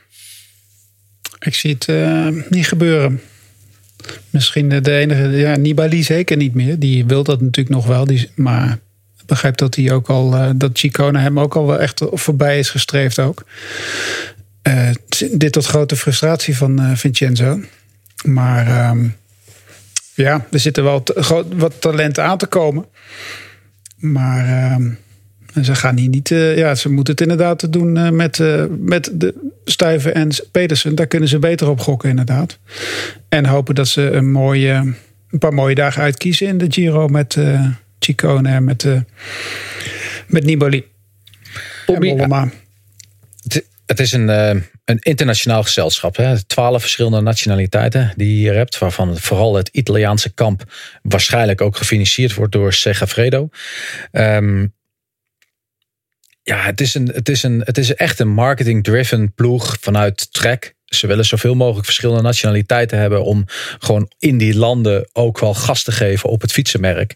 [1.40, 3.22] Ik zie het eh, niet gebeuren.
[4.30, 6.80] Misschien de enige, ja, Nibali zeker niet meer.
[6.80, 8.06] Die wil dat natuurlijk nog wel.
[8.06, 8.72] Die, maar
[9.20, 12.70] ik begrijp dat hij ook al, dat Chicone hem ook al wel echt voorbij is
[12.70, 13.44] gestreefd ook.
[15.32, 17.60] Dit tot grote frustratie van Vincenzo.
[18.26, 19.08] Maar ehm,
[20.14, 21.04] ja, er zitten wel
[21.56, 22.86] wat talenten aan te komen.
[24.02, 24.90] Maar ehm,
[25.64, 26.32] ze gaan hier niet.
[26.32, 30.96] eh, ja, ze moeten het inderdaad doen eh, met, eh, met de Stuyven en Pedersen.
[30.96, 32.60] Daar kunnen ze beter op gokken, inderdaad.
[33.30, 34.94] En hopen dat ze een, mooie,
[35.30, 37.66] een paar mooie dagen uitkiezen in de Giro met eh
[38.00, 39.00] Ciccone en met, eh
[40.28, 40.86] met Nibali.
[41.86, 42.16] Bobby.
[43.44, 44.30] Het, het is een,
[44.92, 46.16] een internationaal gezelschap.
[46.16, 46.44] Hè?
[46.44, 48.78] Twaalf verschillende nationaliteiten die je hier hebt.
[48.78, 50.64] Waarvan vooral het Italiaanse kamp
[51.02, 53.50] waarschijnlijk ook gefinancierd wordt door Segafredo.
[54.12, 54.68] Ehm,
[56.44, 60.76] ja, het is, een, het, is een, het is echt een marketing-driven ploeg vanuit Trek.
[60.86, 63.46] Ze willen zoveel mogelijk verschillende nationaliteiten hebben om
[63.80, 67.14] gewoon in die landen ook wel gas te geven op het fietsenmerk.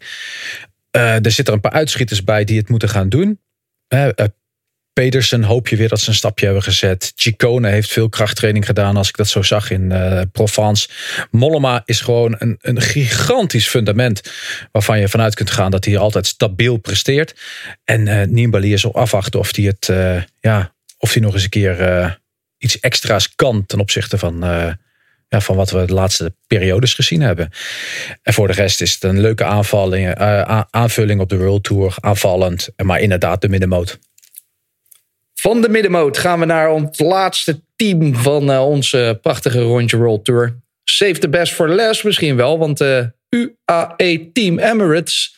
[0.92, 3.40] Eh, er zitten een paar uitschieters bij die het moeten gaan doen.
[3.88, 4.26] Eh, eh,
[5.00, 7.12] Pedersen hoop je weer dat ze een stapje hebben gezet.
[7.16, 10.88] Chicone heeft veel krachttraining gedaan als ik dat zo zag in eh, Provence.
[11.32, 14.22] Mollema is gewoon een, een gigantisch fundament
[14.72, 17.36] waarvan je vanuit kunt gaan dat hij altijd stabiel presteert.
[17.84, 21.44] En eh Nibali is op afwachten of hij het, eh, ja, of hij nog eens
[21.44, 22.20] een keer
[22.58, 24.38] iets extra's kan ten opzichte van,
[25.30, 27.50] ja, van wat we de laatste periodes gezien hebben.
[28.22, 31.64] En voor de rest is het een leuke aanvalling, eh, a- aanvulling op de World
[31.64, 34.00] Tour, aanvallend, maar inderdaad de middenmoot.
[35.46, 40.26] Van de middenmoot gaan we naar ons laatste team van eh, onze prachtige rondje World
[40.26, 40.60] Tour.
[40.84, 45.36] Save the best for last misschien wel, want de UAE Team Emirates,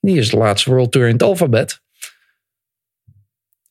[0.00, 1.80] die is de laatste World Tour in het alfabet.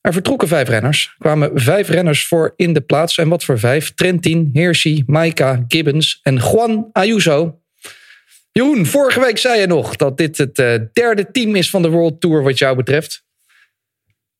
[0.00, 3.18] Er vertrokken vijf renners, kwamen vijf renners voor in de plaats.
[3.18, 3.94] En wat voor vijf?
[3.94, 7.60] Trentin, Hirschi, Maika, Gibbons en Juan Ayuso.
[8.50, 11.88] Jeroen, vorige week zei je nog dat dit het eh, derde team is van de
[11.88, 13.24] World Tour wat jou betreft.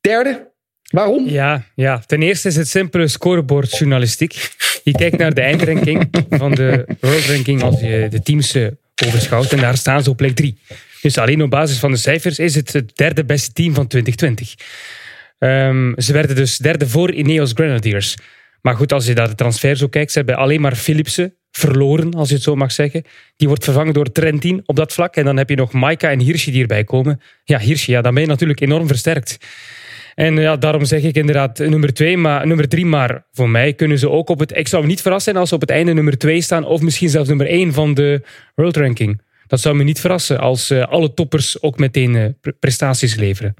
[0.00, 0.51] Derde?
[0.92, 1.28] Waarom?
[1.28, 4.50] Ja, ja, ten eerste is het simpele scorebordjournalistiek.
[4.84, 8.66] Je kijkt naar de eindranking van de World Ranking als je de teams eh,
[9.06, 9.52] overschouwt.
[9.52, 10.58] En daar staan ze op plek 3.
[11.02, 14.54] Dus alleen op basis van de cijfers is het het derde beste team van 2020.
[15.38, 18.16] Ehm, ze werden dus derde voor Ineos Grenadiers.
[18.60, 22.14] Maar goed, als je naar de transfer zo kijkt, ze hebben alleen maar Philipsen verloren,
[22.14, 23.04] als je het zo mag zeggen.
[23.36, 25.16] Die wordt vervangen door Trentin op dat vlak.
[25.16, 27.20] En dan heb je nog Maika en Hirschi die erbij komen.
[27.44, 29.38] Ja, Hirschi, ja, dan ben je natuurlijk enorm versterkt.
[30.14, 32.86] En ja, daarom zeg ik inderdaad nummer twee, maar nummer drie.
[32.86, 34.56] Maar voor mij kunnen ze ook op het...
[34.56, 36.64] Ik zou me niet verrassen als ze op het einde nummer twee staan.
[36.64, 38.22] Of misschien zelfs nummer één van de
[38.54, 39.20] World Ranking.
[39.46, 43.54] Dat zou me niet verrassen als uh, alle toppers ook meteen uh, prestaties leveren.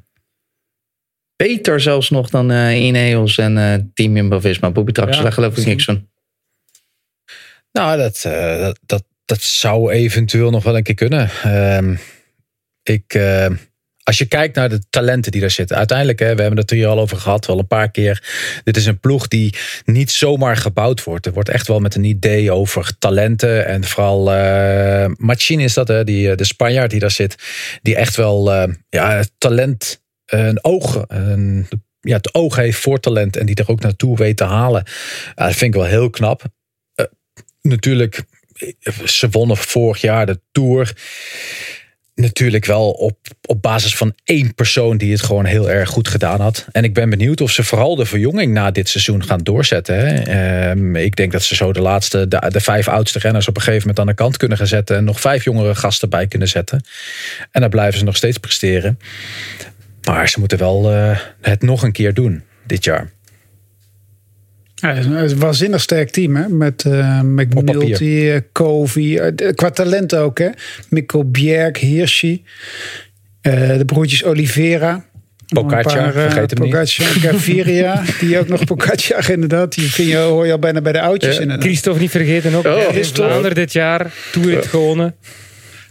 [1.37, 4.71] Beter zelfs nog dan uh, Ineos en uh, Team Jumbo-Visma.
[4.71, 6.09] Bobby Trax, ja, daar geloof ik niks van.
[7.73, 11.31] Nou, dat, dat, dat, dat, zou eventueel nog wel een keer kunnen.
[11.47, 11.99] Uh,
[12.83, 13.19] ik
[14.13, 15.77] als je kijkt naar de talenten die daar zitten.
[15.77, 18.23] Uiteindelijk, hè, we hebben het hier al over gehad, wel een paar keer.
[18.65, 21.27] Dit is een ploeg die niet zomaar gebouwd wordt.
[21.27, 23.67] Er wordt echt wel met een idee over talenten.
[23.67, 27.37] En vooral uh, Machine is dat, hè, die, de Spanjaard die daar zit.
[27.83, 31.05] Die echt wel uh, ja, talent, een oog,
[32.01, 33.37] ja, het oog heeft voor talent.
[33.37, 34.85] En die er ook naartoe weet te halen.
[35.35, 36.43] Dat vind ik wel heel knap.
[37.61, 38.23] Natuurlijk,
[39.05, 40.93] ze wonnen vorig jaar de Tour
[42.15, 46.41] natuurlijk wel op, op basis van één persoon die het gewoon heel erg goed gedaan
[46.41, 46.67] had.
[46.73, 49.97] En ik ben benieuwd of ze vooral de verjonging na dit seizoen gaan doorzetten.
[49.97, 50.71] Hè.
[50.71, 53.63] Um, ik denk dat ze zo de laatste, de, de, vijf oudste renners op een
[53.63, 54.97] gegeven moment aan de kant kunnen gaan zetten.
[54.97, 56.85] En nog vijf jongere gasten bij kunnen zetten.
[57.51, 58.99] En dan blijven ze nog steeds presteren.
[60.03, 63.11] Maar ze moeten wel uh, het nog een keer doen dit jaar.
[64.83, 66.49] Ja, het is een waanzinnig sterk team, hè?
[66.49, 69.33] Met uh, McNulty, Covey.
[69.43, 70.49] Uh, qua talent ook, hè?
[70.89, 72.45] Mikkel Bjerg, Hirschi.
[73.43, 75.05] Uh, de broertjes Oliveira.
[75.49, 77.23] Pocaccia, vergeet hem Pocaccia, niet.
[77.23, 79.75] Gaviria, die ook nog Pocaccia, inderdaad.
[79.75, 81.65] Die vind je, hoor je al bijna bij de oudjes, inderdaad.
[81.65, 82.67] Christophe niet vergeten ook.
[82.67, 84.13] Oh, is Vlaanderen dit jaar.
[84.33, 85.15] Tour het gewonnen.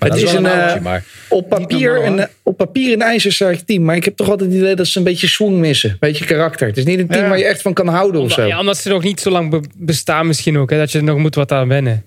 [0.08, 3.84] Het is, is een, een uh, maar op, papier een, op papier een ijzersterk team.
[3.84, 5.90] Maar ik heb toch altijd het idee dat ze een beetje swing missen.
[5.90, 6.68] Een beetje karakter.
[6.68, 7.30] Het is niet een team ja.
[7.30, 8.46] waar je echt van kan houden of zo.
[8.46, 10.70] Ja, omdat ze nog niet zo lang bestaan misschien ook.
[10.70, 12.04] Hè, dat je er nog moet wat aan wennen.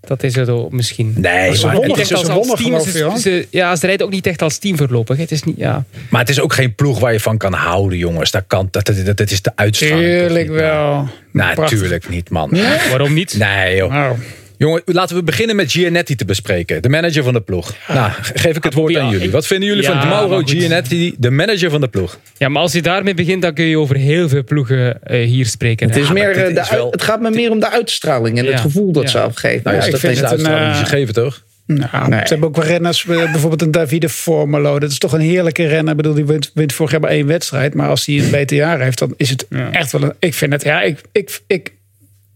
[0.00, 1.14] Dat is het ook misschien.
[1.16, 2.80] Nee, ze wonnen, als, als, als team.
[2.80, 5.16] Ze, ze, ja, ze rijden ook niet echt als team voorlopig.
[5.16, 5.84] Het is niet, ja.
[6.10, 8.30] Maar het is ook geen ploeg waar je van kan houden, jongens.
[8.30, 10.18] Dat, kan, dat, dat, dat is de uitstraling.
[10.18, 11.08] Tuurlijk wel.
[11.32, 12.48] Nou, natuurlijk niet, man.
[12.50, 12.78] Nee?
[12.88, 13.38] Waarom niet?
[13.38, 13.92] Nee, joh.
[13.92, 14.16] Nou.
[14.64, 16.82] Jongen, laten we beginnen met Gianetti te bespreken.
[16.82, 17.74] De manager van de ploeg.
[17.88, 19.30] Nou, geef ik het woord aan jullie.
[19.30, 22.18] Wat vinden jullie ja, van Mauro Gianetti, de manager van de ploeg?
[22.36, 25.46] Ja, maar als je daarmee begint, dan kun je over heel veel ploegen uh, hier
[25.46, 25.88] spreken.
[25.88, 26.90] Het, is meer, het, is wel...
[26.90, 29.60] het gaat me meer om de uitstraling en het gevoel dat ze afgeven.
[29.64, 31.42] Nou, ja, ik vind het de uitstraling die ze geven, toch?
[31.66, 32.20] Nou, nee.
[32.20, 34.78] Ze hebben ook wel renners, bijvoorbeeld een Davide Formolo.
[34.78, 35.90] Dat is toch een heerlijke renner.
[35.90, 37.74] Ik bedoel, die wint, wint vorig jaar maar één wedstrijd.
[37.74, 40.12] Maar als hij een beter jaar heeft, dan is het echt wel een...
[40.18, 41.72] Ik vind het, ja, ik, ik, ik,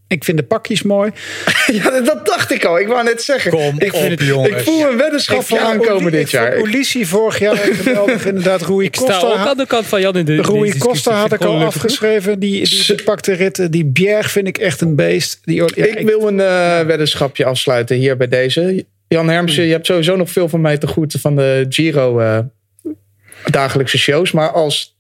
[0.08, 1.10] ik vind de pakjes mooi.
[1.72, 2.80] ja, dat dacht ik al.
[2.80, 3.50] Ik wou net zeggen.
[3.50, 4.50] Kom ik, op, jongens.
[4.50, 6.58] Ik voel een weddenschap aankomen dit jaar.
[6.58, 8.26] Ulissi vorig jaar geweldig.
[8.26, 9.12] inderdaad, Rui Costa.
[9.12, 11.64] Ik sta ook aan de kant van Jan in de Rui Costa had ik al
[11.64, 12.38] afgeschreven.
[12.38, 13.70] Die, die, die pakte ritten.
[13.70, 15.40] Die Bjerg vind ik echt een beest.
[15.44, 18.86] Die, ja, ik, ik, wil een uh, weddenschapje afsluiten hier bij deze.
[19.08, 22.38] Jan Hermsen, je hebt sowieso nog veel van mij te goed van de Giro uh,
[23.44, 24.32] dagelijkse shows.
[24.32, 24.96] Maar als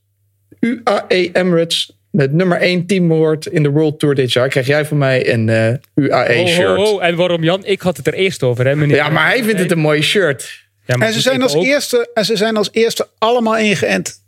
[0.60, 4.84] UAE Emirates het nummer 1 team wordt in de World Tour dit jaar, krijg jij
[4.84, 6.78] van mij een uh, UAE-shirt.
[6.78, 7.64] Oh, oh, oh, En waarom Jan?
[7.64, 8.96] Ik had het er eerst over, hè, meneer?
[8.96, 10.66] Ja, maar hij vindt het een mooi shirt.
[10.84, 14.26] Ja, en, ze zijn als eerste, en ze zijn als eerste allemaal ingeënt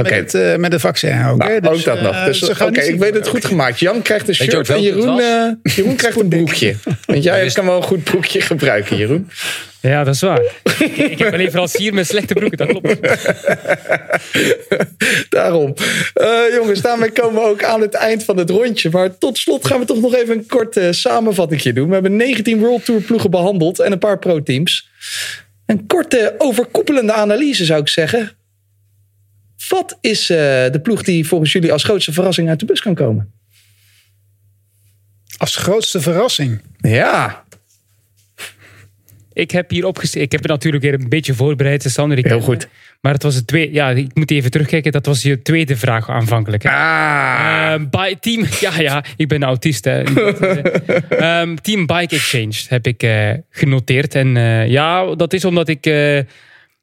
[0.00, 0.18] Okay.
[0.18, 1.38] Met, het, uh, met de vaccin ook.
[1.38, 2.24] Nou, dus, ook dat nog.
[2.24, 3.78] Dus, uh, Oké, okay, ik weet het goed gemaakt.
[3.78, 6.74] Jan krijgt een shirt en Jeroen, uh, Jeroen krijgt een broekje.
[7.04, 9.30] Want jij kan wel een goed broekje gebruiken, Jeroen.
[9.80, 10.42] Ja, dat is waar.
[11.12, 12.98] ik heb een leverancier met slechte broeken, dat klopt.
[15.28, 15.74] Daarom.
[16.14, 18.90] Uh, jongens, daarmee komen we ook aan het eind van het rondje.
[18.90, 21.88] Maar tot slot gaan we toch nog even een kort uh, samenvatting doen.
[21.88, 24.88] We hebben 19 World Tour ploegen behandeld en een paar pro-teams.
[25.66, 28.35] Een korte overkoepelende analyse zou ik zeggen.
[29.68, 32.94] Wat is uh, de ploeg die volgens jullie als grootste verrassing uit de bus kan
[32.94, 33.32] komen?
[35.36, 36.62] Als grootste verrassing?
[36.78, 37.44] Ja.
[39.32, 40.24] Ik heb hier opgesteld.
[40.24, 42.18] Ik heb het natuurlijk weer een beetje voorbereid, Sander.
[42.18, 42.68] Ik Heel goed.
[43.00, 43.72] Maar het was het tweede.
[43.72, 44.92] Ja, ik moet even terugkijken.
[44.92, 46.62] Dat was je tweede vraag aanvankelijk.
[46.62, 46.70] Hè?
[46.70, 47.80] Ah.
[47.80, 48.44] Uh, by team.
[48.60, 49.84] Ja, ja, ik ben autist.
[49.84, 50.00] Hè.
[51.40, 54.14] um, team Bike Exchange heb ik uh, genoteerd.
[54.14, 55.86] En uh, ja, dat is omdat ik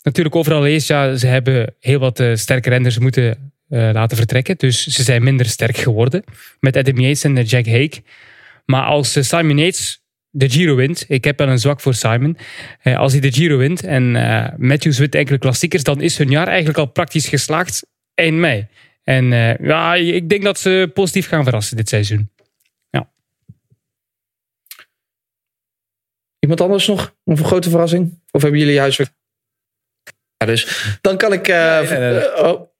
[0.03, 0.87] natuurlijk overal lees.
[0.87, 4.57] Ja, ze hebben heel wat sterke renners moeten laten vertrekken.
[4.57, 6.23] Dus ze zijn minder sterk geworden.
[6.59, 8.01] Met Adam Yates en Jack Hake.
[8.65, 11.05] Maar als Simon Yates de Giro wint.
[11.07, 12.37] Ik heb wel een zwak voor Simon.
[12.83, 14.11] Als hij de Giro wint en
[14.57, 18.67] Matthews wint enkele klassiekers, dan is hun jaar eigenlijk al praktisch geslaagd eind mei.
[19.03, 19.25] En
[19.61, 22.31] ja, ik denk dat ze positief gaan verrassen dit seizoen.
[26.39, 27.15] Iemand anders nog?
[27.25, 28.19] Een grote verrassing?
[28.31, 29.11] Of hebben jullie huiswerk?
[30.45, 30.67] Dus
[31.01, 31.47] dan kan ik.
[31.47, 32.43] Nee, nee, nee.
[32.43, 32.71] Oh.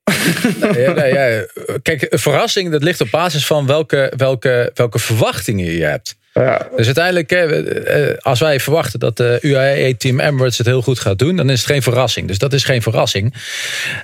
[0.76, 1.46] ja, ja,
[1.82, 6.16] Kijk, een verrassing dat ligt op basis van welke, welke, welke verwachtingen je hebt.
[6.34, 6.68] Ja.
[6.76, 11.00] Dus uiteindelijk, eh, eh, als wij verwachten dat de UAE Team Emirates het heel goed
[11.00, 12.28] gaat doen, dan is het geen verrassing.
[12.28, 13.34] Dus dat is geen verrassing.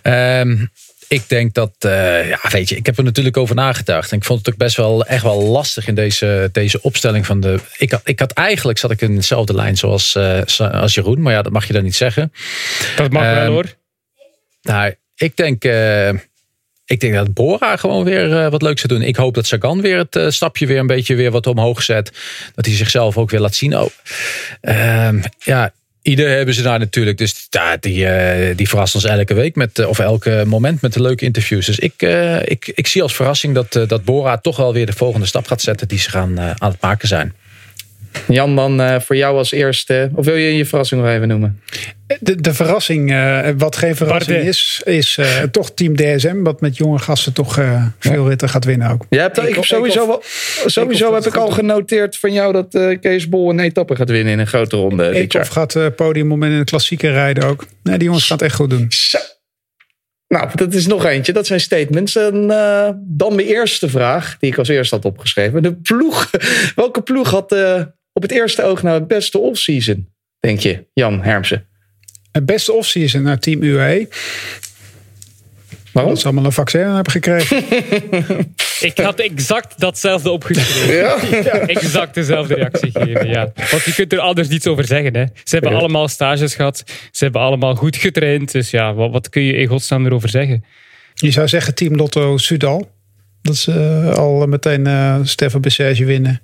[0.01, 0.65] Ehm,
[1.09, 4.11] ik denk dat, eh, ja, weet je, ik heb er natuurlijk over nagedacht.
[4.11, 7.39] En ik vond het ook best wel echt wel lastig in deze, deze opstelling van
[7.39, 7.59] de.
[7.77, 10.41] Ik had, ik had eigenlijk zat ik in dezelfde lijn zoals, eh,
[10.71, 12.33] als Jeroen, maar ja, dat mag je dan niet zeggen.
[12.95, 13.75] Dat mag wel Ehm, hoor.
[14.61, 16.09] Nou, ik denk, eh,
[16.85, 19.07] ik denk dat Bora gewoon weer wat leuks zou doen.
[19.07, 22.11] Ik hoop dat Sagan weer het stapje weer een beetje weer wat omhoog zet.
[22.55, 23.77] Dat hij zichzelf ook weer laat zien.
[23.77, 23.89] Oh,
[24.61, 25.73] ehm, ja,
[26.09, 27.17] ieder hebben ze daar natuurlijk.
[27.17, 30.93] Dus ja, die, eh, die verrast ons elke week met, eh, of elke moment met
[30.93, 31.65] de leuke interviews.
[31.65, 34.93] Dus ik, eh, ik, ik zie als verrassing dat, dat Bora toch wel weer de
[34.93, 37.33] volgende stap gaat zetten die ze gaan aan het maken zijn.
[38.27, 40.09] Jan, dan eh, voor jou als eerste.
[40.15, 41.61] Of wil je je verrassing nog even noemen?
[42.19, 44.53] De, de verrassing, eh, wat geen verrassing Bardet.
[44.55, 46.43] is, is eh, toch Team DSM.
[46.43, 49.05] Wat met jonge gasten toch eh, veel ritten gaat winnen ook.
[49.09, 50.21] Je hebt, ik, heb sowieso, wel,
[50.65, 54.09] sowieso ik- heb ik al genoteerd van jou dat eh, Kees Bol een etappe gaat
[54.09, 57.65] winnen in een grote ronde Eekhoff gaat eh podium om in een klassieke rijden ook.
[57.83, 58.85] Nee, die jongens gaan het echt goed doen.
[58.89, 59.17] Zo.
[60.27, 61.33] Nou, dat is nog eentje.
[61.33, 62.15] Dat zijn statements.
[62.15, 65.63] En eh, dan mijn eerste vraag, die ik als eerste had opgeschreven.
[65.63, 66.29] De ploeg.
[66.75, 67.81] Welke ploeg had eh,
[68.19, 70.07] op het eerste oog nou het beste offseason?
[70.39, 71.65] Denk je, Jan Hermsen?
[72.31, 74.07] Het beste offseason naar Team UAE.
[75.91, 76.11] Waarom?
[76.11, 77.63] Dat ze allemaal een vaccin hebben gekregen.
[78.89, 80.95] Ik had exact datzelfde opgeschreven.
[81.43, 81.59] Ja?
[81.59, 83.51] Exact dezelfde reactie gegeven, ja.
[83.71, 85.15] Want je kunt er anders niets over zeggen.
[85.15, 85.23] Hè.
[85.43, 85.77] Ze hebben Ja.
[85.77, 86.83] allemaal stages gehad.
[87.11, 88.51] Ze hebben allemaal goed getraind.
[88.51, 90.65] Dus ja, wat, wat kun je in godsnaam erover zeggen?
[91.13, 92.91] Je zou zeggen Team Lotto Sudal.
[93.41, 96.41] Dat ze eh, al meteen eh Stefan Bessage winnen.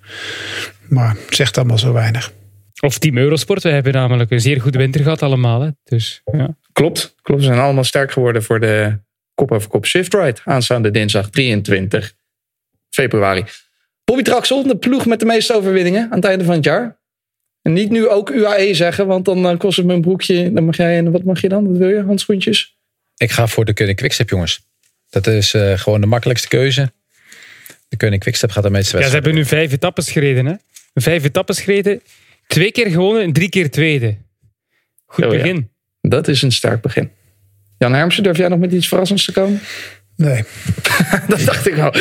[0.88, 2.34] Maar het zegt allemaal zo weinig.
[2.82, 3.64] Of Team Eurosport.
[3.64, 5.62] We hebben namelijk een zeer goede winter gehad allemaal.
[5.62, 5.70] Hè.
[5.84, 6.58] Dus ja.
[6.72, 7.16] Klopt.
[7.22, 7.42] Klopt.
[7.42, 9.00] Ze zijn allemaal sterk geworden voor de
[9.34, 10.40] kop over kop shift ride.
[10.44, 12.14] Aanstaande dinsdag 23
[12.90, 13.44] februari.
[14.04, 17.00] Bobby Traxel, de ploeg met de meeste overwinningen aan het einde van het jaar.
[17.62, 20.54] En niet nu ook UAE zeggen, want dan eh, kost het me een broekje.
[20.54, 21.68] Dan mag jij, en wat mag je dan?
[21.68, 22.02] Wat wil je?
[22.02, 22.78] Handschoentjes?
[23.18, 24.62] Ik ga voor de Koning Quickstep, jongens.
[25.10, 26.92] Dat is eh, gewoon de makkelijkste keuze.
[27.88, 30.46] De Koning Quickstep gaat de meeste ja, ze hebben nu vijf etappes gereden.
[30.46, 30.54] Hè.
[30.96, 32.02] Vijf etappes gereden.
[32.48, 34.18] Twee keer gewonnen en drie keer tweede.
[35.06, 35.38] Goed Oh, ja.
[35.38, 35.70] begin.
[36.02, 37.12] Dat is een sterk begin.
[37.78, 39.60] Jan Hermsen, durf jij nog met iets verrassends te komen?
[40.16, 40.44] Nee.
[41.28, 41.94] dat dacht ik al.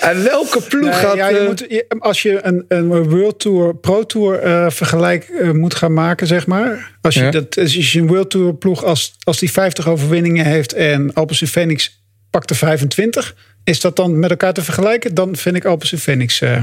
[0.00, 1.16] en welke ploeg Nee, gaat...
[1.16, 5.24] ja, je eh, moet, je- als je een, een World Tour, Pro Tour eh, vergelijk
[5.24, 6.96] eh, moet gaan maken, zeg maar.
[7.00, 7.30] Als je, Ja.
[7.30, 11.42] dat, als je een World Tour ploeg, als, als die 50 overwinningen heeft en Alpes
[11.50, 15.14] Phoenix pakt er 25, is dat dan met elkaar te vergelijken?
[15.14, 16.40] Dan vind ik Alpes Phoenix.
[16.40, 16.60] eh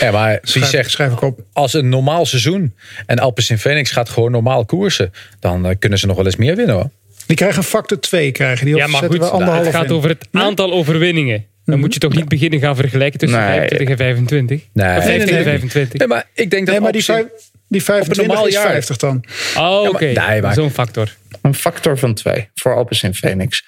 [0.00, 1.40] Ja, maar wie schrijf, zegt, schrijf ik op.
[1.52, 2.74] als een normaal seizoen
[3.06, 6.36] en Alpes in Phoenix gaat gewoon normaal koersen, dan eh, kunnen ze nog wel eens
[6.36, 6.90] meer winnen hoor.
[7.26, 8.76] Die krijgen een factor 2, krijgen die.
[8.76, 9.92] Ja, maar goed, we anderhalf het gaat in.
[9.92, 11.44] over het aantal overwinningen.
[11.64, 13.48] Dan moet je toch niet beginnen gaan vergelijken tussen Nee.
[13.48, 14.60] 25 en 25?
[14.72, 14.96] Nee.
[14.96, 15.42] Of 15 nee, en nee.
[15.44, 15.98] 25?
[15.98, 17.26] Nee, maar ik denk dat Nee, maar die, vijf,
[17.68, 18.66] die 25 normaal is jaar.
[18.70, 19.24] 50 dan.
[19.56, 20.04] Oh, oké.
[20.04, 21.14] nee, maar- Zo'n factor.
[21.42, 23.64] Een factor van twee voor Alpes in Phoenix.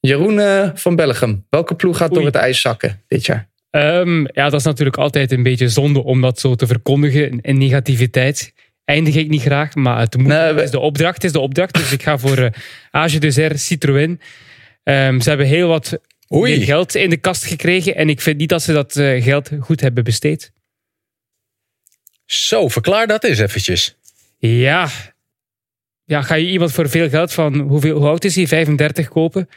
[0.00, 3.48] Jeroen eh, van Bellegem, welke ploeg gaat door het ijs zakken dit jaar?
[3.70, 7.58] Ehm, ja, dat is natuurlijk altijd een beetje zonde om dat zo te verkondigen in
[7.58, 8.52] negativiteit.
[8.84, 11.74] Eindig ik niet graag, maar het moet, Nee, we- is de opdracht is de opdracht.
[11.74, 12.50] Dus ik ga voor eh
[12.90, 14.20] Age Dessert Citroën.
[14.82, 15.98] Ehm, ze hebben heel wat
[16.34, 16.64] Oei.
[16.64, 17.94] geld in de kast gekregen.
[17.96, 20.52] En ik vind niet dat ze dat eh, geld goed hebben besteed.
[22.24, 23.96] Zo, verklaar dat eens eventjes.
[24.38, 24.88] Ja.
[26.04, 28.46] ja, ga je iemand voor veel geld van, hoeveel, hoe oud is hij?
[28.46, 29.48] 35 kopen?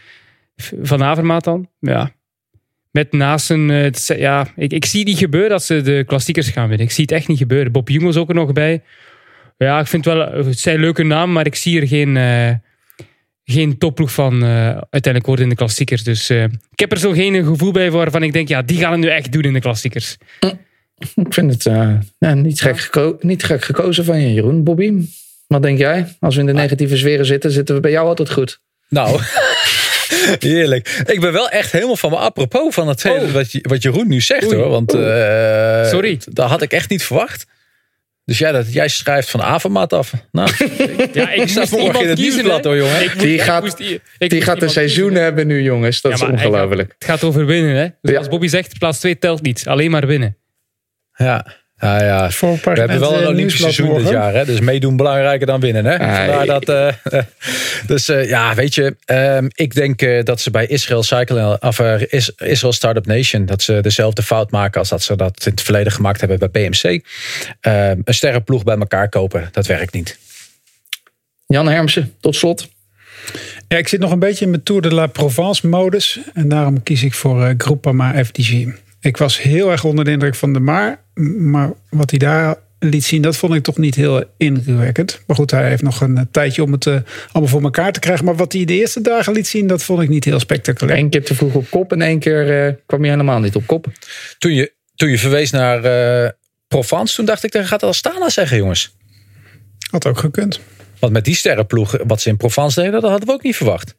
[0.82, 1.70] Van Avermaat dan?
[1.80, 2.12] Ja.
[2.92, 6.50] Met naast een, eh, het ja, ik, ik zie niet gebeuren dat ze de klassiekers
[6.50, 6.86] gaan winnen.
[6.88, 7.72] Ik zie het echt niet gebeuren.
[7.72, 8.82] Bob Jung was ook er nog bij.
[9.58, 12.52] Ja, ik vind wel, het zijn leuke namen, maar ik zie er geen, eh,
[13.46, 16.04] geen topploeg van eh, uiteindelijk worden in de klassiekers.
[16.04, 18.92] Dus eh, ik heb er zo geen gevoel bij waarvan ik denk, ja, die gaan
[18.92, 20.18] het nu echt doen in de klassiekers.
[21.16, 24.64] Ik vind het eh, ja, niet, gek geko- niet gek gekozen van je, Jeroen.
[24.64, 24.94] Bobby,
[25.48, 26.16] wat denk jij?
[26.20, 28.62] Als we in de negatieve sferen zitten, zitten we bij jou altijd goed.
[28.90, 29.20] Nou,
[30.40, 31.04] heerlijk.
[31.06, 34.08] Ik ben wel echt helemaal van me apropos van het hele wat, je- wat Jeroen
[34.08, 34.56] nu zegt Oei.
[34.56, 34.70] hoor.
[34.70, 36.20] Want eh, Sorry.
[36.26, 37.46] dat had ik echt niet verwacht.
[38.26, 40.14] Dus ja, dat jij schrijft van Avermaat af.
[40.32, 40.50] Nou,
[41.14, 42.34] Ja, ik moest morgen in iemand het kiezen.
[42.34, 43.04] nieuwsblad hoor, jongen.
[43.04, 43.78] Ik Die gaat-
[44.18, 45.24] Die gaat een seizoen kiezen.
[45.24, 46.02] hebben nu, jongens.
[46.02, 46.94] Dat Ja, is ongelooflijk.
[46.98, 47.88] Het gaat over winnen, hè?
[48.02, 48.18] Dus Ja.
[48.18, 49.68] als Bobby zegt, plaats 2 telt niet.
[49.68, 50.38] Alleen maar winnen.
[51.14, 51.46] Ja,
[51.82, 52.32] ja, ja.
[52.32, 54.34] Voor We hebben wel een Olympisch seizoen dit jaar.
[54.34, 54.46] Hè?
[54.46, 55.86] Dus meedoen belangrijker dan winnen.
[55.86, 56.00] Hè?
[56.00, 57.20] Ah, Vandaar dat, eh,
[57.88, 58.96] dus eh, ja, weet je.
[59.06, 63.46] ehm, ik denk eh, dat ze bij Israel Cycle, of eh, Is- Israel Startup Nation,
[63.46, 66.70] dat ze dezelfde fout maken als dat ze dat in het verleden gemaakt hebben bij
[66.70, 67.06] PMC.
[67.62, 70.20] Ehm, een sterrenploeg bij elkaar kopen, dat werkt niet.
[71.46, 72.70] Jan Hermsen, tot slot.
[73.68, 76.20] Ja, ik zit nog een beetje in mijn Tour de la Provence modus.
[76.34, 78.66] En daarom kies ik voor eh Groupama FDG.
[79.02, 81.00] Ik was heel erg onder de indruk van de Maar.
[81.38, 85.22] Maar wat hij daar liet zien, dat vond ik toch niet heel indrukwekkend.
[85.28, 86.94] Maar goed, hij heeft nog een tijdje om het uh,
[87.32, 88.26] allemaal voor elkaar te krijgen.
[88.26, 91.00] Maar wat hij de eerste dagen liet zien, dat vond ik niet heel spectaculair.
[91.00, 93.68] Eén keer te vroeg op kop en één keer uh, kwam je helemaal niet op
[93.68, 93.88] kop.
[94.38, 95.86] Toen je, toen je verwees naar
[96.24, 96.30] uh,
[96.68, 98.96] Provence, toen dacht ik, daar gaat Astana zeggen, jongens.
[99.90, 100.60] Had ook gekund.
[101.00, 103.96] Want met die sterrenploeg, wat ze in Provence deden, dat hadden we ook niet verwacht.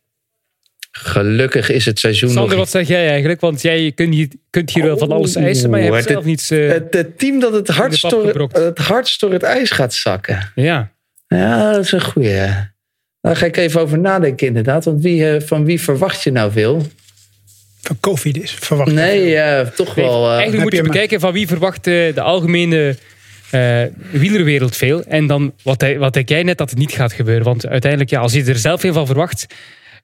[0.92, 2.58] Gelukkig is het seizoen Sander, nog...
[2.58, 3.40] wat zeg jij eigenlijk?
[3.40, 6.24] Want jij kunt hier, kunt hier wel van alles eisen, maar je hebt het, zelf
[6.24, 6.50] niets...
[6.50, 10.52] Uh, het, het, team dat het hardst, door, het hardst door het ijs gaat zakken.
[10.54, 10.92] Ja.
[11.26, 12.70] Ja, dat is een goeie.
[13.20, 14.84] Daar ga ik even over nadenken inderdaad.
[14.84, 16.86] Want wie, van wie verwacht je nou veel?
[17.80, 20.24] Van COVID is verwacht Nee, ja, toch nee, wel.
[20.24, 22.96] Uh, eigenlijk moet je bekijken van wie verwacht de algemene
[23.54, 25.04] uh, wielerwereld veel.
[25.04, 27.44] En dan wat, hij, wat denk jij net dat het niet gaat gebeuren.
[27.44, 29.46] Want uiteindelijk, ja, als je er zelf veel van verwacht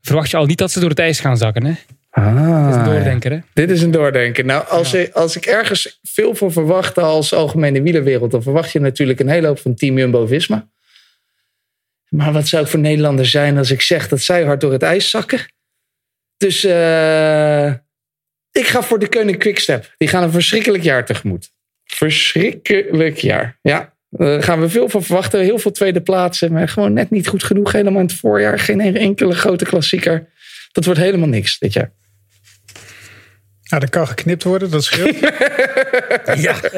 [0.08, 1.64] verwacht je al niet dat ze door het ijs gaan zakken.
[1.64, 1.74] Hè?
[2.10, 3.30] Ah, dit is een doordenker.
[3.30, 3.38] Hè?
[3.52, 4.44] Dit is een doordenker.
[4.44, 4.98] Nou, als, ja.
[4.98, 9.28] ik, als ik ergens veel voor verwacht als algemene wielerwereld, dan verwacht je natuurlijk een
[9.28, 10.68] hele hoop van Team Jumbo-Visma.
[12.08, 14.82] Maar wat zou ik voor Nederlander zijn als ik zeg dat zij hard door het
[14.82, 15.40] ijs zakken?
[16.36, 17.66] Dus uh,
[18.50, 19.94] ik ga voor de Koning Quickstep.
[19.96, 21.50] Die gaan een verschrikkelijk jaar tegemoet.
[21.84, 23.58] Verschrikkelijk jaar.
[23.62, 25.40] Ja, daar gaan we veel van verwachten.
[25.40, 26.52] Heel veel tweede plaatsen.
[26.52, 27.72] Maar gewoon net niet goed genoeg.
[27.72, 28.58] Helemaal in het voorjaar.
[28.58, 30.28] Geen enkele grote klassieker.
[30.72, 31.92] Dat wordt helemaal niks dit jaar.
[33.68, 35.18] Nou, dat kan geknipt worden, dat scheelt.
[36.46, 36.72] ja,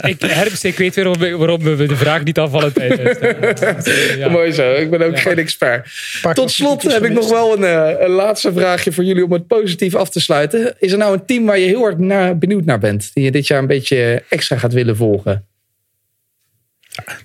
[0.00, 3.18] ik, Hermst, ik weet weer waarom, waarom we de vraag niet afvallen tijdens.
[4.16, 4.28] Ja.
[4.28, 5.20] Mooi zo, ik ben ook ja.
[5.20, 5.88] geen expert.
[6.22, 9.46] Pak Tot slot heb ik nog wel een, een, laatste vraagje voor jullie om het
[9.46, 10.74] positief af te sluiten.
[10.78, 13.10] Is er nou een team waar je heel erg naar, benieuwd naar bent?
[13.14, 15.46] Die je dit jaar een beetje extra gaat willen volgen?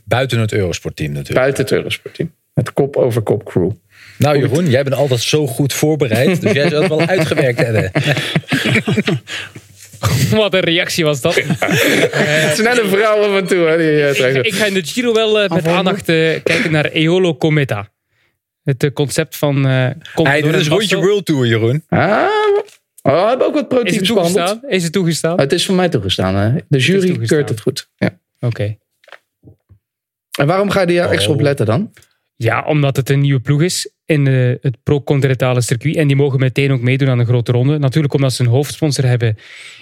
[0.03, 1.39] Buiten het Eurosportteam natuurlijk.
[1.39, 2.33] Buiten het Eurosportteam.
[2.53, 3.71] Het kop over kop crew.
[4.17, 6.41] Nou Jeroen, jij bent altijd zo goed voorbereid.
[6.41, 7.91] Dus jij zou het wel uitgewerkt hebben.
[10.31, 11.35] Wat een reactie was dat.
[11.35, 13.67] Het is net een vrouw af en toe.
[13.67, 16.85] Hè, die, ik, ik, ga in de Giro wel uh, met aandacht uh, kijken naar
[16.85, 17.89] Eolo Cometa.
[18.63, 19.57] Het uh, concept van...
[19.57, 21.83] Uh, hey, dit is rondje World Tour, Jeroen.
[21.87, 22.27] Ah,
[23.01, 24.61] oh, we hebben ook wat is proteïnes het toegestaan?
[24.67, 25.33] Is het toegestaan?
[25.33, 26.35] Oh, het is voor mij toegestaan.
[26.35, 26.59] Hè?
[26.67, 27.89] De jury keurt het goed.
[27.95, 28.19] Ja.
[28.39, 28.45] Oké.
[28.45, 28.79] Okay.
[30.39, 31.91] En waarom ga je daar extra op letten dan?
[32.35, 35.95] Ja, omdat het een nieuwe ploeg is in uh, het pro-continentale circuit.
[35.95, 37.77] En die mogen meteen ook meedoen aan de grote ronde.
[37.77, 39.37] Natuurlijk omdat ze een hoofdsponsor hebben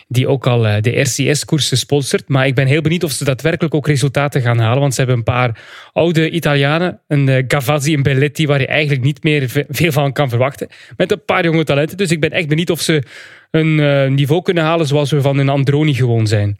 [0.07, 2.27] die ook al uh, de RCS-koersen sponsort.
[2.27, 4.79] Maar ik ben heel benieuwd of ze daadwerkelijk ook resultaten gaan halen.
[4.79, 5.63] Want ze hebben een paar
[5.93, 7.01] oude Italianen.
[7.07, 10.67] Een uh, Gavazzi en Belletti waar je eigenlijk niet meer veel van kan verwachten.
[10.95, 11.97] Met een paar jonge talenten.
[11.97, 13.03] Dus ik ben echt benieuwd of ze
[13.51, 16.59] een niveau kunnen halen zoals we van een Androni gewoon zijn.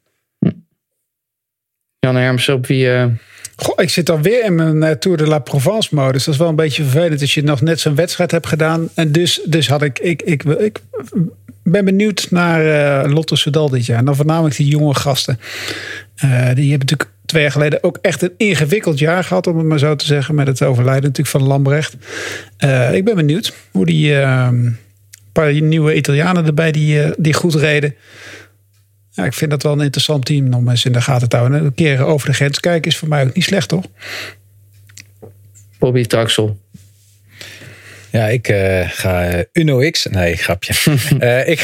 [2.00, 2.90] Jan Herms, op wie...
[3.60, 6.24] Goh, ik zit alweer in mijn uh, Tour de la Provence modus.
[6.24, 8.90] Dat is wel een beetje vervelend als je nog net zo'n wedstrijd hebt gedaan.
[8.94, 10.82] En dus, dus had ik, ik, ik, ik
[11.64, 12.66] ben benieuwd naar
[13.06, 13.98] uh, Lotto Soudal dit jaar.
[13.98, 15.40] En dan voornamelijk die jonge gasten.
[16.26, 19.66] Uh, die hebben natuurlijk twee jaar geleden ook echt een ingewikkeld jaar gehad, om het
[19.66, 20.36] maar zo te zeggen.
[20.36, 21.94] Met het overlijden natuurlijk van Lambrecht.
[22.92, 24.78] ik ben benieuwd hoe die een
[25.32, 27.96] paar nieuwe Italianen erbij die, die goed reden.
[29.18, 31.66] Ja, ik vind dat wel een interessant team om eens in de gaten te houden.
[31.66, 33.86] Een keer over de grens kijken is voor mij ook niet slecht, toch?
[35.80, 36.60] Bobby Traxel.
[38.12, 40.06] Ja, ik uh, ga Uno X.
[40.06, 40.74] Nee, grapje.
[41.20, 41.60] uh, ik,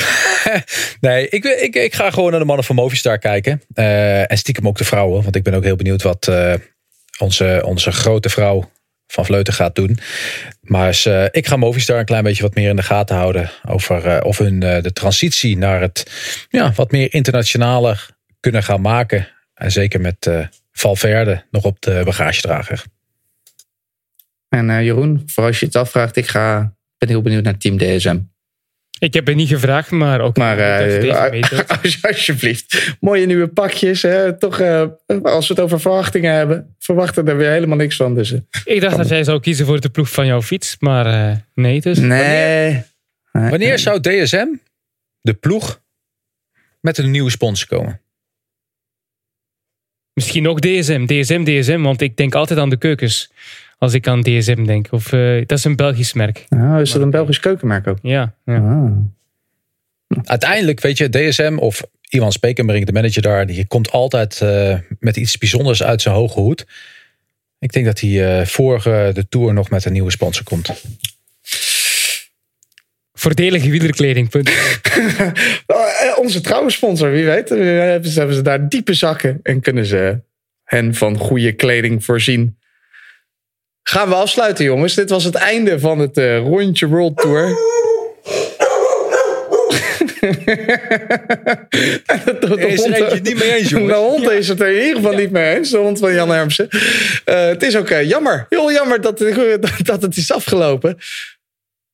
[1.01, 3.61] nee, ik, ik, ik ga gewoon naar de mannen van Movistar kijken.
[3.75, 5.23] Uh, en stiekem ook de vrouwen.
[5.23, 6.31] Want ik ben ook heel benieuwd wat
[7.19, 8.71] onze, onze grote vrouw
[9.14, 9.99] van Vleuten gaat doen.
[10.61, 10.90] Maar
[11.31, 13.52] ik ga Movistar een klein beetje wat meer in de gaten houden.
[13.68, 16.11] Over uh, of hun uh, de transitie naar het
[16.49, 18.07] ja, wat meer internationaler
[18.40, 19.27] kunnen gaan maken.
[19.53, 20.30] En zeker met
[20.72, 22.84] Valverde nog op de bagagedrager.
[24.49, 28.19] En Jeroen, voor als je het afvraagt, ik ga, ben heel benieuwd naar Team DSM.
[29.03, 30.38] Ik heb het niet gevraagd, maar ook.
[30.38, 31.34] Maar uh,
[32.01, 32.95] alsjeblieft.
[32.99, 34.01] Mooie nieuwe pakjes.
[34.01, 34.38] Hè?
[34.38, 34.85] Toch, uh,
[35.23, 38.15] als we het over verwachtingen hebben, verwachten er weer helemaal niks van.
[38.15, 41.45] Dus, uh, ik dacht dat jij zou kiezen voor de ploeg van jouw fiets, maar
[41.53, 41.81] nee.
[41.81, 41.97] Dus.
[41.97, 42.84] Nee.
[43.31, 44.47] Wanneer, wanneer zou DSM,
[45.21, 45.81] de ploeg,
[46.80, 48.01] met een nieuwe sponsor komen?
[50.13, 53.31] Misschien ook DSM, DSM, DSM, want ik denk altijd aan de keukens
[53.84, 54.88] als ik aan DSM denk.
[54.91, 56.45] Of, uh, dat is een Belgisch merk.
[56.49, 57.97] Oh, is dat een Belgisch keukenmerk ook?
[58.01, 58.35] Ja.
[58.45, 58.57] ja.
[58.57, 58.91] Ah.
[60.23, 65.18] Uiteindelijk, weet je, DSM of Ivan Spekenbrink, de manager daar, die komt altijd uh, met
[65.18, 66.65] iets bijzonders uit zijn hoge hoed.
[67.60, 70.84] Ik denk dat hij uh, voor de Tour nog met een nieuwe sponsor komt.
[73.14, 74.30] Voordelige wielerkleding.
[74.30, 74.51] Punt.
[76.23, 77.49] Onze trouwe sponsor, wie weet.
[77.49, 80.22] Hebben ze, hebben ze daar diepe zakken en kunnen ze
[80.64, 82.57] hen van goede kleding voorzien.
[83.84, 84.93] Gaan we afsluiten, jongens.
[84.93, 87.47] Dit was het einde van het uh, rondje World Tour.
[92.39, 93.93] de, is er niet mee eens, jongens.
[93.93, 95.69] De hond is het er in ieder geval niet mee eens.
[95.69, 96.68] De hond van Jan Hermsen.
[97.26, 98.45] Eh, het is ook eh, jammer.
[98.49, 99.19] Heel jammer dat,
[99.84, 100.97] dat het is afgelopen.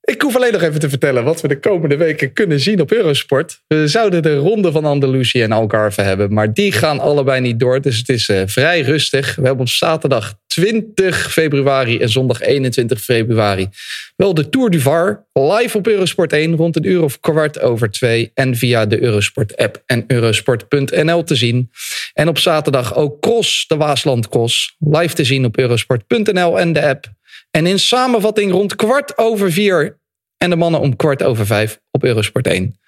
[0.10, 2.92] Ik hoef alleen nog even te vertellen wat we de komende weken kunnen zien op
[2.92, 3.62] Eurosport.
[3.68, 7.82] We zouden de ronde van Andalusië en Algarve hebben, maar die gaan allebei niet door.
[7.82, 9.36] Dus het is eh, vrij rustig.
[9.36, 13.70] We hebben op zaterdag 20 februari en zondag 21 februari
[14.16, 17.92] wel de Tour du Var live op Eurosport 1 rond een uur of kwart over
[17.92, 21.70] twee en via de Eurosport app en eurosport.nl te zien.
[22.14, 26.88] En op zaterdag ook Cross, de Waasland Cross, live te zien op eurosport.nl en de
[26.88, 27.18] app.
[27.52, 30.00] En in samenvatting rond kwart over vier
[30.38, 32.80] en de mannen om kwart over vijf op Eurosport 1.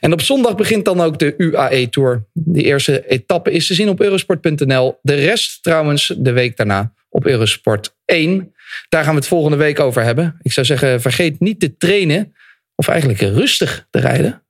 [0.00, 2.26] En op zondag begint dan ook de UAE Tour.
[2.32, 4.98] De eerste etappe is te zien op eurosport.nl.
[5.02, 8.54] De rest trouwens de week daarna op Eurosport 1.
[8.88, 10.38] Daar gaan we het volgende week over hebben.
[10.42, 12.34] Ik zou zeggen, vergeet niet te trainen.
[12.74, 14.42] Of eigenlijk rustig te rijden.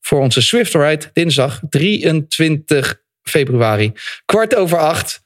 [0.00, 3.92] Voor onze Swift Ride dinsdag 23 februari.
[4.24, 5.21] Kwart over acht.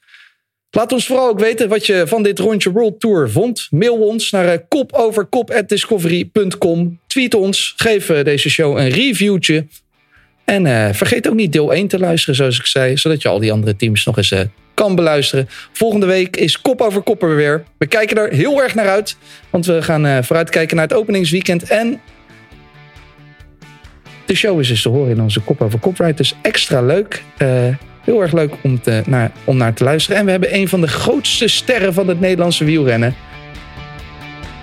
[0.77, 3.67] Laat ons vooral ook weten wat je van dit rondje World Tour vond.
[3.69, 6.99] Mail ons naar eh, kopoverkop.discovery.com.
[7.07, 7.73] Tweet ons.
[7.77, 9.67] Geef eh, deze show een reviewtje.
[10.45, 12.97] En uh, vergeet ook niet deel 1 te luisteren, zoals ik zei.
[12.97, 14.33] Zodat je al die andere teams nog eens
[14.73, 15.49] kan beluisteren.
[15.71, 17.63] Volgende week is Kop over Kop er weer.
[17.77, 19.17] We kijken er heel erg naar uit.
[19.49, 21.63] Want we gaan uh, vooruitkijken naar het openingsweekend.
[21.63, 22.01] En
[24.25, 26.13] de show is dus te horen in onze Kop over Kop ride.
[26.13, 27.23] Dus extra leuk.
[28.07, 30.17] Heel erg leuk om, te, naar, om naar te luisteren.
[30.19, 33.15] En we hebben een van de grootste sterren van het Nederlandse wielrennen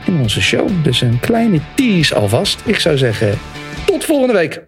[0.06, 0.68] in onze show.
[0.82, 2.62] Dus een kleine tease alvast.
[2.64, 3.38] Ik zou zeggen,
[3.86, 4.62] tot volgende week.